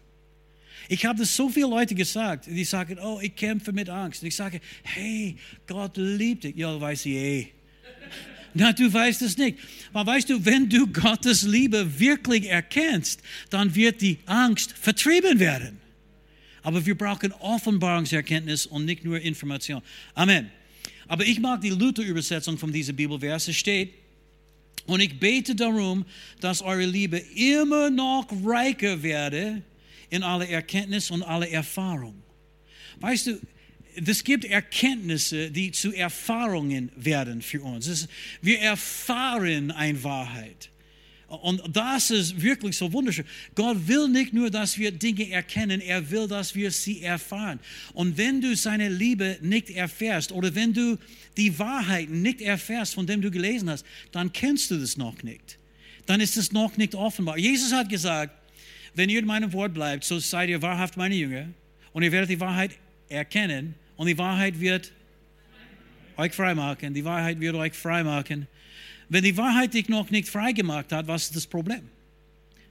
Ich 0.91 1.05
habe 1.05 1.19
das 1.19 1.35
so 1.35 1.47
viele 1.49 1.67
Leute 1.67 1.93
gesagt, 1.93 2.47
die 2.47 2.63
sagen, 2.63 2.97
oh, 2.99 3.19
ich 3.21 3.35
kämpfe 3.35 3.71
mit 3.71 3.89
Angst. 3.89 4.23
Und 4.23 4.27
ich 4.27 4.35
sage, 4.35 4.59
hey, 4.81 5.35
Gott 5.67 5.95
liebt 5.97 6.45
dich. 6.45 6.55
Ja, 6.55 6.81
weiß 6.81 7.05
ich 7.05 7.13
eh. 7.13 7.47
Na, 8.55 8.73
du 8.73 8.91
weißt 8.91 9.21
es 9.21 9.37
nicht. 9.37 9.59
Aber 9.93 10.11
weißt 10.11 10.31
du, 10.31 10.43
wenn 10.43 10.67
du 10.67 10.87
Gottes 10.87 11.43
Liebe 11.43 11.99
wirklich 11.99 12.49
erkennst, 12.49 13.21
dann 13.51 13.75
wird 13.75 14.01
die 14.01 14.17
Angst 14.25 14.71
vertrieben 14.71 15.39
werden. 15.39 15.77
Aber 16.63 16.83
wir 16.83 16.97
brauchen 16.97 17.33
Offenbarungserkenntnis 17.33 18.65
und 18.65 18.85
nicht 18.85 19.05
nur 19.05 19.19
Information. 19.19 19.83
Amen. 20.15 20.49
Aber 21.07 21.23
ich 21.23 21.39
mag 21.39 21.61
die 21.61 21.69
Luther-Übersetzung 21.69 22.57
von 22.57 22.73
dieser 22.73 22.93
Bibelvers. 22.93 23.47
Es 23.47 23.57
steht, 23.57 23.93
und 24.87 25.01
ich 25.01 25.19
bete 25.19 25.53
darum, 25.53 26.03
dass 26.41 26.63
eure 26.63 26.85
Liebe 26.85 27.19
immer 27.35 27.91
noch 27.91 28.25
reicher 28.43 29.03
werde 29.03 29.61
in 30.09 30.23
alle 30.23 30.47
Erkenntnis 30.47 31.11
und 31.11 31.23
alle 31.23 31.49
Erfahrung. 31.49 32.21
Weißt 32.99 33.27
du, 33.27 33.39
es 33.95 34.23
gibt 34.23 34.45
Erkenntnisse, 34.45 35.51
die 35.51 35.71
zu 35.71 35.93
Erfahrungen 35.93 36.91
werden 36.95 37.41
für 37.41 37.61
uns. 37.61 38.07
wir 38.41 38.59
erfahren 38.59 39.71
eine 39.71 40.03
Wahrheit. 40.03 40.69
Und 41.27 41.61
das 41.75 42.09
ist 42.09 42.41
wirklich 42.41 42.75
so 42.75 42.91
wunderschön. 42.91 43.25
Gott 43.53 43.87
will 43.87 44.07
nicht 44.07 44.33
nur, 44.33 44.49
dass 44.49 44.79
wir 44.79 44.91
Dinge 44.91 45.29
erkennen, 45.29 45.79
er 45.79 46.09
will, 46.09 46.27
dass 46.27 46.55
wir 46.55 46.71
sie 46.71 47.03
erfahren. 47.03 47.59
Und 47.93 48.17
wenn 48.17 48.41
du 48.41 48.55
seine 48.55 48.89
Liebe 48.89 49.37
nicht 49.41 49.69
erfährst 49.69 50.31
oder 50.31 50.55
wenn 50.55 50.73
du 50.73 50.97
die 51.37 51.59
Wahrheit 51.59 52.09
nicht 52.09 52.41
erfährst, 52.41 52.95
von 52.95 53.05
dem 53.05 53.21
du 53.21 53.29
gelesen 53.29 53.69
hast, 53.69 53.85
dann 54.11 54.33
kennst 54.33 54.71
du 54.71 54.77
das 54.77 54.97
noch 54.97 55.21
nicht. 55.21 55.59
Dann 56.07 56.19
ist 56.19 56.35
es 56.35 56.51
noch 56.51 56.77
nicht 56.77 56.95
offenbar. 56.95 57.37
Jesus 57.37 57.71
hat 57.71 57.89
gesagt, 57.89 58.33
wenn 58.95 59.09
ihr 59.09 59.19
in 59.19 59.25
meinem 59.25 59.53
Wort 59.53 59.73
bleibt, 59.73 60.03
so 60.03 60.19
seid 60.19 60.49
ihr 60.49 60.61
wahrhaft 60.61 60.97
meine 60.97 61.15
Jünger 61.15 61.47
und 61.93 62.03
ihr 62.03 62.11
werdet 62.11 62.29
die 62.29 62.39
Wahrheit 62.39 62.71
erkennen 63.07 63.75
und 63.95 64.07
die 64.07 64.17
Wahrheit 64.17 64.59
wird 64.59 64.91
euch 66.17 66.33
freimachen. 66.33 66.93
Die 66.93 67.05
Wahrheit 67.05 67.39
wird 67.39 67.55
euch 67.55 67.73
freimachen. 67.73 68.47
Wenn 69.07 69.23
die 69.23 69.35
Wahrheit 69.37 69.73
dich 69.73 69.89
noch 69.89 70.09
nicht 70.09 70.29
freigemacht 70.29 70.91
hat, 70.91 71.07
was 71.07 71.23
ist 71.23 71.35
das 71.35 71.47
Problem? 71.47 71.89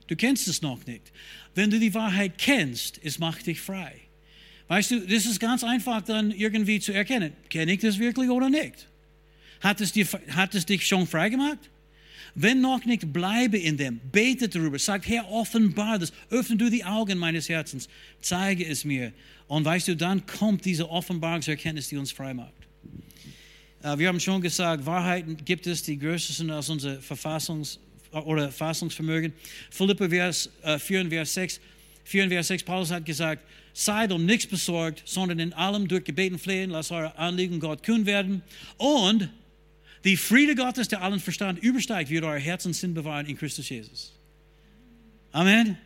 Du 0.07 0.16
kennst 0.16 0.49
es 0.49 0.62
noch 0.62 0.87
nicht. 0.87 1.12
Wenn 1.55 1.71
du 1.71 1.79
die 1.79 1.93
Wahrheit 1.95 2.39
kennst, 2.39 3.01
es 3.03 3.19
macht 3.19 3.47
dich 3.47 3.61
frei. 3.61 3.95
Weißt 4.69 4.91
du, 4.91 5.01
das 5.01 5.27
ist 5.27 5.41
ganz 5.41 5.64
einfach 5.64 6.03
dann 6.03 6.31
irgendwie 6.31 6.79
zu 6.79 6.93
erkennen. 6.93 7.33
Kenne 7.49 7.73
ich 7.73 7.81
das 7.81 7.99
wirklich 7.99 8.31
oder 8.31 8.51
nicht? 8.51 8.87
Hat 9.61 9.81
es, 9.81 9.93
dir, 9.93 10.07
hat 10.31 10.55
es 10.55 10.66
dich 10.66 10.87
schon 10.87 11.07
freigemacht? 11.07 11.59
Wenn 12.35 12.61
noch 12.61 12.85
nicht, 12.85 13.12
bleibe 13.12 13.59
in 13.59 13.76
dem. 13.76 14.01
Bete 14.12 14.49
darüber. 14.49 14.79
Sagt, 14.79 15.09
Herr, 15.09 15.31
offenbar 15.31 15.99
das. 15.99 16.12
Öffne 16.31 16.57
du 16.57 16.70
die 16.70 16.85
Augen 16.85 17.18
meines 17.18 17.49
Herzens. 17.49 17.89
Zeige 18.20 18.66
es 18.66 18.85
mir. 18.85 19.12
Und 19.47 19.64
weißt 19.64 19.89
du, 19.89 19.97
dann 19.97 20.24
kommt 20.26 20.64
diese 20.64 20.89
Offenbarungserkenntnis, 20.89 21.89
die 21.89 21.97
uns 21.97 22.12
frei 22.12 22.35
macht. 22.35 22.53
Äh, 23.83 23.99
wir 23.99 24.09
haben 24.09 24.20
schon 24.20 24.41
gesagt, 24.41 24.85
Wahrheiten 24.85 25.37
gibt 25.45 25.66
es, 25.66 25.83
die 25.83 25.99
größer 25.99 26.33
sind 26.33 26.51
als 26.51 26.68
unser 26.68 26.99
Verfassungs- 26.99 27.79
oder 28.12 28.51
Fassungsvermögen. 28.51 29.33
Philippe 29.70 30.09
Vers, 30.11 30.51
äh, 30.62 30.79
4, 30.79 31.09
Vers 31.09 31.35
6. 31.35 31.61
4, 32.05 32.29
Vers 32.29 32.49
6, 32.49 32.62
Paulus 32.62 32.91
hat 32.91 33.05
gesagt, 33.05 33.43
seid 33.74 34.12
um 34.12 34.24
nichts 34.24 34.47
besorgt, 34.47 35.03
sondern 35.05 35.39
in 35.39 35.53
allem 35.53 35.87
durch 35.87 36.05
Gebeten 36.05 36.39
flehen, 36.39 36.70
lasst 36.70 36.91
eure 36.91 37.16
Anliegen 37.18 37.61
Gott 37.61 37.83
kühn 37.83 38.07
werden. 38.07 38.43
Und 38.79 39.29
die 40.09 40.17
Friede 40.17 40.55
Gottes, 40.55 40.89
der 40.89 41.03
allen 41.03 41.21
Verstand 41.21 41.63
übersteigt, 41.63 42.09
wird 42.09 42.25
euer 42.25 42.39
Herz 42.39 42.65
und 42.65 42.73
Sinn 42.73 42.95
bewahren 42.95 43.27
in 43.27 43.37
Christus 43.37 43.69
Jesus. 43.69 44.15
Amen. 45.33 45.77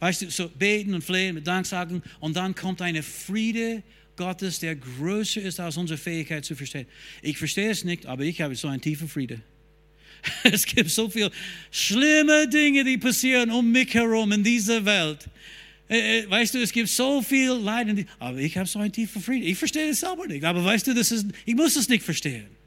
Weißt 0.00 0.22
du, 0.22 0.30
so 0.30 0.48
beten 0.48 0.94
und 0.94 1.04
flehen 1.04 1.34
mit 1.34 1.46
Danksagen 1.46 2.02
und 2.18 2.34
dann 2.34 2.54
kommt 2.54 2.80
eine 2.80 3.02
Friede 3.02 3.82
Gottes, 4.16 4.58
der 4.58 4.74
größer 4.74 5.42
ist 5.42 5.60
als 5.60 5.76
unsere 5.76 5.98
Fähigkeit 5.98 6.46
zu 6.46 6.56
verstehen. 6.56 6.86
Ich 7.20 7.36
verstehe 7.36 7.68
es 7.68 7.84
nicht, 7.84 8.06
aber 8.06 8.22
ich 8.22 8.40
habe 8.40 8.56
so 8.56 8.68
einen 8.68 8.80
tiefen 8.80 9.06
Friede. 9.06 9.42
Es 10.44 10.64
gibt 10.64 10.88
so 10.88 11.10
viele 11.10 11.30
schlimme 11.70 12.48
Dinge, 12.48 12.84
die 12.84 12.96
passieren 12.96 13.50
um 13.50 13.70
mich 13.70 13.92
herum 13.92 14.32
in 14.32 14.42
dieser 14.42 14.82
Welt. 14.82 15.28
Äh, 15.90 16.20
äh, 16.20 16.30
weißt 16.30 16.54
du, 16.54 16.58
es 16.62 16.72
gibt 16.72 16.88
so 16.88 17.20
viel 17.20 17.52
Leiden, 17.52 18.08
aber 18.18 18.38
ich 18.38 18.56
habe 18.56 18.66
so 18.66 18.78
einen 18.78 18.92
tiefen 18.92 19.20
Frieden. 19.20 19.46
Ich 19.46 19.58
verstehe 19.58 19.90
es 19.90 20.00
selber 20.00 20.26
nicht, 20.26 20.42
aber 20.42 20.64
weißt 20.64 20.86
du, 20.86 20.94
das 20.94 21.12
ist, 21.12 21.26
ich 21.44 21.54
muss 21.54 21.76
es 21.76 21.90
nicht 21.90 22.02
verstehen. 22.02 22.61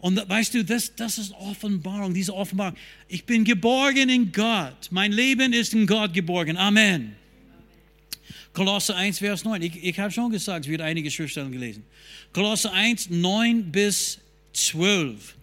Und 0.00 0.28
weißt 0.28 0.54
du, 0.54 0.64
das, 0.64 0.94
das 0.94 1.18
ist 1.18 1.32
Offenbarung, 1.32 2.14
diese 2.14 2.34
Offenbarung. 2.34 2.76
Ich 3.08 3.24
bin 3.24 3.44
geborgen 3.44 4.08
in 4.08 4.32
Gott. 4.32 4.88
Mein 4.90 5.12
Leben 5.12 5.52
ist 5.52 5.74
in 5.74 5.86
Gott 5.86 6.14
geborgen. 6.14 6.56
Amen. 6.56 7.16
Kolosse 8.52 8.96
1, 8.96 9.18
Vers 9.18 9.44
9. 9.44 9.60
Ich, 9.62 9.84
ich 9.84 10.00
habe 10.00 10.10
schon 10.10 10.30
gesagt, 10.30 10.64
es 10.64 10.70
wird 10.70 10.80
einige 10.80 11.10
Schriftstellen 11.10 11.52
gelesen. 11.52 11.84
Kolosse 12.32 12.72
1, 12.72 13.10
9 13.10 13.70
bis 13.70 14.18
12. 14.54 15.36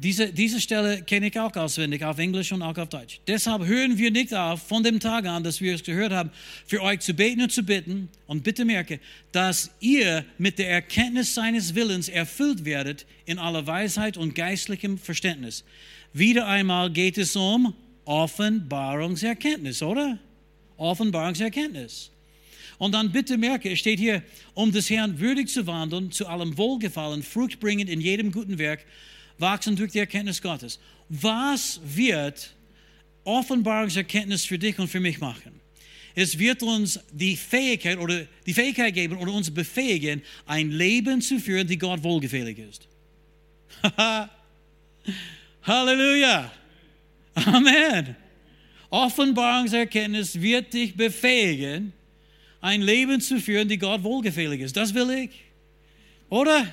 Diese, 0.00 0.32
diese 0.32 0.60
Stelle 0.60 1.02
kenne 1.02 1.26
ich 1.26 1.40
auch 1.40 1.54
auswendig 1.56 2.04
auf 2.04 2.18
Englisch 2.18 2.52
und 2.52 2.62
auch 2.62 2.78
auf 2.78 2.88
Deutsch. 2.88 3.20
Deshalb 3.26 3.66
hören 3.66 3.98
wir 3.98 4.12
nicht 4.12 4.32
auf, 4.32 4.62
von 4.62 4.84
dem 4.84 5.00
Tag 5.00 5.26
an, 5.26 5.42
dass 5.42 5.60
wir 5.60 5.74
es 5.74 5.82
gehört 5.82 6.12
haben, 6.12 6.30
für 6.66 6.82
euch 6.82 7.00
zu 7.00 7.14
beten 7.14 7.42
und 7.42 7.50
zu 7.50 7.64
bitten. 7.64 8.08
Und 8.28 8.44
bitte 8.44 8.64
merke, 8.64 9.00
dass 9.32 9.72
ihr 9.80 10.24
mit 10.38 10.60
der 10.60 10.70
Erkenntnis 10.70 11.34
seines 11.34 11.74
Willens 11.74 12.08
erfüllt 12.08 12.64
werdet 12.64 13.06
in 13.26 13.40
aller 13.40 13.66
Weisheit 13.66 14.16
und 14.16 14.36
geistlichem 14.36 14.98
Verständnis. 14.98 15.64
Wieder 16.12 16.46
einmal 16.46 16.92
geht 16.92 17.18
es 17.18 17.34
um 17.34 17.74
Offenbarungserkenntnis, 18.04 19.82
oder? 19.82 20.16
Offenbarungserkenntnis. 20.76 22.12
Und 22.78 22.92
dann 22.92 23.10
bitte 23.10 23.36
merke, 23.36 23.72
es 23.72 23.80
steht 23.80 23.98
hier, 23.98 24.22
um 24.54 24.70
des 24.70 24.88
Herrn 24.90 25.18
würdig 25.18 25.48
zu 25.48 25.66
wandeln, 25.66 26.12
zu 26.12 26.28
allem 26.28 26.56
Wohlgefallen, 26.56 27.24
Frucht 27.24 27.58
bringend 27.58 27.90
in 27.90 28.00
jedem 28.00 28.30
guten 28.30 28.58
Werk, 28.58 28.86
wachsen 29.38 29.76
durch 29.76 29.92
die 29.92 29.98
Erkenntnis 29.98 30.42
Gottes. 30.42 30.78
Was 31.08 31.80
wird 31.84 32.54
Offenbarungserkenntnis 33.24 34.44
für 34.44 34.58
dich 34.58 34.78
und 34.78 34.88
für 34.88 35.00
mich 35.00 35.20
machen? 35.20 35.58
Es 36.14 36.38
wird 36.38 36.62
uns 36.62 36.98
die 37.12 37.36
Fähigkeit 37.36 37.98
oder 37.98 38.26
die 38.44 38.52
Fähigkeit 38.52 38.92
geben 38.92 39.16
oder 39.18 39.32
uns 39.32 39.52
befähigen, 39.52 40.22
ein 40.46 40.70
Leben 40.70 41.20
zu 41.20 41.38
führen, 41.38 41.66
die 41.66 41.78
Gott 41.78 42.02
wohlgefällig 42.02 42.58
ist. 42.58 42.88
Halleluja. 45.62 46.50
Amen. 47.34 48.16
Offenbarungserkenntnis 48.90 50.40
wird 50.40 50.72
dich 50.72 50.96
befähigen, 50.96 51.92
ein 52.60 52.82
Leben 52.82 53.20
zu 53.20 53.38
führen, 53.38 53.68
die 53.68 53.78
Gott 53.78 54.02
wohlgefällig 54.02 54.60
ist. 54.62 54.76
Das 54.76 54.94
will 54.94 55.10
ich. 55.10 55.30
Oder? 56.30 56.66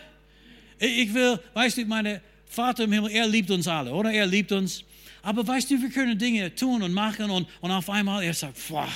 Ich 0.79 1.13
will, 1.13 1.39
weißt 1.53 1.77
du, 1.77 1.85
meine 1.85 2.21
Vater 2.55 2.85
im 2.85 2.91
Himmel, 2.91 3.11
er 3.11 3.27
liebt 3.27 3.51
uns 3.51 3.67
alle, 3.67 3.93
oder? 3.93 4.11
Er 4.11 4.25
liebt 4.25 4.51
uns. 4.51 4.83
Aber 5.21 5.45
weißt 5.45 5.71
du, 5.71 5.81
wir 5.81 5.89
können 5.89 6.17
Dinge 6.17 6.53
tun 6.55 6.81
und 6.81 6.93
machen 6.93 7.29
und, 7.29 7.47
und 7.61 7.71
auf 7.71 7.89
einmal 7.89 8.23
er 8.23 8.33
sagt, 8.33 8.57
boah, 8.69 8.89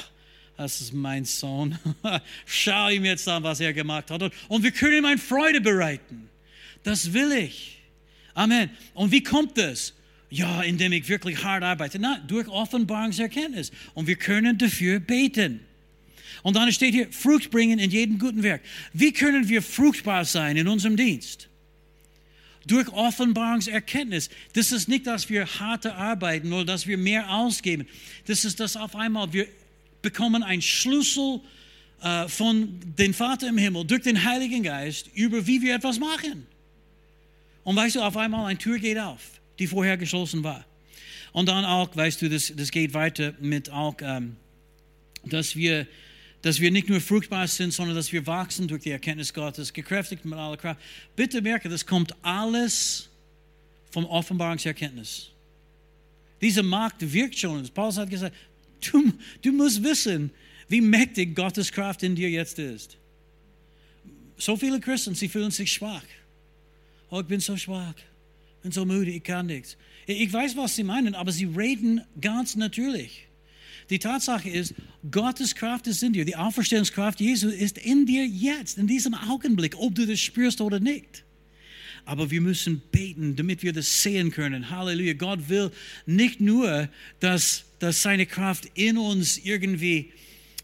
das 0.57 0.79
ist 0.81 0.93
mein 0.93 1.25
Sohn. 1.25 1.77
Schau 2.45 2.89
ihm 2.89 3.05
jetzt 3.05 3.27
an, 3.27 3.43
was 3.43 3.59
er 3.59 3.73
gemacht 3.73 4.11
hat. 4.11 4.31
Und 4.47 4.63
wir 4.63 4.71
können 4.71 4.97
ihm 4.97 5.05
eine 5.05 5.17
Freude 5.17 5.59
bereiten. 5.59 6.29
Das 6.83 7.11
will 7.13 7.31
ich. 7.31 7.79
Amen. 8.33 8.69
Und 8.93 9.11
wie 9.11 9.23
kommt 9.23 9.57
das? 9.57 9.93
Ja, 10.29 10.61
indem 10.61 10.93
ich 10.93 11.09
wirklich 11.09 11.43
hart 11.43 11.63
arbeite. 11.63 11.99
Na, 11.99 12.19
durch 12.27 12.47
Offenbarungserkenntnis. 12.47 13.71
Und 13.93 14.07
wir 14.07 14.15
können 14.15 14.57
dafür 14.57 14.99
beten. 14.99 15.59
Und 16.43 16.55
dann 16.55 16.71
steht 16.71 16.93
hier, 16.93 17.11
Frucht 17.11 17.51
bringen 17.51 17.79
in 17.79 17.91
jedem 17.91 18.19
guten 18.19 18.43
Werk. 18.43 18.61
Wie 18.93 19.11
können 19.11 19.49
wir 19.49 19.61
fruchtbar 19.61 20.23
sein 20.23 20.55
in 20.55 20.67
unserem 20.67 20.95
Dienst? 20.95 21.48
Durch 22.69 22.87
Offenbarungserkenntnis. 22.89 24.29
Das 24.53 24.71
ist 24.71 24.87
nicht, 24.87 25.07
dass 25.07 25.27
wir 25.29 25.47
harte 25.59 25.95
arbeiten 25.95 26.53
oder 26.53 26.65
dass 26.65 26.85
wir 26.85 26.99
mehr 26.99 27.33
ausgeben. 27.33 27.87
Das 28.27 28.45
ist, 28.45 28.59
dass 28.59 28.77
auf 28.77 28.95
einmal 28.95 29.33
wir 29.33 29.47
bekommen 30.03 30.43
einen 30.43 30.61
Schlüssel 30.61 31.41
äh, 32.03 32.27
von 32.27 32.79
dem 32.97 33.15
Vater 33.15 33.49
im 33.49 33.57
Himmel 33.57 33.85
durch 33.85 34.03
den 34.03 34.23
Heiligen 34.23 34.61
Geist 34.61 35.09
über 35.15 35.47
wie 35.47 35.63
wir 35.63 35.75
etwas 35.75 35.99
machen. 35.99 36.45
Und 37.63 37.75
weißt 37.75 37.95
du, 37.95 38.01
auf 38.01 38.15
einmal 38.15 38.45
eine 38.45 38.59
Tür 38.59 38.77
geht 38.77 38.99
auf, 38.99 39.19
die 39.57 39.65
vorher 39.65 39.97
geschlossen 39.97 40.43
war. 40.43 40.63
Und 41.31 41.49
dann 41.49 41.65
auch, 41.65 41.95
weißt 41.95 42.21
du, 42.21 42.29
das, 42.29 42.53
das 42.55 42.69
geht 42.69 42.93
weiter 42.93 43.33
mit 43.39 43.71
auch, 43.71 43.95
ähm, 44.01 44.35
dass 45.25 45.55
wir 45.55 45.87
dass 46.41 46.59
wir 46.59 46.71
nicht 46.71 46.87
nur 46.87 47.01
fruchtbar 47.01 47.47
sind, 47.47 47.73
sondern 47.73 47.95
dass 47.95 48.11
wir 48.11 48.25
wachsen 48.25 48.67
durch 48.67 48.83
die 48.83 48.91
Erkenntnis 48.91 49.33
Gottes, 49.33 49.73
gekräftigt 49.73 50.23
mit 50.25 50.37
aller 50.37 50.57
Kraft. 50.57 50.79
Bitte 51.15 51.41
merke, 51.41 51.67
das 51.67 51.85
kommt 51.85 52.15
alles 52.21 53.09
vom 53.91 54.05
Offenbarungserkenntnis. 54.05 55.31
Diese 56.41 56.63
Macht 56.63 56.95
wirkt 56.99 57.37
schon. 57.37 57.67
Paulus 57.69 57.97
hat 57.97 58.09
gesagt, 58.09 58.35
du, 58.91 59.11
du 59.41 59.51
musst 59.51 59.83
wissen, 59.83 60.31
wie 60.69 60.81
mächtig 60.81 61.35
Gottes 61.35 61.71
Kraft 61.71 62.03
in 62.03 62.15
dir 62.15 62.29
jetzt 62.29 62.59
ist. 62.59 62.97
So 64.37 64.55
viele 64.55 64.79
Christen, 64.79 65.15
sie 65.15 65.27
fühlen 65.27 65.51
sich 65.51 65.73
schwach. 65.73 66.03
Oh, 67.09 67.19
ich 67.19 67.25
bin 67.25 67.39
so 67.39 67.57
schwach, 67.57 67.95
ich 67.97 68.63
bin 68.63 68.71
so 68.71 68.85
müde, 68.85 69.11
ich 69.11 69.23
kann 69.23 69.47
nichts. 69.47 69.75
Ich 70.05 70.31
weiß, 70.31 70.55
was 70.55 70.75
sie 70.75 70.83
meinen, 70.83 71.15
aber 71.15 71.31
sie 71.31 71.45
reden 71.45 72.01
ganz 72.21 72.55
natürlich. 72.55 73.28
Die 73.89 73.99
Tatsache 73.99 74.49
ist, 74.49 74.75
Gottes 75.09 75.55
Kraft 75.55 75.87
ist 75.87 76.03
in 76.03 76.13
dir. 76.13 76.25
Die 76.25 76.35
Auferstehungskraft 76.35 77.19
Jesu 77.19 77.49
ist 77.49 77.77
in 77.77 78.05
dir 78.05 78.25
jetzt, 78.25 78.77
in 78.77 78.87
diesem 78.87 79.15
Augenblick, 79.15 79.75
ob 79.77 79.95
du 79.95 80.05
das 80.05 80.19
spürst 80.19 80.61
oder 80.61 80.79
nicht. 80.79 81.23
Aber 82.05 82.29
wir 82.31 82.41
müssen 82.41 82.81
beten, 82.91 83.35
damit 83.35 83.63
wir 83.63 83.73
das 83.73 84.03
sehen 84.03 84.31
können. 84.31 84.69
Halleluja. 84.69 85.13
Gott 85.13 85.49
will 85.49 85.71
nicht 86.05 86.39
nur, 86.39 86.87
dass, 87.19 87.65
dass 87.79 88.01
seine 88.01 88.25
Kraft 88.25 88.67
in 88.75 88.97
uns 88.97 89.37
irgendwie 89.37 90.11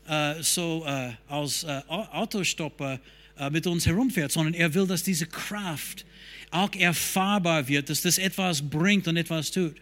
äh, 0.07 0.41
so 0.41 0.85
äh, 0.87 1.11
als 1.27 1.63
äh, 1.63 1.81
Autostopper 1.87 2.99
äh, 3.37 3.49
mit 3.49 3.67
uns 3.67 3.85
herumfährt, 3.85 4.31
sondern 4.31 4.53
er 4.53 4.73
will, 4.73 4.87
dass 4.87 5.03
diese 5.03 5.25
Kraft 5.25 6.05
auch 6.51 6.73
erfahrbar 6.75 7.67
wird, 7.67 7.89
dass 7.89 8.01
das 8.01 8.17
etwas 8.17 8.61
bringt 8.61 9.07
und 9.07 9.17
etwas 9.17 9.51
tut. 9.51 9.75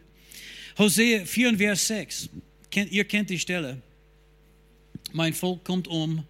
Hosea 0.77 1.25
4, 1.25 1.57
Vers 1.57 1.87
6 1.87 2.29
ihr 2.75 3.05
kennt 3.05 3.29
die 3.29 3.39
Stelle. 3.39 3.81
Mein 5.11 5.33
Volk 5.33 5.63
kommt 5.63 5.87
um 5.87 6.25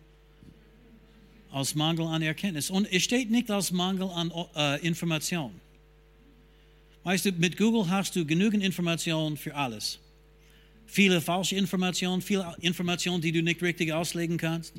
aus 1.51 1.75
Mangel 1.75 2.07
an 2.07 2.21
Erkenntnis. 2.21 2.69
Und 2.69 2.91
es 2.91 3.03
steht 3.03 3.29
nicht 3.29 3.49
als 3.51 3.71
Mangel 3.71 4.09
an 4.09 4.31
äh, 4.55 4.85
Information. 4.85 5.51
Weißt 7.03 7.25
du, 7.25 7.31
mit 7.33 7.57
Google 7.57 7.89
hast 7.89 8.15
du 8.15 8.25
genügend 8.25 8.63
Informationen 8.63 9.37
für 9.37 9.55
alles. 9.55 9.99
Viele 10.87 11.21
falsche 11.21 11.55
Informationen, 11.55 12.21
viele 12.21 12.55
Informationen, 12.61 13.21
die 13.21 13.31
du 13.31 13.41
nicht 13.43 13.61
richtig 13.61 13.93
auslegen 13.93 14.37
kannst. 14.37 14.73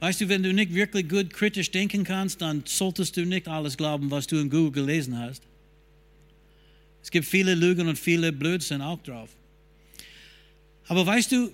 Weißt 0.00 0.20
du, 0.20 0.28
wenn 0.28 0.42
du 0.42 0.52
nicht 0.52 0.74
wirklich 0.74 1.08
gut 1.08 1.32
kritisch 1.32 1.70
denken 1.70 2.04
kannst, 2.04 2.42
dann 2.42 2.64
solltest 2.66 3.16
du 3.16 3.24
nicht 3.24 3.46
alles 3.46 3.76
glauben, 3.76 4.10
was 4.10 4.26
du 4.26 4.36
in 4.36 4.50
Google 4.50 4.72
gelesen 4.72 5.18
hast. 5.18 5.42
Es 7.02 7.10
gibt 7.10 7.26
viele 7.26 7.54
Lügen 7.54 7.88
und 7.88 7.98
viele 7.98 8.32
Blödsinn 8.32 8.80
auch 8.82 9.00
drauf. 9.02 9.30
Aber 10.88 11.06
weißt 11.06 11.32
du, 11.32 11.50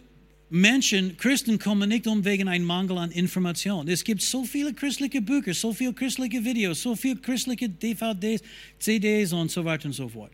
Menschen, 0.51 1.16
Christen 1.18 1.59
kommen 1.59 1.89
nicht 1.91 2.07
um 2.07 2.24
wegen 2.24 2.49
einem 2.49 2.64
Mangel 2.64 2.97
an 2.97 3.11
Information. 3.11 3.87
Es 3.89 4.03
gibt 4.03 4.22
so 4.22 4.45
viele 4.45 4.72
christliche 4.72 5.20
Bücher, 5.20 5.53
so 5.53 5.74
viele 5.74 5.93
christliche 5.93 6.43
Videos, 6.43 6.83
so 6.83 6.97
viele 6.97 7.16
christliche 7.16 7.68
DVDs, 7.68 8.43
CDs 8.79 9.33
und 9.33 9.51
so 9.51 9.64
weiter 9.64 9.87
und 9.87 9.93
so 9.93 10.09
fort. 10.09 10.33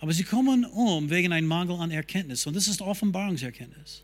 Aber 0.00 0.12
sie 0.12 0.24
kommen 0.24 0.64
um 0.64 1.08
wegen 1.08 1.32
einem 1.32 1.46
Mangel 1.46 1.76
an 1.76 1.90
Erkenntnis. 1.90 2.46
Und 2.46 2.56
das 2.56 2.66
ist 2.66 2.80
Offenbarungserkenntnis. 2.80 4.02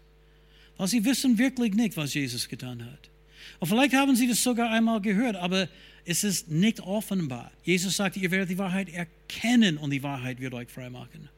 Weil 0.76 0.88
sie 0.88 1.04
wissen 1.04 1.36
wirklich 1.38 1.74
nicht, 1.74 1.96
was 1.96 2.14
Jesus 2.14 2.48
getan 2.48 2.84
hat. 2.84 3.10
Und 3.58 3.68
vielleicht 3.68 3.94
haben 3.94 4.14
sie 4.14 4.28
das 4.28 4.42
sogar 4.42 4.70
einmal 4.70 5.00
gehört, 5.00 5.36
aber 5.36 5.68
es 6.04 6.22
ist 6.22 6.50
nicht 6.50 6.80
offenbar. 6.80 7.50
Jesus 7.64 7.96
sagte, 7.96 8.20
ihr 8.20 8.30
werdet 8.30 8.50
die 8.50 8.58
Wahrheit 8.58 8.88
erkennen 8.90 9.78
und 9.78 9.90
die 9.90 10.02
Wahrheit 10.02 10.38
wird 10.38 10.54
euch 10.54 10.68
freimachen. 10.68 11.28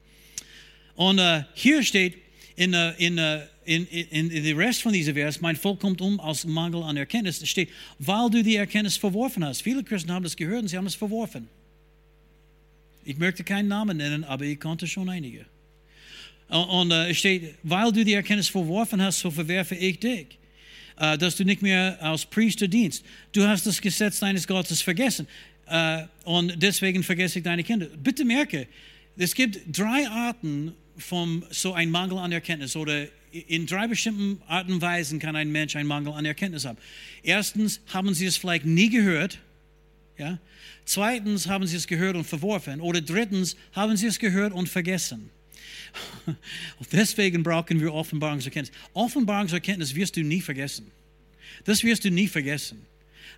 Und 0.99 1.21
äh, 1.21 1.45
hier 1.55 1.85
steht 1.85 2.17
in, 2.57 2.75
äh, 2.75 2.91
in, 2.99 3.19
äh, 3.19 3.47
in, 3.65 3.87
in, 3.87 4.31
in 4.31 4.43
dem 4.43 4.59
Rest 4.59 4.83
von 4.83 4.93
diesem 4.93 5.15
Vers, 5.15 5.41
mein 5.41 5.55
Volk 5.55 5.79
kommt 5.79 6.01
um 6.01 6.19
aus 6.19 6.45
Mangel 6.45 6.83
an 6.83 6.97
Erkenntnis. 6.97 7.41
Es 7.41 7.49
steht, 7.49 7.69
weil 8.01 8.29
du 8.31 8.43
die 8.43 8.57
Erkenntnis 8.57 8.97
verworfen 8.97 9.45
hast. 9.45 9.63
Viele 9.63 9.85
Christen 9.85 10.11
haben 10.11 10.25
das 10.25 10.35
gehört 10.35 10.63
und 10.63 10.69
sie 10.69 10.77
haben 10.77 10.87
es 10.87 10.97
verworfen. 10.97 11.47
Ich 13.05 13.17
möchte 13.17 13.45
keinen 13.45 13.69
Namen 13.69 13.99
nennen, 13.99 14.25
aber 14.25 14.45
ich 14.45 14.59
konnte 14.59 14.89
schon 14.89 15.09
einige. 15.09 15.47
Und 16.49 16.91
äh, 16.91 17.11
es 17.11 17.19
steht, 17.19 17.55
weil 17.63 17.93
du 17.93 18.05
die 18.05 18.15
Erkenntnis 18.15 18.49
verworfen 18.49 19.01
hast, 19.01 19.21
so 19.21 19.31
verwerfe 19.31 19.77
ich 19.77 20.01
dich. 20.01 20.27
Äh, 20.97 21.17
dass 21.17 21.37
du 21.37 21.45
nicht 21.45 21.63
mehr 21.63 21.97
als 22.03 22.27
Priester 22.27 22.67
dienst. 22.67 23.05
Du 23.31 23.47
hast 23.47 23.65
das 23.69 23.81
Gesetz 23.81 24.19
deines 24.19 24.49
Gottes 24.49 24.83
vergessen. 24.83 25.29
Äh, 25.69 26.03
und 26.25 26.61
deswegen 26.61 27.05
vergesse 27.05 27.39
ich 27.39 27.45
deine 27.45 27.63
Kinder. 27.63 27.87
Bitte 27.87 28.25
merke, 28.25 28.67
es 29.17 29.33
gibt 29.33 29.61
drei 29.69 30.09
Arten 30.09 30.75
von 30.99 31.45
so 31.51 31.73
einem 31.73 31.93
Mangel 31.93 32.19
an 32.19 32.33
Erkenntnis 32.33 32.77
oder 32.77 33.07
in 33.31 33.67
drei 33.67 33.87
bestimmten 33.87 34.43
Arten 34.47 34.73
und 34.73 34.83
Weisen 34.83 35.19
kann 35.19 35.37
ein 35.37 35.51
Mensch 35.51 35.77
einen 35.77 35.89
Mangel 35.89 36.13
an 36.13 36.25
Erkenntnis 36.25 36.65
haben. 36.65 36.79
Erstens 37.23 37.81
haben 37.89 38.15
sie 38.15 38.27
es 38.27 38.37
vielleicht 38.37 38.65
nie 38.65 38.91
gehört. 38.91 39.39
Ja? 40.17 40.39
Zweitens 40.85 41.47
haben 41.47 41.67
sie 41.67 41.77
es 41.77 41.87
gehört 41.87 42.17
und 42.17 42.25
verworfen. 42.25 42.81
Oder 42.81 43.01
drittens 43.01 43.57
haben 43.73 43.97
sie 43.97 44.07
es 44.07 44.19
gehört 44.19 44.53
und 44.53 44.69
vergessen. 44.69 45.31
Deswegen 46.93 47.43
brauchen 47.43 47.81
wir 47.81 47.93
Offenbarungserkenntnis. 47.93 48.77
Offenbarungserkenntnis 48.95 49.95
wirst 49.95 50.17
du 50.17 50.23
nie 50.23 50.41
vergessen. 50.41 50.91
Das 51.65 51.85
wirst 51.85 52.05
du 52.05 52.11
nie 52.11 52.29
vergessen. 52.29 52.87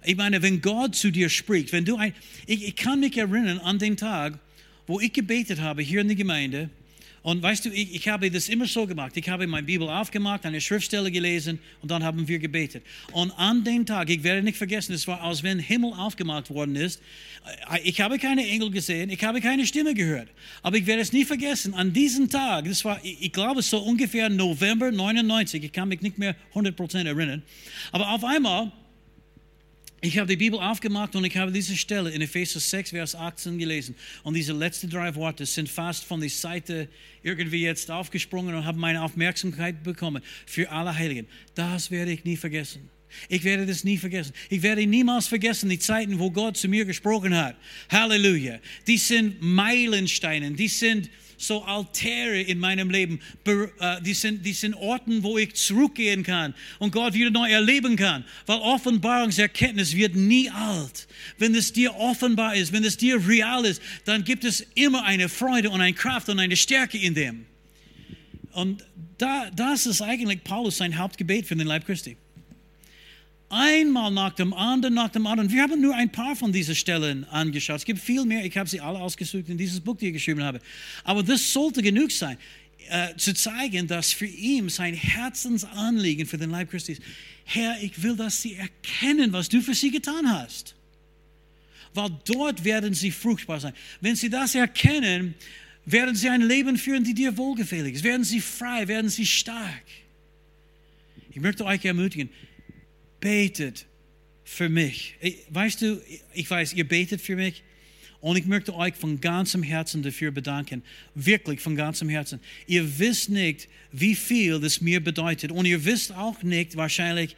Ich 0.04 0.16
meine, 0.16 0.40
wenn 0.42 0.60
Gott 0.60 0.94
zu 0.94 1.10
dir 1.10 1.28
spricht, 1.28 1.72
wenn 1.72 1.84
du 1.84 1.96
ein, 1.96 2.14
ich, 2.46 2.66
ich 2.66 2.76
kann 2.76 3.00
mich 3.00 3.16
erinnern 3.18 3.58
an 3.58 3.78
den 3.78 3.96
Tag, 3.96 4.38
wo 4.86 4.98
ich 5.00 5.12
gebetet 5.12 5.60
habe 5.60 5.82
hier 5.82 6.00
in 6.00 6.08
der 6.08 6.16
Gemeinde 6.16 6.70
und 7.22 7.42
weißt 7.42 7.66
du, 7.66 7.68
ich, 7.70 7.94
ich 7.94 8.08
habe 8.08 8.30
das 8.30 8.48
immer 8.48 8.66
so 8.66 8.86
gemacht. 8.86 9.14
Ich 9.16 9.28
habe 9.28 9.46
meine 9.46 9.66
Bibel 9.66 9.88
aufgemacht, 9.88 10.46
eine 10.46 10.60
Schriftstelle 10.60 11.10
gelesen 11.10 11.58
und 11.82 11.90
dann 11.90 12.02
haben 12.02 12.26
wir 12.26 12.38
gebetet. 12.38 12.82
Und 13.12 13.30
an 13.32 13.62
dem 13.62 13.84
Tag, 13.84 14.08
ich 14.08 14.22
werde 14.22 14.42
nicht 14.42 14.56
vergessen, 14.56 14.94
es 14.94 15.06
war, 15.06 15.20
als 15.20 15.42
wenn 15.42 15.58
Himmel 15.58 15.92
aufgemacht 15.92 16.48
worden 16.48 16.76
ist. 16.76 17.02
Ich 17.84 18.00
habe 18.00 18.18
keine 18.18 18.46
Engel 18.46 18.70
gesehen, 18.70 19.10
ich 19.10 19.22
habe 19.22 19.40
keine 19.40 19.66
Stimme 19.66 19.92
gehört. 19.92 20.28
Aber 20.62 20.76
ich 20.76 20.86
werde 20.86 21.02
es 21.02 21.12
nie 21.12 21.26
vergessen, 21.26 21.74
an 21.74 21.92
diesem 21.92 22.30
Tag, 22.30 22.64
das 22.64 22.84
war, 22.84 22.98
ich 23.02 23.32
glaube, 23.32 23.60
so 23.62 23.78
ungefähr 23.78 24.30
November 24.30 24.90
99, 24.90 25.64
ich 25.64 25.72
kann 25.72 25.88
mich 25.88 26.00
nicht 26.00 26.18
mehr 26.18 26.34
100% 26.54 27.04
erinnern. 27.04 27.42
Aber 27.92 28.10
auf 28.10 28.24
einmal 28.24 28.72
ich 30.02 30.16
habe 30.16 30.28
die 30.28 30.36
Bibel 30.36 30.58
aufgemacht 30.58 31.14
und 31.14 31.24
ich 31.24 31.36
habe 31.36 31.52
diese 31.52 31.76
Stelle 31.76 32.10
in 32.10 32.22
Epheser 32.22 32.58
6, 32.58 32.90
Vers 32.90 33.14
18 33.14 33.58
gelesen. 33.58 33.94
Und 34.22 34.34
diese 34.34 34.54
letzten 34.54 34.88
drei 34.88 35.14
Worte 35.14 35.44
sind 35.44 35.68
fast 35.68 36.04
von 36.04 36.20
der 36.20 36.30
Seite 36.30 36.88
irgendwie 37.22 37.62
jetzt 37.62 37.90
aufgesprungen 37.90 38.54
und 38.54 38.64
haben 38.64 38.80
meine 38.80 39.02
Aufmerksamkeit 39.02 39.82
bekommen 39.82 40.22
für 40.46 40.70
alle 40.70 40.96
Heiligen. 40.96 41.26
Das 41.54 41.90
werde 41.90 42.12
ich 42.12 42.24
nie 42.24 42.38
vergessen. 42.38 42.88
Ich 43.28 43.44
werde 43.44 43.66
das 43.66 43.84
nie 43.84 43.98
vergessen. 43.98 44.32
Ich 44.48 44.62
werde 44.62 44.86
niemals 44.86 45.26
vergessen 45.26 45.68
die 45.68 45.78
Zeiten, 45.78 46.18
wo 46.18 46.30
Gott 46.30 46.56
zu 46.56 46.68
mir 46.68 46.84
gesprochen 46.84 47.36
hat. 47.36 47.56
Halleluja. 47.90 48.58
Die 48.86 48.96
sind 48.96 49.42
Meilensteine. 49.42 50.52
Die 50.52 50.68
sind 50.68 51.10
so 51.40 51.62
Altäre 51.64 52.40
in 52.40 52.58
meinem 52.58 52.90
Leben. 52.90 53.20
Äh, 53.46 54.02
die 54.02 54.14
sind, 54.14 54.44
die 54.44 54.52
sind 54.52 54.74
Orten, 54.74 55.22
wo 55.22 55.38
ich 55.38 55.54
zurückgehen 55.54 56.22
kann 56.22 56.54
und 56.78 56.92
Gott 56.92 57.14
wieder 57.14 57.30
neu 57.30 57.50
erleben 57.50 57.96
kann. 57.96 58.24
Weil 58.46 58.58
Offenbarungserkenntnis 58.58 59.96
wird 59.96 60.14
nie 60.14 60.50
alt. 60.50 61.08
Wenn 61.38 61.54
es 61.54 61.72
dir 61.72 61.96
offenbar 61.96 62.54
ist, 62.54 62.72
wenn 62.72 62.84
es 62.84 62.96
dir 62.96 63.26
real 63.26 63.64
ist, 63.64 63.82
dann 64.04 64.24
gibt 64.24 64.44
es 64.44 64.66
immer 64.74 65.04
eine 65.04 65.28
Freude 65.28 65.70
und 65.70 65.80
eine 65.80 65.94
Kraft 65.94 66.28
und 66.28 66.38
eine 66.38 66.56
Stärke 66.56 66.98
in 66.98 67.14
dem. 67.14 67.46
Und 68.52 68.84
da, 69.18 69.50
das 69.50 69.86
ist 69.86 70.02
eigentlich 70.02 70.44
Paulus 70.44 70.76
sein 70.76 70.98
Hauptgebet 70.98 71.46
für 71.46 71.56
den 71.56 71.66
Leib 71.66 71.86
Christi 71.86 72.16
einmal 73.50 74.10
nach 74.10 74.32
dem 74.32 74.54
anderen, 74.54 74.94
nach 74.94 75.10
dem 75.10 75.26
anderen. 75.26 75.50
Wir 75.50 75.62
haben 75.62 75.80
nur 75.80 75.94
ein 75.94 76.10
paar 76.10 76.36
von 76.36 76.52
diesen 76.52 76.74
Stellen 76.74 77.24
angeschaut. 77.24 77.76
Es 77.76 77.84
gibt 77.84 78.00
viel 78.00 78.24
mehr. 78.24 78.44
Ich 78.44 78.56
habe 78.56 78.68
sie 78.68 78.80
alle 78.80 78.98
ausgesucht 78.98 79.48
in 79.48 79.58
dieses 79.58 79.80
Buch, 79.80 79.94
das 79.96 80.04
ich 80.04 80.12
geschrieben 80.12 80.42
habe. 80.42 80.60
Aber 81.04 81.22
das 81.22 81.52
sollte 81.52 81.82
genug 81.82 82.12
sein, 82.12 82.38
äh, 82.88 83.14
zu 83.16 83.34
zeigen, 83.34 83.86
dass 83.86 84.12
für 84.12 84.26
ihn 84.26 84.68
sein 84.68 84.94
Herzensanliegen 84.94 86.26
für 86.26 86.38
den 86.38 86.50
Leib 86.50 86.70
Christi 86.70 86.92
ist. 86.92 87.02
Herr, 87.44 87.76
ich 87.82 88.02
will, 88.02 88.16
dass 88.16 88.40
sie 88.40 88.54
erkennen, 88.54 89.32
was 89.32 89.48
du 89.48 89.60
für 89.60 89.74
sie 89.74 89.90
getan 89.90 90.30
hast. 90.30 90.74
Weil 91.92 92.10
dort 92.24 92.64
werden 92.64 92.94
sie 92.94 93.10
fruchtbar 93.10 93.60
sein. 93.60 93.72
Wenn 94.00 94.14
sie 94.16 94.30
das 94.30 94.54
erkennen, 94.54 95.34
werden 95.86 96.14
sie 96.14 96.28
ein 96.28 96.42
Leben 96.42 96.78
führen, 96.78 97.04
die 97.04 97.14
dir 97.14 97.36
wohlgefällig 97.36 97.96
ist. 97.96 98.04
Werden 98.04 98.24
sie 98.24 98.40
frei, 98.40 98.86
werden 98.86 99.10
sie 99.10 99.26
stark. 99.26 99.84
Ich 101.30 101.40
möchte 101.40 101.64
euch 101.64 101.84
ermutigen, 101.84 102.28
betet 103.20 103.86
für 104.44 104.68
mich. 104.68 105.14
Weißt 105.50 105.82
du, 105.82 106.00
ich 106.34 106.50
weiß, 106.50 106.72
ihr 106.72 106.88
betet 106.88 107.20
für 107.20 107.36
mich. 107.36 107.62
Und 108.20 108.36
ich 108.36 108.44
möchte 108.44 108.74
euch 108.74 108.94
von 108.94 109.20
ganzem 109.20 109.62
Herzen 109.62 110.02
dafür 110.02 110.30
bedanken. 110.30 110.82
Wirklich 111.14 111.60
von 111.60 111.74
ganzem 111.74 112.08
Herzen. 112.08 112.40
Ihr 112.66 112.98
wisst 112.98 113.30
nicht, 113.30 113.68
wie 113.92 114.14
viel 114.14 114.60
das 114.60 114.80
mir 114.80 115.02
bedeutet. 115.02 115.52
Und 115.52 115.64
ihr 115.64 115.84
wisst 115.84 116.12
auch 116.12 116.42
nicht 116.42 116.76
wahrscheinlich, 116.76 117.34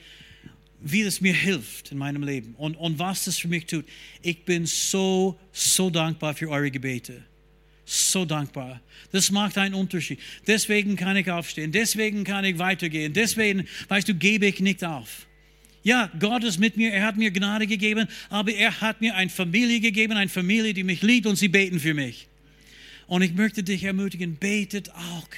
wie 0.80 1.05
das 1.05 1.20
mir 1.20 1.35
hilft 1.35 1.93
in 1.93 1.99
meinem 1.99 2.24
Leben 2.24 2.55
und, 2.57 2.74
und 2.76 2.99
was 2.99 3.26
das 3.26 3.39
für 3.39 3.47
mich 3.47 3.66
tut. 3.66 3.85
Ich 4.20 4.45
bin 4.45 4.66
so, 4.66 5.39
so 5.53 5.91
dankbar 5.91 6.35
für 6.35 6.49
eure 6.49 6.72
Gebete. 6.72 7.22
So 7.85 8.24
dankbar. 8.24 8.80
Das 9.12 9.30
macht 9.30 9.59
einen 9.59 9.74
Unterschied. 9.74 10.18
Deswegen 10.47 10.97
kann 10.97 11.16
ich 11.16 11.30
aufstehen. 11.30 11.70
Deswegen 11.70 12.24
kann 12.24 12.45
ich 12.45 12.59
weitergehen. 12.59 13.12
Deswegen, 13.12 13.68
weißt 13.89 14.09
du, 14.09 14.14
gebe 14.14 14.47
ich 14.47 14.61
nicht 14.61 14.83
auf. 14.85 15.26
Ja, 15.85 16.11
Gott 16.18 16.45
ist 16.45 16.59
mit 16.59 16.76
mir, 16.76 16.93
er 16.93 17.05
hat 17.05 17.16
mir 17.16 17.30
Gnade 17.30 17.66
gegeben, 17.66 18.07
aber 18.28 18.53
er 18.53 18.80
hat 18.80 19.01
mir 19.01 19.16
eine 19.16 19.30
Familie 19.30 19.80
gegeben, 19.80 20.12
eine 20.12 20.30
Familie, 20.30 20.74
die 20.74 20.85
mich 20.85 21.03
liebt 21.03 21.26
und 21.26 21.37
sie 21.37 21.49
beten 21.49 21.80
für 21.80 21.95
mich. 21.95 22.28
Und 23.09 23.22
ich 23.22 23.35
möchte 23.35 23.62
dich 23.62 23.83
ermutigen, 23.85 24.37
betet 24.37 24.91
auch 24.95 25.28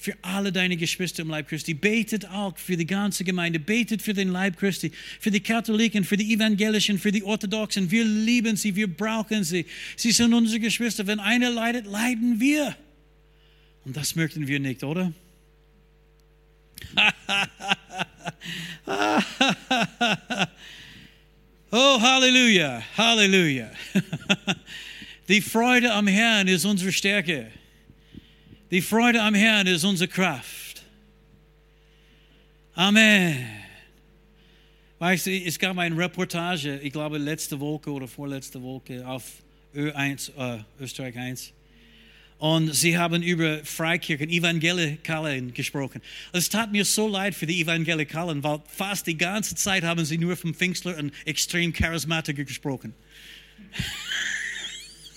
für 0.00 0.14
alle 0.22 0.50
deine 0.50 0.78
Geschwister 0.78 1.22
im 1.22 1.28
Leib 1.28 1.48
Christi. 1.48 1.74
Betet 1.74 2.26
auch 2.30 2.56
für 2.56 2.78
die 2.78 2.86
ganze 2.86 3.22
Gemeinde. 3.22 3.60
Betet 3.60 4.00
für 4.00 4.14
den 4.14 4.30
Leib 4.30 4.56
Christi, 4.56 4.92
für 5.20 5.30
die 5.30 5.40
Katholiken, 5.40 6.04
für 6.04 6.16
die 6.16 6.32
Evangelischen, 6.32 6.98
für 6.98 7.12
die 7.12 7.22
Orthodoxen. 7.22 7.90
Wir 7.90 8.04
lieben 8.04 8.56
sie, 8.56 8.74
wir 8.74 8.88
brauchen 8.88 9.44
sie. 9.44 9.66
Sie 9.96 10.12
sind 10.12 10.32
unsere 10.32 10.58
Geschwister. 10.58 11.06
Wenn 11.06 11.20
einer 11.20 11.50
leidet, 11.50 11.84
leiden 11.84 12.40
wir. 12.40 12.74
Und 13.84 13.94
das 13.94 14.16
möchten 14.16 14.46
wir 14.46 14.58
nicht, 14.58 14.82
oder? 14.82 15.12
oh, 21.70 22.00
Halleluja, 22.00 22.82
Halleluja. 22.96 23.70
Die 25.28 25.40
Freude 25.40 25.92
am 25.92 26.06
Herrn 26.06 26.48
ist 26.48 26.64
unsere 26.64 26.92
Stärke. 26.92 27.50
Die 28.70 28.80
Freude 28.82 29.22
am 29.22 29.34
Herrn 29.34 29.66
ist 29.66 29.84
unsere 29.84 30.08
Kraft. 30.08 30.82
Amen. 32.74 33.46
Weißt 34.98 35.26
du, 35.26 35.30
es 35.30 35.58
gab 35.58 35.78
eine 35.78 35.96
Reportage, 35.96 36.78
ich 36.80 36.92
glaube 36.92 37.18
letzte 37.18 37.58
Woche 37.58 37.90
oder 37.90 38.06
vorletzte 38.06 38.62
Woche 38.62 39.06
auf 39.06 39.24
Ö1, 39.74 40.30
äh, 40.36 40.62
Österreich 40.80 41.16
1 41.16 41.52
und 42.40 42.74
sie 42.74 42.96
haben 42.96 43.22
über 43.22 43.62
Freikirchen, 43.64 44.30
Evangelikalen 44.30 45.52
gesprochen. 45.52 46.00
Es 46.32 46.48
tat 46.48 46.72
mir 46.72 46.86
so 46.86 47.06
leid 47.06 47.34
für 47.34 47.46
die 47.46 47.60
Evangelikalen, 47.60 48.42
weil 48.42 48.62
fast 48.66 49.06
die 49.06 49.18
ganze 49.18 49.54
Zeit 49.56 49.84
haben 49.84 50.06
sie 50.06 50.16
nur 50.16 50.38
vom 50.38 50.54
Pfingstler 50.54 50.96
und 50.96 51.12
extrem 51.26 51.74
Charismatiker 51.74 52.44
gesprochen. 52.44 52.94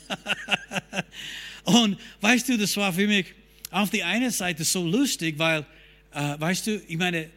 und 1.63 1.97
weißt 2.19 2.49
du, 2.49 2.57
das 2.57 2.75
war 2.75 2.91
für 2.91 3.07
mich 3.07 3.27
auf 3.71 3.89
die 3.89 4.03
eine 4.03 4.29
Seite 4.29 4.65
so 4.65 4.85
lustig, 4.85 5.39
weil, 5.39 5.65
äh, 6.13 6.35
weißt 6.37 6.67
du, 6.67 6.81
ich 6.89 6.97
meine, 6.97 7.29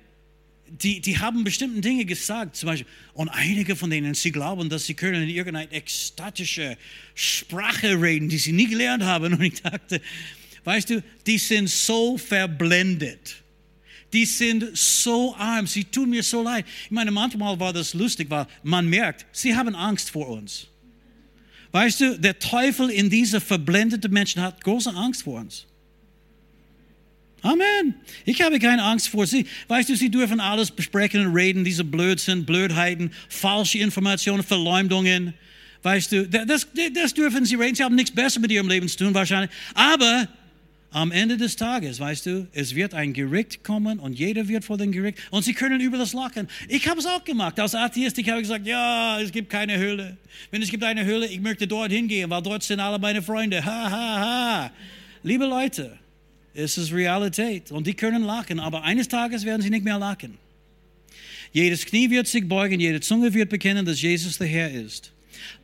die, 0.69 1.01
die 1.01 1.19
haben 1.19 1.45
bestimmte 1.45 1.81
Dinge 1.81 2.05
gesagt, 2.05 2.57
zum 2.57 2.69
Beispiel, 2.69 2.87
und 3.15 3.29
einige 3.29 3.77
von 3.77 3.91
denen, 3.91 4.15
sie 4.15 4.33
glauben, 4.33 4.69
dass 4.69 4.85
sie 4.85 4.95
können 4.95 5.23
in 5.23 5.29
irgendeine 5.29 5.71
ekstatische 5.71 6.77
Sprache 7.15 8.01
reden, 8.01 8.29
die 8.29 8.39
sie 8.39 8.53
nie 8.53 8.67
gelernt 8.67 9.03
haben. 9.05 9.33
Und 9.35 9.43
ich 9.43 9.63
dachte, 9.63 10.01
weißt 10.65 10.91
du, 10.91 11.03
die 11.27 11.39
sind 11.39 11.69
so 11.69 12.19
verblendet. 12.19 13.37
Die 14.13 14.25
sind 14.25 14.77
so 14.77 15.35
arm, 15.37 15.67
sie 15.67 15.85
tun 15.85 16.11
mir 16.11 16.23
so 16.23 16.43
leid. 16.43 16.65
Ich 16.85 16.91
meine, 16.91 17.11
manchmal 17.11 17.59
war 17.59 17.73
das 17.73 17.93
lustig, 17.95 18.31
weil 18.31 18.47
man 18.63 18.89
merkt, 18.89 19.27
sie 19.33 19.55
haben 19.55 19.75
Angst 19.75 20.11
vor 20.11 20.29
uns. 20.29 20.69
Weißt 21.73 22.01
du, 22.01 22.19
der 22.19 22.39
Teufel 22.39 22.91
in 22.91 23.11
diese 23.11 23.41
verblendeten 23.41 24.13
Menschen 24.13 24.41
hat 24.41 24.63
große 24.63 24.91
Angst 24.95 25.25
vor 25.25 25.41
uns. 25.41 25.67
Amen. 27.47 27.95
Ich 28.25 28.43
habe 28.43 28.59
keine 28.59 28.83
Angst 28.83 29.09
vor 29.09 29.27
sie. 29.27 29.47
Weißt 29.69 29.89
du, 29.89 29.95
sie 29.95 30.11
dürfen 30.11 30.41
alles 30.41 30.71
besprechen 30.71 31.27
und 31.27 31.35
reden, 31.35 31.65
diese 31.65 31.85
Blödsinn, 31.85 32.45
Blödheiten, 32.45 33.13
falsche 33.29 33.79
Informationen, 33.79 34.43
Verleumdungen. 34.43 35.35
Weißt 35.83 36.11
du, 36.11 36.29
das, 36.29 36.67
das 36.95 37.15
dürfen 37.15 37.45
sie 37.45 37.55
reden. 37.55 37.77
Sie 37.77 37.85
haben 37.85 37.95
nichts 37.95 38.11
besser 38.11 38.41
mit 38.41 38.51
ihrem 38.51 38.69
Leben 38.69 38.89
zu 38.89 38.97
tun, 38.97 39.15
wahrscheinlich. 39.15 39.51
Aber 39.75 40.27
am 40.91 41.13
Ende 41.13 41.37
des 41.37 41.55
Tages, 41.55 42.01
weißt 42.01 42.27
du, 42.27 42.49
es 42.53 42.75
wird 42.75 42.95
ein 42.95 43.13
Gericht 43.13 43.63
kommen 43.63 44.01
und 44.01 44.19
jeder 44.19 44.49
wird 44.49 44.65
vor 44.65 44.79
dem 44.79 44.91
Gericht 44.91 45.19
und 45.31 45.45
sie 45.45 45.53
können 45.53 45.81
über 45.81 45.99
das 45.99 46.15
lachen. 46.15 46.49
Ich 46.69 46.89
habe 46.89 46.99
es 46.99 47.07
auch 47.07 47.23
gemacht. 47.23 47.61
Als 47.61 47.75
Atheist, 47.75 48.19
ich 48.19 48.29
habe 48.29 48.41
gesagt, 48.41 48.67
ja, 48.67 49.21
es 49.21 49.31
gibt 49.31 49.51
keine 49.51 49.79
Höhle. 49.79 50.17
Wenn 50.51 50.63
es 50.63 50.71
gibt 50.71 50.83
eine 50.83 51.05
Höhle, 51.05 51.27
ich 51.27 51.41
möchte 51.41 51.69
dort 51.69 51.93
hingehen, 51.93 52.29
weil 52.31 52.43
dort 52.43 52.65
sind 52.65 52.81
alle 52.81 52.99
meine 52.99 53.23
Freunde. 53.23 53.65
Ha, 53.65 53.91
ha, 53.91 54.21
ha. 54.21 54.71
Liebe 55.23 55.45
Leute, 55.45 55.99
es 56.57 56.79
ist 56.79 56.93
Realität 56.93 57.71
und 57.71 57.87
die 57.87 57.95
können 57.95 58.23
lachen, 58.23 58.59
aber 58.61 58.83
eines 58.83 59.09
Tages 59.09 59.45
werden 59.45 59.63
sie 59.63 59.71
nicht 59.71 59.85
mehr 59.85 59.99
lachen. 59.99 60.39
Jedes 61.53 61.85
Knie 61.85 62.11
wird 62.11 62.27
sich 62.27 62.49
beugen, 62.49 62.81
jede 62.81 63.01
Zunge 63.01 63.33
wird 63.35 63.51
bekennen, 63.51 63.85
dass 63.85 64.01
Jesus 64.01 64.39
der 64.39 64.47
Herr 64.47 64.71
ist. 64.71 65.13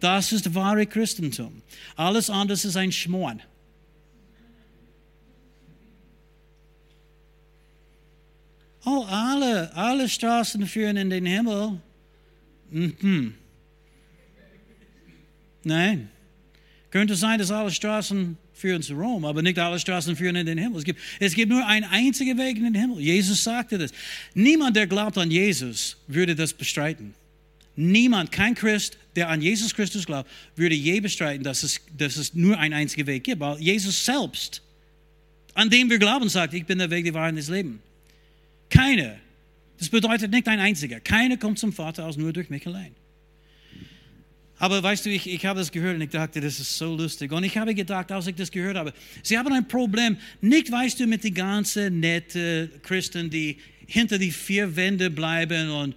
Das 0.01 0.33
ist 0.33 0.55
wahre 0.55 0.87
Christentum. 0.87 1.63
Alles 1.97 2.31
andere 2.31 2.55
ist 2.55 2.77
ein 2.77 2.93
Schmorn. 2.93 3.43
Oh, 8.85 9.05
alle, 9.09 9.75
alle 9.75 10.09
Straßen 10.09 10.67
führen 10.67 10.97
in 10.97 11.09
den 11.09 11.25
Himmel. 11.25 11.81
Mhm. 12.71 13.35
Nein. 15.63 16.11
Könnte 16.91 17.15
sein, 17.15 17.39
dass 17.39 17.51
alle 17.51 17.71
Straßen 17.71 18.37
führen 18.63 18.81
zu 18.81 18.95
Rom, 18.95 19.25
aber 19.25 19.43
nicht 19.43 19.59
alle 19.59 19.79
Straßen 19.79 20.17
führen 20.17 20.37
in 20.37 20.47
den 20.47 20.57
Himmel. 20.57 20.79
Es 20.79 20.85
gibt, 20.85 21.01
es 21.19 21.35
gibt 21.35 21.51
nur 21.51 21.67
einen 21.67 21.85
einzigen 21.85 22.39
Weg 22.39 22.57
in 22.57 22.65
den 22.65 22.75
Himmel. 22.75 23.01
Jesus 23.01 23.43
sagte 23.43 23.77
das. 23.77 23.91
Niemand, 24.35 24.77
der 24.77 24.87
glaubt 24.87 25.19
an 25.19 25.31
Jesus, 25.31 25.97
würde 26.07 26.35
das 26.35 26.53
bestreiten. 26.53 27.13
Niemand, 27.75 28.31
kein 28.31 28.55
Christ, 28.55 28.99
der 29.17 29.29
an 29.29 29.43
Jesus 29.43 29.75
Christus 29.75 30.07
glaubt, 30.07 30.31
würde 30.55 30.77
je 30.77 31.01
bestreiten, 31.01 31.43
dass 31.43 31.65
es, 31.65 31.81
dass 31.97 32.17
es 32.17 32.35
nur 32.35 32.57
einen 32.59 32.73
einzigen 32.73 33.07
Weg 33.07 33.25
gibt. 33.25 33.41
Weil 33.41 33.59
Jesus 33.59 34.05
selbst, 34.05 34.63
an 35.55 35.69
dem 35.69 35.91
wir 35.91 35.99
glauben, 35.99 36.29
sagt, 36.29 36.55
ich 36.55 36.65
bin 36.65 36.79
der 36.79 36.91
Weg, 36.91 37.05
die 37.05 37.15
Wahrheit 37.15 37.33
und 37.33 37.39
das 37.39 37.49
Leben. 37.49 37.81
Keine. 38.71 39.19
Das 39.79 39.89
bedeutet 39.89 40.31
nicht 40.31 40.47
ein 40.47 40.61
einziger. 40.61 41.01
Keiner 41.01 41.37
kommt 41.37 41.59
zum 41.59 41.73
Vater 41.73 42.07
aus 42.07 42.17
nur 42.17 42.33
durch 42.33 42.49
mich 42.49 42.65
allein. 42.67 42.95
Aber 44.63 44.81
weißt 44.81 45.07
du, 45.07 45.11
ich, 45.11 45.29
ich 45.29 45.45
habe 45.45 45.59
das 45.59 45.73
gehört 45.73 45.97
und 45.97 46.03
ich 46.03 46.11
dachte, 46.11 46.41
das 46.41 46.61
ist 46.61 46.79
so 46.79 46.95
lustig. 46.95 47.33
Und 47.33 47.43
ich 47.43 47.59
habe 47.59 47.75
gedacht, 47.75 48.13
als 48.13 48.29
ich 48.29 48.37
das 48.37 48.49
gehört 48.49 48.77
habe, 48.77 48.93
sie 49.21 49.37
haben 49.37 49.53
ein 49.53 49.67
Problem, 49.67 50.17
nicht, 50.41 50.71
weißt 50.71 51.01
du, 51.01 51.09
mit 51.09 51.25
den 51.25 51.35
ganzen 51.35 51.99
netten 51.99 52.71
Christen, 52.85 53.29
die 53.29 53.57
hinter 53.89 54.19
die 54.19 54.31
vier 54.31 54.77
Wände 54.77 55.11
bleiben 55.11 55.69
und 55.69 55.97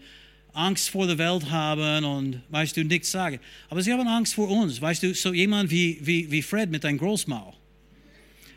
Angst 0.53 0.89
vor 0.89 1.05
der 1.05 1.19
Welt 1.19 1.51
haben 1.51 2.05
und, 2.05 2.41
weißt 2.49 2.75
du, 2.75 2.83
nichts 2.83 3.11
sagen. 3.11 3.39
Aber 3.69 3.83
sie 3.83 3.93
haben 3.93 4.07
Angst 4.07 4.33
vor 4.33 4.49
uns. 4.49 4.81
Weißt 4.81 5.03
du, 5.03 5.13
so 5.13 5.31
jemand 5.31 5.69
wie, 5.69 5.99
wie, 6.01 6.31
wie 6.31 6.41
Fred 6.41 6.71
mit 6.71 6.83
einem 6.85 6.97
Großmaul 6.97 7.53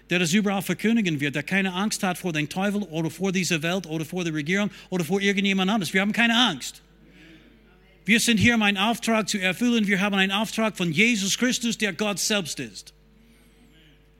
der 0.09 0.21
das 0.21 0.33
überall 0.33 0.63
verkündigen 0.63 1.21
wird, 1.21 1.35
der 1.35 1.43
keine 1.43 1.75
Angst 1.75 2.03
hat 2.03 2.17
vor 2.17 2.33
dem 2.33 2.49
Teufel 2.49 2.81
oder 2.85 3.11
vor 3.11 3.31
dieser 3.31 3.63
Welt 3.63 3.87
oder 3.87 4.07
vor 4.07 4.25
der 4.25 4.33
Regierung 4.33 4.71
oder 4.89 5.05
vor 5.05 5.21
irgendjemand 5.21 5.71
anderes. 5.71 5.93
Wir 5.93 6.01
haben 6.01 6.13
keine 6.13 6.35
Angst. 6.35 6.81
Wir 8.09 8.21
sind 8.21 8.39
hier, 8.39 8.55
um 8.55 8.63
einen 8.63 8.79
Auftrag 8.79 9.29
zu 9.29 9.37
erfüllen. 9.37 9.87
Wir 9.87 10.01
haben 10.01 10.15
einen 10.15 10.33
Auftrag 10.33 10.79
von 10.79 10.91
Jesus 10.91 11.37
Christus, 11.37 11.77
der 11.77 11.93
Gott 11.93 12.19
selbst 12.19 12.59
ist. 12.59 12.95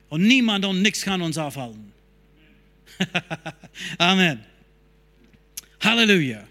Und 0.09 0.21
niemand 0.21 0.63
und 0.63 0.83
nichts 0.83 1.01
kann 1.01 1.23
uns 1.23 1.39
aufhalten. 1.39 1.91
Amen. 3.97 4.41
Halleluja. 5.81 6.47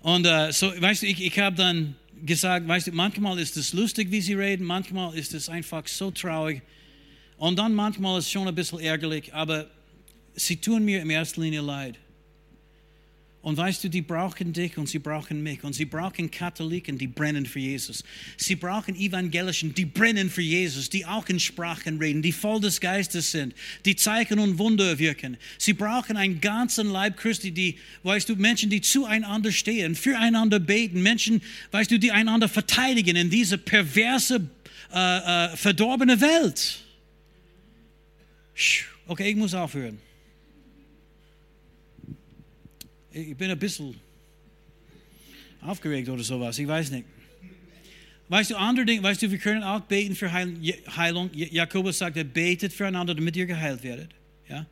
Und 0.00 0.26
uh, 0.26 0.50
so, 0.50 0.72
weißt 0.82 1.02
du, 1.02 1.06
ich, 1.06 1.22
ich 1.22 1.38
habe 1.38 1.54
dann 1.54 1.94
gesagt, 2.26 2.66
weißt 2.66 2.88
du, 2.88 2.92
manchmal 2.92 3.38
ist 3.38 3.56
es 3.56 3.72
lustig, 3.72 4.10
wie 4.10 4.20
sie 4.20 4.34
reden, 4.34 4.66
manchmal 4.66 5.16
ist 5.16 5.32
es 5.32 5.48
einfach 5.48 5.86
so 5.86 6.10
traurig. 6.10 6.60
Und 7.36 7.56
dann 7.56 7.72
manchmal 7.72 8.18
ist 8.18 8.24
es 8.24 8.32
schon 8.32 8.48
ein 8.48 8.54
bisschen 8.56 8.80
ärgerlich, 8.80 9.32
aber 9.32 9.70
sie 10.34 10.56
tun 10.56 10.84
mir 10.84 11.02
in 11.02 11.10
erster 11.10 11.40
Linie 11.40 11.60
leid. 11.60 11.98
Und 13.42 13.56
weißt 13.56 13.82
du, 13.84 13.88
die 13.88 14.02
brauchen 14.02 14.52
dich 14.52 14.76
und 14.76 14.86
sie 14.86 14.98
brauchen 14.98 15.42
mich. 15.42 15.64
Und 15.64 15.72
sie 15.72 15.86
brauchen 15.86 16.30
Katholiken, 16.30 16.98
die 16.98 17.06
brennen 17.06 17.46
für 17.46 17.58
Jesus. 17.58 18.04
Sie 18.36 18.54
brauchen 18.54 18.94
Evangelischen, 18.94 19.74
die 19.74 19.86
brennen 19.86 20.28
für 20.28 20.42
Jesus, 20.42 20.90
die 20.90 21.06
auch 21.06 21.26
in 21.28 21.40
Sprachen 21.40 21.96
reden, 21.98 22.20
die 22.20 22.32
voll 22.32 22.60
des 22.60 22.80
Geistes 22.80 23.30
sind, 23.30 23.54
die 23.86 23.96
Zeichen 23.96 24.38
und 24.38 24.58
Wunder 24.58 24.98
wirken. 24.98 25.38
Sie 25.56 25.72
brauchen 25.72 26.18
einen 26.18 26.42
ganzen 26.42 26.90
Leib 26.90 27.16
Christi, 27.16 27.50
die, 27.50 27.78
weißt 28.02 28.28
du, 28.28 28.36
Menschen, 28.36 28.68
die 28.68 28.82
zueinander 28.82 29.52
stehen, 29.52 29.94
füreinander 29.94 30.60
beten, 30.60 31.02
Menschen, 31.02 31.40
weißt 31.70 31.90
du, 31.90 31.98
die 31.98 32.12
einander 32.12 32.48
verteidigen 32.48 33.16
in 33.16 33.30
diese 33.30 33.56
perverse, 33.56 34.50
äh, 34.92 34.98
äh, 34.98 35.56
verdorbene 35.56 36.20
Welt. 36.20 36.80
Okay, 39.06 39.30
ich 39.30 39.36
muss 39.36 39.54
aufhören. 39.54 40.09
Ich 43.12 43.36
bin 43.36 43.50
ein 43.50 43.58
bisschen 43.58 43.94
aufgeregt 45.62 46.08
oder 46.08 46.22
sowas, 46.22 46.58
ich 46.58 46.66
weiß 46.66 46.90
nicht. 46.90 47.06
Weißt 48.28 48.52
du, 48.52 48.56
andere 48.56 48.86
Dinge, 48.86 49.02
weißt 49.02 49.22
du, 49.22 49.30
wir 49.30 49.38
können 49.38 49.64
auch 49.64 49.80
beten 49.80 50.14
für 50.14 50.32
Heilung. 50.32 51.30
Jakobus 51.34 51.98
sagt, 51.98 52.16
er 52.16 52.22
betet 52.22 52.72
füreinander, 52.72 53.12
damit 53.12 53.36
ihr 53.36 53.46
geheilt 53.46 53.82
werdet. 53.82 54.10
Ja? 54.48 54.66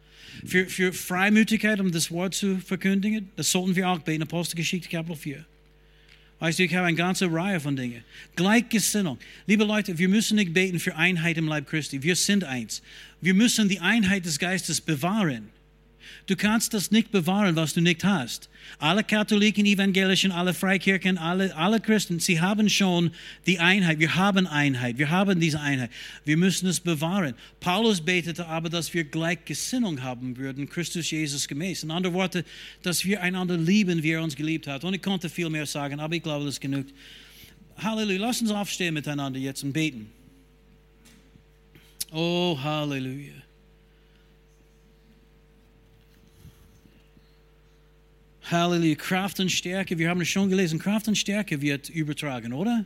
Für, 0.46 0.66
für 0.66 0.92
Freimütigkeit, 0.92 1.80
um 1.80 1.90
das 1.90 2.12
Wort 2.12 2.34
zu 2.34 2.58
verkündigen, 2.58 3.30
das 3.34 3.50
sollten 3.50 3.74
wir 3.74 3.88
auch 3.88 3.98
beten. 3.98 4.22
Apostelgeschichte, 4.22 4.88
Kapitel 4.88 5.16
4. 5.16 5.44
Weißt 6.38 6.60
du, 6.60 6.62
ich 6.62 6.74
habe 6.76 6.86
eine 6.86 6.96
ganze 6.96 7.32
Reihe 7.32 7.58
von 7.58 7.74
Dingen. 7.74 8.04
Gleichgesinnung. 8.36 9.18
Liebe 9.46 9.64
Leute, 9.64 9.98
wir 9.98 10.08
müssen 10.08 10.36
nicht 10.36 10.54
beten 10.54 10.78
für 10.78 10.94
Einheit 10.94 11.36
im 11.36 11.48
Leib 11.48 11.66
Christi. 11.66 12.00
Wir 12.04 12.14
sind 12.14 12.44
eins. 12.44 12.80
Wir 13.20 13.34
müssen 13.34 13.68
die 13.68 13.80
Einheit 13.80 14.24
des 14.24 14.38
Geistes 14.38 14.80
bewahren. 14.80 15.48
Du 16.26 16.36
kannst 16.36 16.74
das 16.74 16.90
nicht 16.90 17.10
bewahren, 17.10 17.56
was 17.56 17.74
du 17.74 17.80
nicht 17.80 18.04
hast. 18.04 18.48
Alle 18.78 19.02
Katholiken, 19.02 19.64
Evangelischen, 19.64 20.30
alle 20.30 20.52
Freikirchen, 20.52 21.16
alle, 21.16 21.56
alle 21.56 21.80
Christen, 21.80 22.20
sie 22.20 22.40
haben 22.40 22.68
schon 22.68 23.12
die 23.46 23.58
Einheit. 23.58 23.98
Wir 23.98 24.14
haben 24.14 24.46
Einheit. 24.46 24.98
Wir 24.98 25.10
haben 25.10 25.40
diese 25.40 25.60
Einheit. 25.60 25.90
Wir 26.24 26.36
müssen 26.36 26.68
es 26.68 26.80
bewahren. 26.80 27.34
Paulus 27.60 28.00
betete 28.00 28.46
aber, 28.46 28.68
dass 28.68 28.92
wir 28.92 29.04
Gleichgesinnung 29.04 30.02
haben 30.02 30.36
würden, 30.36 30.68
Christus 30.68 31.10
Jesus 31.10 31.48
gemäß. 31.48 31.82
In 31.82 31.90
anderen 31.90 32.14
Worten, 32.14 32.44
dass 32.82 33.04
wir 33.04 33.22
einander 33.22 33.56
lieben, 33.56 34.02
wie 34.02 34.10
er 34.10 34.22
uns 34.22 34.36
geliebt 34.36 34.66
hat. 34.66 34.84
Und 34.84 34.94
ich 34.94 35.02
konnte 35.02 35.28
viel 35.28 35.48
mehr 35.48 35.66
sagen, 35.66 36.00
aber 36.00 36.14
ich 36.14 36.22
glaube, 36.22 36.44
das 36.44 36.60
genügt. 36.60 36.92
Halleluja. 37.78 38.20
Lass 38.20 38.40
uns 38.40 38.50
aufstehen 38.50 38.94
miteinander 38.94 39.38
jetzt 39.38 39.62
und 39.62 39.72
beten. 39.72 40.10
Oh, 42.10 42.58
Halleluja. 42.62 43.34
Halleluja. 48.50 48.94
Kraft 48.94 49.40
und 49.40 49.50
Stärke, 49.50 49.98
wir 49.98 50.08
haben 50.08 50.20
es 50.20 50.28
schon 50.28 50.48
gelesen, 50.48 50.78
Kraft 50.78 51.08
und 51.08 51.16
Stärke 51.16 51.60
wird 51.60 51.88
übertragen, 51.88 52.52
oder? 52.52 52.84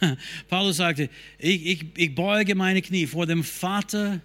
Paulus 0.48 0.78
sagte, 0.78 1.08
ich, 1.38 1.66
ich, 1.66 1.84
ich 1.96 2.14
beuge 2.14 2.54
meine 2.54 2.82
Knie 2.82 3.06
vor 3.06 3.26
dem 3.26 3.44
Vater, 3.44 4.20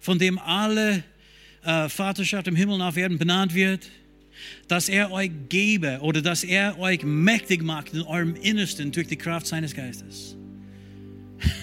von 0.00 0.18
dem 0.18 0.38
alle 0.38 1.04
äh, 1.64 1.88
Vaterschaft 1.88 2.48
im 2.48 2.56
Himmel 2.56 2.76
und 2.76 2.82
auf 2.82 2.96
Erden 2.96 3.18
benannt 3.18 3.54
wird, 3.54 3.88
dass 4.68 4.88
er 4.88 5.12
euch 5.12 5.30
gebe 5.48 5.98
oder 6.00 6.22
dass 6.22 6.44
er 6.44 6.78
euch 6.78 7.02
mächtig 7.02 7.62
macht 7.62 7.92
in 7.92 8.02
eurem 8.02 8.34
Innersten 8.36 8.90
durch 8.92 9.06
die 9.06 9.16
Kraft 9.16 9.46
seines 9.46 9.74
Geistes. 9.74 10.36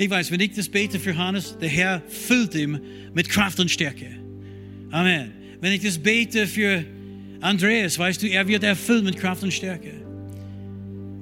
Ich 0.00 0.08
weiß, 0.08 0.30
wenn 0.30 0.38
ich 0.38 0.52
das 0.52 0.68
bete 0.68 1.00
für 1.00 1.16
Hannes, 1.16 1.56
der 1.60 1.68
Herr 1.68 2.02
füllt 2.06 2.54
ihn 2.54 2.80
mit 3.14 3.28
Kraft 3.28 3.58
und 3.58 3.68
Stärke. 3.68 4.06
Amen. 4.92 5.32
Wenn 5.60 5.72
ich 5.72 5.82
das 5.82 5.98
bete 5.98 6.46
für 6.46 6.84
Andreas, 7.40 7.98
weißt 7.98 8.22
du, 8.22 8.26
er 8.26 8.46
wird 8.48 8.64
erfüllt 8.64 9.04
mit 9.04 9.16
Kraft 9.16 9.42
und 9.42 9.52
Stärke. 9.52 9.92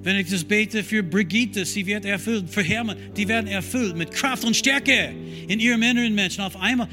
Wenn 0.02 0.16
ich 0.16 0.30
das 0.30 0.44
bete 0.44 0.84
für 0.84 1.02
Brigitte, 1.02 1.64
sie 1.64 1.84
wird 1.84 2.04
erfüllt. 2.04 2.48
Für 2.48 2.62
Hermann, 2.62 2.96
die 3.16 3.26
werden 3.26 3.48
erfüllt 3.48 3.96
mit 3.96 4.12
Kraft 4.12 4.44
und 4.44 4.54
Stärke 4.54 5.12
in 5.48 5.58
ihrem 5.58 5.82
inneren 5.82 6.14
Menschen 6.14 6.42
auf 6.42 6.56
einmal. 6.56 6.88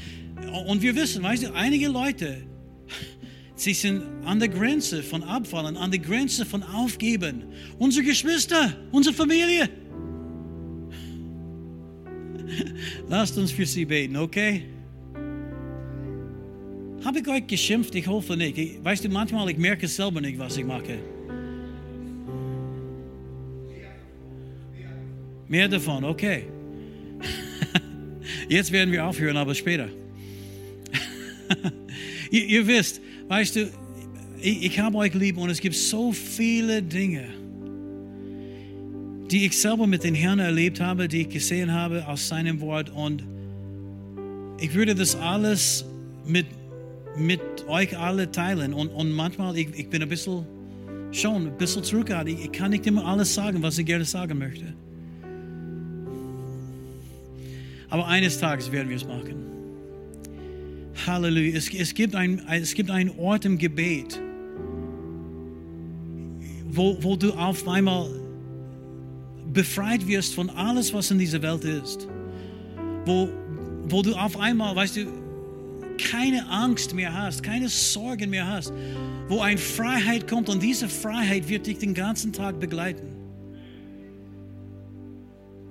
Und 0.66 0.82
wir 0.82 0.94
wissen, 0.96 1.22
weißt 1.22 1.44
du, 1.44 1.54
einige 1.54 1.88
Leute, 1.88 2.44
sie 3.54 3.72
sind 3.72 4.02
an 4.24 4.40
der 4.40 4.48
Grenze 4.48 5.02
von 5.02 5.22
Abfallen, 5.22 5.76
an 5.76 5.90
der 5.90 6.00
Grenze 6.00 6.44
von 6.44 6.62
Aufgeben. 6.62 7.44
Unsere 7.78 8.04
Geschwister, 8.04 8.76
unsere 8.90 9.14
Familie. 9.14 9.70
Lasst 13.08 13.38
uns 13.38 13.52
für 13.52 13.64
sie 13.64 13.84
beten, 13.84 14.16
okay? 14.16 14.64
Habe 17.04 17.18
ich 17.18 17.28
euch 17.28 17.46
geschimpft? 17.46 17.94
Ich 17.94 18.06
hoffe 18.06 18.36
nicht. 18.36 18.56
Ich, 18.56 18.82
weißt 18.82 19.04
du, 19.04 19.10
manchmal 19.10 19.50
ich 19.50 19.58
merke 19.58 19.86
selber 19.86 20.22
nicht, 20.22 20.38
was 20.38 20.56
ich 20.56 20.64
mache. 20.64 20.98
Mehr 25.46 25.68
davon, 25.68 26.04
okay. 26.04 26.44
Jetzt 28.48 28.72
werden 28.72 28.90
wir 28.90 29.04
aufhören, 29.04 29.36
aber 29.36 29.54
später. 29.54 29.88
ihr, 32.30 32.46
ihr 32.46 32.66
wisst, 32.66 33.02
weißt 33.28 33.56
du, 33.56 33.70
ich, 34.40 34.64
ich 34.64 34.78
habe 34.80 34.96
euch 34.96 35.12
lieb 35.12 35.36
und 35.36 35.50
es 35.50 35.60
gibt 35.60 35.74
so 35.74 36.10
viele 36.10 36.82
Dinge, 36.82 37.28
die 39.30 39.44
ich 39.44 39.58
selber 39.58 39.86
mit 39.86 40.04
den 40.04 40.14
Herrn 40.14 40.38
erlebt 40.38 40.80
habe, 40.80 41.06
die 41.06 41.22
ich 41.22 41.28
gesehen 41.28 41.70
habe 41.72 42.08
aus 42.08 42.28
seinem 42.28 42.60
Wort 42.60 42.88
und 42.88 43.22
ich 44.58 44.72
würde 44.72 44.94
das 44.94 45.16
alles 45.16 45.84
mit, 46.26 46.46
mit 47.16 47.40
euch 47.68 47.96
alle 47.96 48.30
teilen 48.30 48.74
und, 48.74 48.88
und 48.88 49.12
manchmal, 49.12 49.56
ich, 49.56 49.68
ich 49.76 49.88
bin 49.88 50.02
ein 50.02 50.08
bisschen, 50.08 50.44
schon 51.12 51.46
ein 51.46 51.58
bisschen 51.58 51.84
zurückhaltend. 51.84 52.40
Ich, 52.40 52.52
kann 52.52 52.70
nicht 52.70 52.86
immer 52.86 53.04
alles 53.04 53.34
sagen, 53.34 53.62
was 53.62 53.78
ich 53.78 53.86
gerne 53.86 54.04
sagen 54.04 54.38
möchte. 54.38 54.74
Aber 57.88 58.06
eines 58.08 58.38
Tages 58.38 58.72
werden 58.72 58.88
wir 58.88 58.96
es 58.96 59.06
machen. 59.06 59.44
Halleluja. 61.06 61.56
Es, 61.56 61.72
es, 61.72 61.94
gibt 61.94 62.14
ein, 62.14 62.42
es 62.48 62.74
gibt 62.74 62.90
einen 62.90 63.10
Ort 63.18 63.44
im 63.44 63.58
Gebet, 63.58 64.20
wo, 66.66 66.96
wo 67.00 67.16
du 67.16 67.32
auf 67.32 67.66
einmal 67.68 68.08
befreit 69.52 70.06
wirst 70.06 70.34
von 70.34 70.50
alles, 70.50 70.92
was 70.92 71.10
in 71.10 71.18
dieser 71.18 71.40
Welt 71.42 71.64
ist. 71.64 72.08
Wo, 73.04 73.28
wo 73.84 74.02
du 74.02 74.14
auf 74.14 74.38
einmal, 74.38 74.74
weißt 74.74 74.96
du, 74.96 75.06
keine 75.98 76.48
Angst 76.48 76.94
mehr 76.94 77.12
hast, 77.12 77.42
keine 77.42 77.68
Sorgen 77.68 78.30
mehr 78.30 78.46
hast. 78.46 78.72
Wo 79.28 79.40
eine 79.40 79.58
Freiheit 79.58 80.28
kommt 80.28 80.48
und 80.48 80.62
diese 80.62 80.88
Freiheit 80.88 81.48
wird 81.48 81.66
dich 81.66 81.78
den 81.78 81.94
ganzen 81.94 82.32
Tag 82.32 82.60
begleiten. 82.60 83.14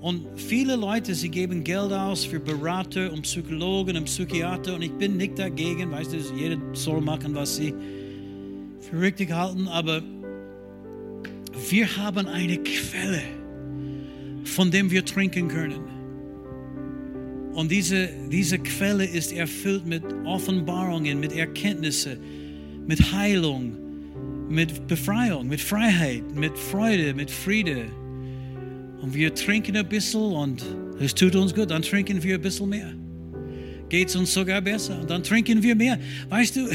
Und 0.01 0.25
viele 0.35 0.75
Leute, 0.75 1.15
sie 1.15 1.29
geben 1.29 1.63
Geld 1.63 1.93
aus 1.93 2.25
für 2.25 2.39
Berater 2.39 3.13
und 3.13 3.21
Psychologen 3.21 3.95
und 3.95 4.03
Psychiater 4.03 4.75
und 4.75 4.81
ich 4.81 4.91
bin 4.91 5.15
nicht 5.15 5.39
dagegen, 5.39 5.91
weißt 5.91 6.11
du, 6.11 6.17
jeder 6.35 6.57
soll 6.73 6.99
machen, 6.99 7.33
was 7.35 7.55
sie 7.55 7.73
für 8.81 8.99
richtig 8.99 9.31
halten, 9.31 9.69
aber 9.69 10.01
wir 11.69 11.95
haben 11.95 12.27
eine 12.27 12.57
Quelle, 12.57 13.21
von 14.43 14.71
dem 14.71 14.91
wir 14.91 15.05
trinken 15.05 15.47
können. 15.47 16.02
Und 17.53 17.71
diese, 17.71 18.09
diese 18.31 18.57
Quelle 18.57 19.05
ist 19.05 19.31
erfüllt 19.31 19.85
mit 19.85 20.03
Offenbarungen, 20.25 21.19
mit 21.19 21.33
Erkenntnissen, 21.33 22.17
mit 22.87 23.11
Heilung, 23.11 23.77
mit 24.49 24.87
Befreiung, 24.87 25.47
mit 25.47 25.61
Freiheit, 25.61 26.23
mit 26.35 26.57
Freude, 26.57 27.13
mit 27.13 27.29
Friede. 27.29 27.85
Und 29.01 29.13
wir 29.13 29.33
trinken 29.35 29.77
ein 29.77 29.87
bisschen 29.87 30.21
und 30.21 30.63
es 30.99 31.13
tut 31.13 31.35
uns 31.35 31.53
gut, 31.53 31.69
dann 31.69 31.81
trinken 31.81 32.23
wir 32.23 32.35
ein 32.35 32.41
bisschen 32.41 32.69
mehr. 32.69 32.91
Geht 33.89 34.09
es 34.09 34.15
uns 34.15 34.33
sogar 34.33 34.61
besser 34.61 34.99
und 34.99 35.09
dann 35.09 35.21
trinken 35.21 35.61
wir 35.61 35.75
mehr. 35.75 35.99
Weißt 36.29 36.55
du, 36.55 36.67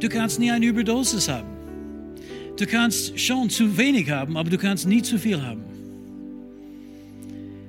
du 0.00 0.08
kannst 0.08 0.38
nie 0.38 0.50
eine 0.50 0.66
Überdosis 0.66 1.28
haben. 1.28 1.48
Du 2.58 2.66
kannst 2.66 3.18
schon 3.18 3.48
zu 3.48 3.78
wenig 3.78 4.10
haben, 4.10 4.36
aber 4.36 4.50
du 4.50 4.58
kannst 4.58 4.86
nie 4.86 5.00
zu 5.00 5.18
viel 5.18 5.40
haben. 5.40 5.67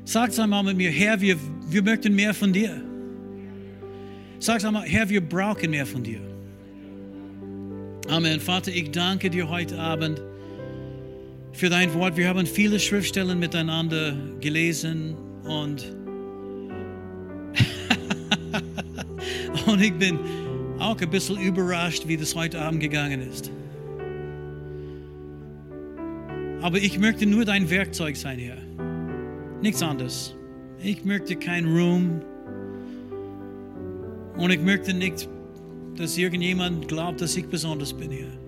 Sag 0.10 0.38
einmal 0.40 0.64
mit 0.64 0.76
mir, 0.76 0.90
Herr, 0.90 1.22
wir, 1.22 1.38
wir 1.70 1.84
möchten 1.84 2.16
mehr 2.16 2.34
von 2.34 2.52
dir. 2.52 2.82
Sag 4.40 4.66
einmal, 4.66 4.88
Herr, 4.88 5.08
wir 5.08 5.22
brauchen 5.22 5.70
mehr 5.70 5.86
von 5.86 6.02
dir. 6.02 6.20
Amen. 8.08 8.40
Vater, 8.40 8.72
ich 8.72 8.90
danke 8.90 9.30
dir 9.30 9.48
heute 9.48 9.78
Abend 9.78 10.20
für 11.52 11.70
dein 11.70 11.94
Wort. 11.94 12.18
Wir 12.18 12.28
haben 12.28 12.48
viele 12.48 12.80
Schriftstellen 12.80 13.38
miteinander 13.38 14.18
gelesen 14.42 15.16
und, 15.44 15.86
und 19.68 19.80
ich 19.80 19.94
bin 19.94 20.18
auch 20.80 21.00
ein 21.00 21.10
bisschen 21.12 21.40
überrascht, 21.40 22.08
wie 22.08 22.18
das 22.18 22.34
heute 22.34 22.60
Abend 22.60 22.80
gegangen 22.80 23.22
ist. 23.22 23.52
Aber 26.64 26.80
ich 26.80 26.98
möchte 26.98 27.28
nur 27.28 27.46
dein 27.46 27.70
Werkzeug 27.70 28.18
sein, 28.18 28.40
Herr. 28.40 28.69
Nichts 29.62 29.82
anderes. 29.84 30.36
Ich 30.82 31.04
möchte 31.04 31.36
kein 31.36 31.66
Ruhm. 31.66 32.22
Und 34.38 34.52
ich 34.52 34.62
möchte 34.62 34.94
nicht, 34.94 35.28
dass 35.98 36.18
irgendjemand 36.18 36.88
glaubt, 36.88 37.20
dass 37.20 37.36
ich 37.36 37.46
besonders 37.46 37.92
bin, 37.92 38.12
Herr. 38.12 38.40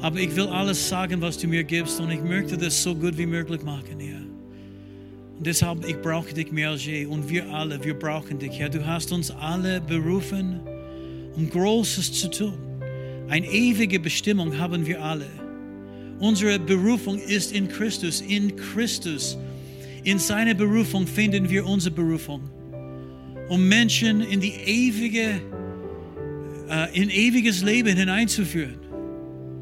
Aber 0.00 0.18
ich 0.20 0.34
will 0.36 0.46
alles 0.46 0.88
sagen, 0.88 1.20
was 1.20 1.36
du 1.38 1.48
mir 1.48 1.64
gibst. 1.64 2.00
Und 2.00 2.10
ich 2.10 2.22
möchte 2.22 2.56
das 2.56 2.80
so 2.80 2.94
gut 2.94 3.18
wie 3.18 3.26
möglich 3.26 3.62
machen, 3.64 3.98
Herr. 3.98 4.20
Und 5.36 5.46
deshalb, 5.46 5.84
ich 5.88 6.00
brauche 6.00 6.32
dich 6.32 6.52
mehr 6.52 6.70
als 6.70 6.86
je. 6.86 7.06
Und 7.06 7.28
wir 7.28 7.52
alle, 7.52 7.82
wir 7.82 7.94
brauchen 7.94 8.38
dich, 8.38 8.60
Herr. 8.60 8.68
Du 8.68 8.86
hast 8.86 9.10
uns 9.10 9.32
alle 9.32 9.80
berufen, 9.80 10.60
um 11.34 11.50
Großes 11.50 12.12
zu 12.12 12.30
tun. 12.30 12.54
Eine 13.28 13.46
ewige 13.46 13.98
Bestimmung 13.98 14.56
haben 14.56 14.86
wir 14.86 15.02
alle. 15.02 15.26
Unsere 16.20 16.58
Berufung 16.60 17.18
ist 17.18 17.52
in 17.52 17.66
Christus. 17.66 18.20
In 18.20 18.54
Christus, 18.54 19.36
in 20.04 20.18
seiner 20.18 20.54
Berufung 20.54 21.06
finden 21.06 21.48
wir 21.50 21.66
unsere 21.66 21.94
Berufung. 21.94 22.48
Um 23.48 23.68
Menschen 23.68 24.20
in 24.20 24.40
die 24.40 24.52
ewige, 24.52 25.40
äh, 26.68 27.00
in 27.00 27.10
ewiges 27.10 27.62
Leben 27.62 27.96
hineinzuführen. 27.96 28.78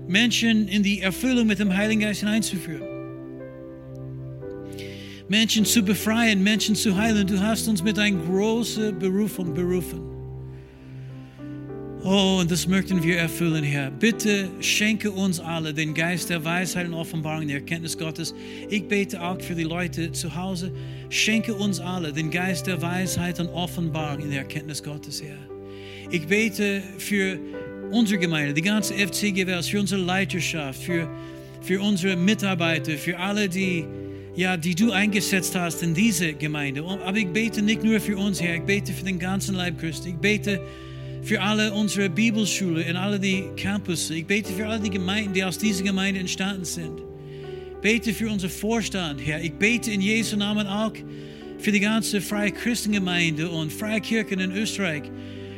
Menschen 0.07 0.69
in 0.69 0.83
die 0.83 1.01
Erfüllung 1.01 1.47
mit 1.47 1.59
dem 1.59 1.75
Heiligen 1.75 2.01
Geist 2.01 2.21
hineinzuführen. 2.21 2.83
Menschen 5.29 5.65
zu 5.67 5.83
befreien, 5.83 6.43
Menschen 6.43 6.75
zu 6.75 6.97
heilen. 6.97 7.27
Du 7.27 7.39
hast 7.39 7.69
uns 7.69 7.83
mit 7.83 7.99
einer 7.99 8.17
großen 8.17 8.99
Berufung 8.99 9.53
berufen. 9.53 10.18
Oh, 12.05 12.39
und 12.41 12.49
das 12.49 12.69
möchten 12.69 13.03
wir 13.03 13.19
erfüllen, 13.19 13.65
Herr. 13.65 13.91
Bitte 13.91 14.49
schenke 14.61 15.11
uns 15.11 15.41
alle 15.41 15.75
den 15.75 15.95
Geist 15.95 16.31
der 16.31 16.45
Weisheit 16.45 16.87
und 16.87 16.95
Offenbarung, 16.95 17.49
der 17.49 17.57
Erkenntnis 17.57 17.99
Gottes. 17.99 18.35
Ich 18.71 18.87
bete 18.87 19.21
auch 19.21 19.41
für 19.41 19.57
die 19.57 19.65
Leute 19.65 20.13
zu 20.13 20.33
Hause. 20.33 20.73
Schenke 21.11 21.55
uns 21.55 21.81
alle 21.81 22.13
den 22.13 22.31
Geist 22.31 22.69
der 22.69 22.81
Weisheit 22.81 23.41
und 23.41 23.49
Offenbarung 23.49 24.23
in 24.23 24.31
der 24.31 24.41
Erkenntnis 24.41 24.81
Gottes, 24.81 25.21
Herr. 25.21 25.39
Ich 26.13 26.25
bete 26.29 26.83
für 26.99 27.41
unsere 27.91 28.21
Gemeinde, 28.21 28.55
die 28.55 28.63
ganze 28.63 28.95
FC 28.95 29.35
Gewährs, 29.35 29.67
für 29.67 29.81
unsere 29.81 30.01
Leiterschaft, 30.01 30.81
für, 30.81 31.11
für 31.63 31.81
unsere 31.81 32.15
Mitarbeiter, 32.15 32.93
für 32.93 33.19
alle, 33.19 33.49
die, 33.49 33.85
ja, 34.37 34.57
die 34.57 34.77
du 34.77 34.93
eingesetzt 34.93 35.57
hast 35.57 35.83
in 35.83 35.95
diese 35.95 36.33
Gemeinde. 36.33 36.85
Aber 36.85 37.17
ich 37.17 37.27
bete 37.27 37.61
nicht 37.61 37.83
nur 37.83 37.99
für 37.99 38.17
uns, 38.17 38.41
Herr, 38.41 38.55
ich 38.55 38.63
bete 38.63 38.93
für 38.93 39.05
den 39.05 39.19
ganzen 39.19 39.57
Leib 39.57 39.81
Christi. 39.81 40.11
Ich 40.11 40.17
bete 40.17 40.59
für 40.59 40.88
alle 41.41 41.73
unsere 41.73 42.09
Bibelschule 42.09 42.85
und 42.89 42.97
alle 42.97 43.21
die 43.21 43.45
Campus. 43.57 44.11
Ich 44.11 44.27
bete 44.27 44.53
für 44.53 44.67
alle 44.67 44.81
die 44.81 44.91
Gemeinden, 44.91 45.35
die 45.35 45.45
aus 45.45 45.59
dieser 45.59 45.85
Gemeinde 45.85 46.21
entstanden 46.21 46.65
sind. 46.65 47.03
Bete 47.81 48.13
für 48.13 48.29
unseren 48.29 48.51
Vorstand, 48.51 49.21
Herr. 49.25 49.41
Ich 49.41 49.53
bete 49.53 49.93
in 49.93 50.01
Jesu 50.01 50.37
Namen 50.37 50.67
auch 50.67 50.93
für 51.59 51.71
die 51.71 51.81
ganze 51.81 52.21
Freie 52.21 52.51
Christengemeinde 52.51 53.49
und 53.49 53.73
Freie 53.73 54.01
Kirchen 54.01 54.41
in 54.41 54.53
Österreich, 54.53 55.05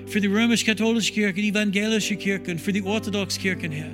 für 0.06 0.20
die 0.20 0.26
römisch-katholische 0.26 1.12
Kirche, 1.12 1.34
die 1.34 1.48
evangelische 1.48 2.16
Kirchen, 2.16 2.58
für 2.58 2.72
die 2.72 2.82
orthodoxe 2.82 3.40
Kirchen, 3.40 3.72
Herr. 3.72 3.90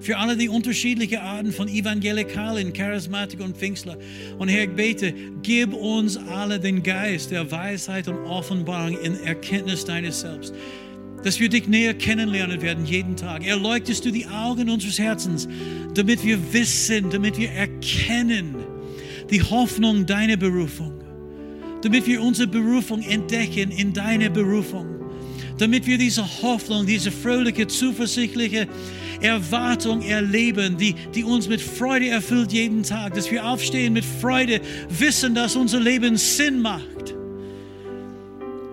Für 0.00 0.16
alle 0.16 0.36
die 0.36 0.48
unterschiedlichen 0.48 1.18
Arten 1.18 1.52
von 1.52 1.68
Evangelikalen, 1.68 2.72
Charismatiker 2.72 3.44
und 3.44 3.56
Pfingstler. 3.56 3.98
Und 4.38 4.48
Herr, 4.48 4.64
ich 4.64 4.70
bete, 4.70 5.12
gib 5.42 5.74
uns 5.74 6.16
alle 6.16 6.58
den 6.58 6.82
Geist 6.82 7.30
der 7.30 7.50
Weisheit 7.50 8.08
und 8.08 8.16
Offenbarung 8.24 8.98
in 9.02 9.22
Erkenntnis 9.24 9.84
deines 9.84 10.20
Selbst 10.20 10.54
dass 11.22 11.38
wir 11.38 11.48
dich 11.48 11.68
näher 11.68 11.94
kennenlernen 11.94 12.62
werden 12.62 12.84
jeden 12.86 13.16
Tag. 13.16 13.46
Erleuchtest 13.46 14.04
du 14.04 14.10
die 14.10 14.26
Augen 14.26 14.70
unseres 14.70 14.98
Herzens, 14.98 15.48
damit 15.94 16.24
wir 16.24 16.52
wissen, 16.52 17.10
damit 17.10 17.36
wir 17.38 17.50
erkennen 17.50 18.56
die 19.30 19.42
Hoffnung 19.42 20.06
deiner 20.06 20.36
Berufung, 20.36 20.92
damit 21.82 22.06
wir 22.06 22.22
unsere 22.22 22.48
Berufung 22.48 23.02
entdecken 23.02 23.70
in 23.70 23.92
deiner 23.92 24.30
Berufung, 24.30 24.86
damit 25.58 25.86
wir 25.86 25.98
diese 25.98 26.24
Hoffnung, 26.42 26.86
diese 26.86 27.10
fröhliche, 27.10 27.66
zuversichtliche 27.66 28.66
Erwartung 29.20 30.00
erleben, 30.02 30.78
die, 30.78 30.94
die 31.14 31.22
uns 31.22 31.48
mit 31.48 31.60
Freude 31.60 32.08
erfüllt 32.08 32.52
jeden 32.52 32.82
Tag, 32.82 33.14
dass 33.14 33.30
wir 33.30 33.44
aufstehen 33.46 33.92
mit 33.92 34.04
Freude, 34.04 34.60
wissen, 34.88 35.34
dass 35.34 35.54
unser 35.54 35.80
Leben 35.80 36.16
Sinn 36.16 36.62
macht 36.62 37.14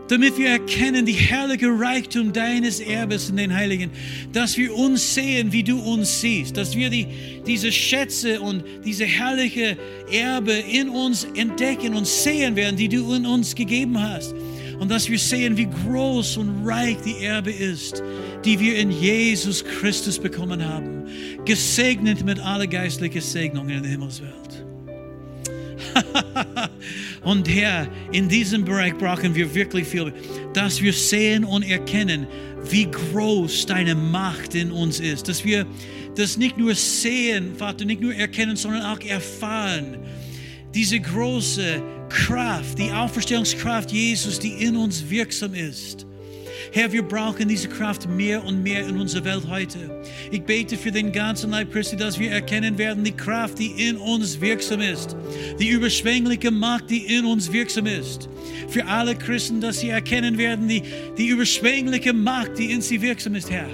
damit 0.07 0.37
wir 0.37 0.49
erkennen 0.49 1.05
die 1.05 1.13
herrliche 1.13 1.67
Reichtum 1.67 2.33
deines 2.33 2.79
Erbes 2.79 3.29
in 3.29 3.37
den 3.37 3.53
Heiligen, 3.53 3.91
dass 4.31 4.57
wir 4.57 4.73
uns 4.75 5.13
sehen, 5.13 5.51
wie 5.51 5.63
du 5.63 5.79
uns 5.79 6.21
siehst, 6.21 6.57
dass 6.57 6.75
wir 6.75 6.89
die, 6.89 7.07
diese 7.45 7.71
Schätze 7.71 8.41
und 8.41 8.63
diese 8.85 9.05
herrliche 9.05 9.77
Erbe 10.11 10.53
in 10.53 10.89
uns 10.89 11.25
entdecken 11.35 11.95
und 11.95 12.07
sehen 12.07 12.55
werden, 12.55 12.77
die 12.77 12.89
du 12.89 13.13
in 13.13 13.25
uns 13.25 13.55
gegeben 13.55 14.01
hast. 14.01 14.33
Und 14.79 14.89
dass 14.89 15.09
wir 15.09 15.17
sehen, 15.17 15.57
wie 15.57 15.67
groß 15.67 16.37
und 16.37 16.65
reich 16.65 16.97
die 17.03 17.23
Erbe 17.23 17.51
ist, 17.51 18.03
die 18.45 18.59
wir 18.59 18.77
in 18.77 18.91
Jesus 18.91 19.65
Christus 19.65 20.19
bekommen 20.19 20.63
haben. 20.63 21.05
Gesegnet 21.45 22.23
mit 22.23 22.39
aller 22.39 22.67
geistlichen 22.67 23.21
Segnungen 23.21 23.71
in 23.71 23.81
der 23.81 23.91
Himmelswelt. 23.91 24.65
Und 27.23 27.47
Herr, 27.49 27.87
in 28.11 28.29
diesem 28.29 28.65
Bereich 28.65 28.97
brauchen 28.97 29.35
wir 29.35 29.53
wirklich 29.53 29.87
viel, 29.87 30.13
dass 30.53 30.81
wir 30.81 30.93
sehen 30.93 31.43
und 31.43 31.63
erkennen, 31.63 32.27
wie 32.69 32.89
groß 32.89 33.65
deine 33.65 33.95
Macht 33.95 34.55
in 34.55 34.71
uns 34.71 34.99
ist. 34.99 35.27
Dass 35.27 35.43
wir 35.43 35.65
das 36.15 36.37
nicht 36.37 36.57
nur 36.57 36.73
sehen, 36.73 37.55
Vater, 37.55 37.85
nicht 37.85 38.01
nur 38.01 38.13
erkennen, 38.13 38.55
sondern 38.55 38.83
auch 38.83 38.99
erfahren. 39.01 39.97
Diese 40.73 40.99
große 40.99 41.81
Kraft, 42.09 42.79
die 42.79 42.91
Auferstehungskraft 42.91 43.91
Jesus, 43.91 44.39
die 44.39 44.53
in 44.63 44.75
uns 44.75 45.09
wirksam 45.09 45.53
ist. 45.53 46.06
Herr, 46.71 46.91
wir 46.91 47.03
brauchen 47.03 47.47
diese 47.47 47.69
Kraft 47.69 48.07
mehr 48.09 48.43
und 48.43 48.63
mehr 48.63 48.87
in 48.87 48.97
unserer 48.97 49.23
Welt 49.25 49.47
heute. 49.47 50.03
Ich 50.31 50.41
bete 50.43 50.77
für 50.77 50.91
den 50.91 51.11
ganzen 51.11 51.51
Leib 51.51 51.71
Christi, 51.71 51.95
dass 51.95 52.19
wir 52.19 52.31
erkennen 52.31 52.77
werden, 52.77 53.03
die 53.03 53.11
Kraft, 53.11 53.59
die 53.59 53.87
in 53.87 53.97
uns 53.97 54.39
wirksam 54.41 54.81
ist. 54.81 55.15
Die 55.59 55.69
überschwängliche 55.69 56.51
Macht, 56.51 56.89
die 56.89 57.05
in 57.05 57.25
uns 57.25 57.51
wirksam 57.51 57.85
ist. 57.85 58.29
Für 58.67 58.85
alle 58.85 59.15
Christen, 59.15 59.61
dass 59.61 59.79
sie 59.79 59.89
erkennen 59.89 60.37
werden, 60.37 60.67
die, 60.67 60.83
die 61.17 61.27
überschwängliche 61.27 62.13
Macht, 62.13 62.57
die 62.57 62.71
in 62.71 62.81
sie 62.81 63.01
wirksam 63.01 63.35
ist, 63.35 63.49
Herr. 63.49 63.69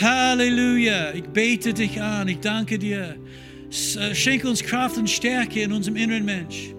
Halleluja. 0.00 1.14
Ich 1.14 1.24
bete 1.24 1.72
dich 1.72 2.00
an. 2.00 2.28
Ich 2.28 2.40
danke 2.40 2.78
dir. 2.78 3.16
Äh, 3.70 4.14
schenke 4.14 4.48
uns 4.48 4.62
Kraft 4.62 4.96
und 4.96 5.08
Stärke 5.08 5.62
in 5.62 5.72
unserem 5.72 5.96
inneren 5.96 6.24
Mensch. 6.24 6.74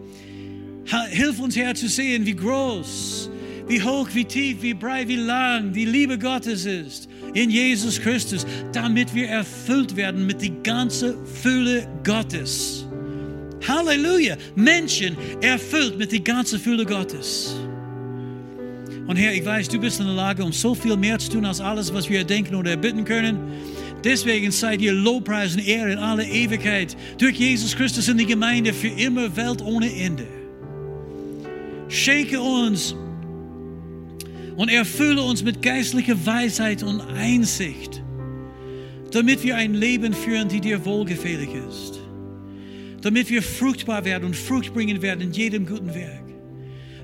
Hilf 1.09 1.39
uns, 1.39 1.55
Herr, 1.55 1.75
zu 1.75 1.87
sehen, 1.87 2.25
wie 2.25 2.35
groß 2.35 3.28
wie 3.69 3.81
hoch, 3.81 4.09
wie 4.13 4.25
tief, 4.25 4.61
wie 4.61 4.73
breit, 4.73 5.07
wie 5.07 5.15
lang 5.15 5.71
die 5.71 5.85
Liebe 5.85 6.17
Gottes 6.17 6.65
ist 6.65 7.07
in 7.35 7.51
Jesus 7.51 8.01
Christus, 8.01 8.45
damit 8.73 9.13
wir 9.13 9.27
erfüllt 9.27 9.95
werden 9.95 10.25
mit 10.25 10.41
die 10.41 10.53
ganze 10.63 11.15
Fülle 11.25 11.87
Gottes. 12.03 12.87
Halleluja! 13.67 14.37
Menschen 14.55 15.15
erfüllt 15.41 15.99
mit 15.99 16.11
die 16.11 16.23
ganze 16.23 16.57
Fülle 16.57 16.83
Gottes. 16.83 17.55
Und 19.05 19.15
Herr, 19.17 19.33
ich 19.33 19.45
weiß, 19.45 19.69
du 19.69 19.79
bist 19.79 19.99
in 19.99 20.07
der 20.07 20.15
Lage, 20.15 20.43
um 20.43 20.51
so 20.51 20.73
viel 20.73 20.97
mehr 20.97 21.19
zu 21.19 21.29
tun 21.29 21.45
als 21.45 21.61
alles, 21.61 21.93
was 21.93 22.09
wir 22.09 22.23
denken 22.23 22.55
oder 22.55 22.71
erbitten 22.71 23.05
können. 23.05 23.37
Deswegen 24.03 24.49
seid 24.51 24.81
ihr 24.81 24.93
Lobpreis 24.93 25.53
und 25.53 25.67
Ehre 25.67 25.91
in 25.91 25.97
aller 25.99 26.25
Ewigkeit 26.25 26.97
durch 27.19 27.35
Jesus 27.35 27.75
Christus 27.75 28.07
in 28.07 28.17
die 28.17 28.25
Gemeinde 28.25 28.73
für 28.73 28.87
immer 28.87 29.35
Welt 29.35 29.61
ohne 29.61 29.93
Ende. 29.93 30.25
Schenke 31.87 32.39
uns 32.39 32.95
und 34.59 34.67
erfülle 34.67 35.21
uns 35.21 35.41
mit 35.41 35.61
geistlicher 35.61 36.25
Weisheit 36.25 36.83
und 36.83 36.99
Einsicht, 36.99 38.03
damit 39.09 39.41
wir 39.41 39.55
ein 39.55 39.73
Leben 39.73 40.13
führen, 40.13 40.49
die 40.49 40.59
dir 40.59 40.83
wohlgefällig 40.83 41.51
ist. 41.69 41.97
Damit 43.01 43.29
wir 43.29 43.41
fruchtbar 43.41 44.03
werden 44.03 44.25
und 44.25 44.35
Frucht 44.35 44.73
bringen 44.73 45.01
werden 45.01 45.21
in 45.21 45.31
jedem 45.31 45.65
guten 45.65 45.95
Werk. 45.95 46.25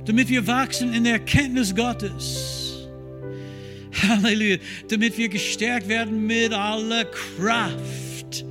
Damit 0.04 0.28
wir 0.28 0.46
wachsen 0.46 0.94
in 0.94 1.06
der 1.06 1.14
Erkenntnis 1.14 1.74
Gottes. 1.74 2.90
Halleluja. 4.06 4.58
Damit 4.90 5.18
wir 5.18 5.30
gestärkt 5.30 5.88
werden 5.88 6.28
mit 6.28 6.52
aller 6.52 7.06
Kraft 7.06 8.46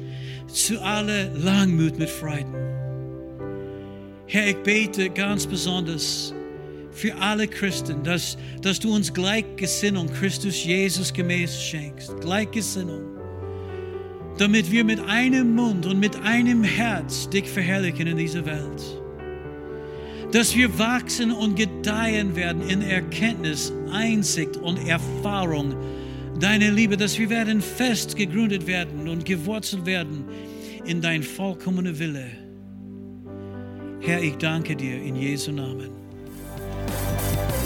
zu 0.47 0.81
aller 0.81 1.29
Langmut 1.35 1.99
mit 1.99 2.09
Freuden. 2.09 2.55
Herr, 4.29 4.49
ich 4.49 4.57
bete 4.63 5.11
ganz 5.11 5.47
besonders 5.47 6.33
für 6.95 7.15
alle 7.17 7.49
Christen, 7.49 8.03
dass, 8.05 8.39
dass 8.63 8.79
du 8.79 8.95
uns 8.95 9.13
Gleichgesinnung 9.13 10.07
Christus 10.07 10.65
Jesus 10.65 11.13
gemäß 11.13 11.61
schenkst. 11.61 12.21
Gleichgesinnung. 12.21 13.03
Damit 14.39 14.71
wir 14.71 14.85
mit 14.85 15.01
einem 15.01 15.55
Mund 15.55 15.87
und 15.87 15.99
mit 15.99 16.17
einem 16.23 16.65
Herz 16.65 17.29
dich 17.29 17.49
verherrlichen 17.49 18.07
in 18.07 18.17
dieser 18.17 18.47
Welt. 18.47 19.03
Dass 20.33 20.55
wir 20.55 20.79
wachsen 20.79 21.31
und 21.31 21.57
gedeihen 21.57 22.35
werden 22.35 22.63
in 22.69 22.83
Erkenntnis, 22.83 23.73
Einsicht 23.93 24.57
und 24.57 24.89
Erfahrung 24.89 25.75
deiner 26.41 26.71
Liebe, 26.71 26.97
dass 26.97 27.19
wir 27.19 27.31
werden 27.31 27.61
fest 27.61 28.17
gegründet 28.17 28.67
werden 28.67 29.09
und 29.09 29.25
gewurzelt 29.25 29.87
werden 29.87 30.25
in 30.85 31.01
dein 31.01 31.23
vollkommener 31.23 31.99
Wille. 31.99 32.27
Herr, 34.01 34.23
ich 34.23 34.37
danke 34.37 34.77
dir 34.77 35.01
in 35.01 35.17
Jesu 35.17 35.53
Namen. 35.53 36.04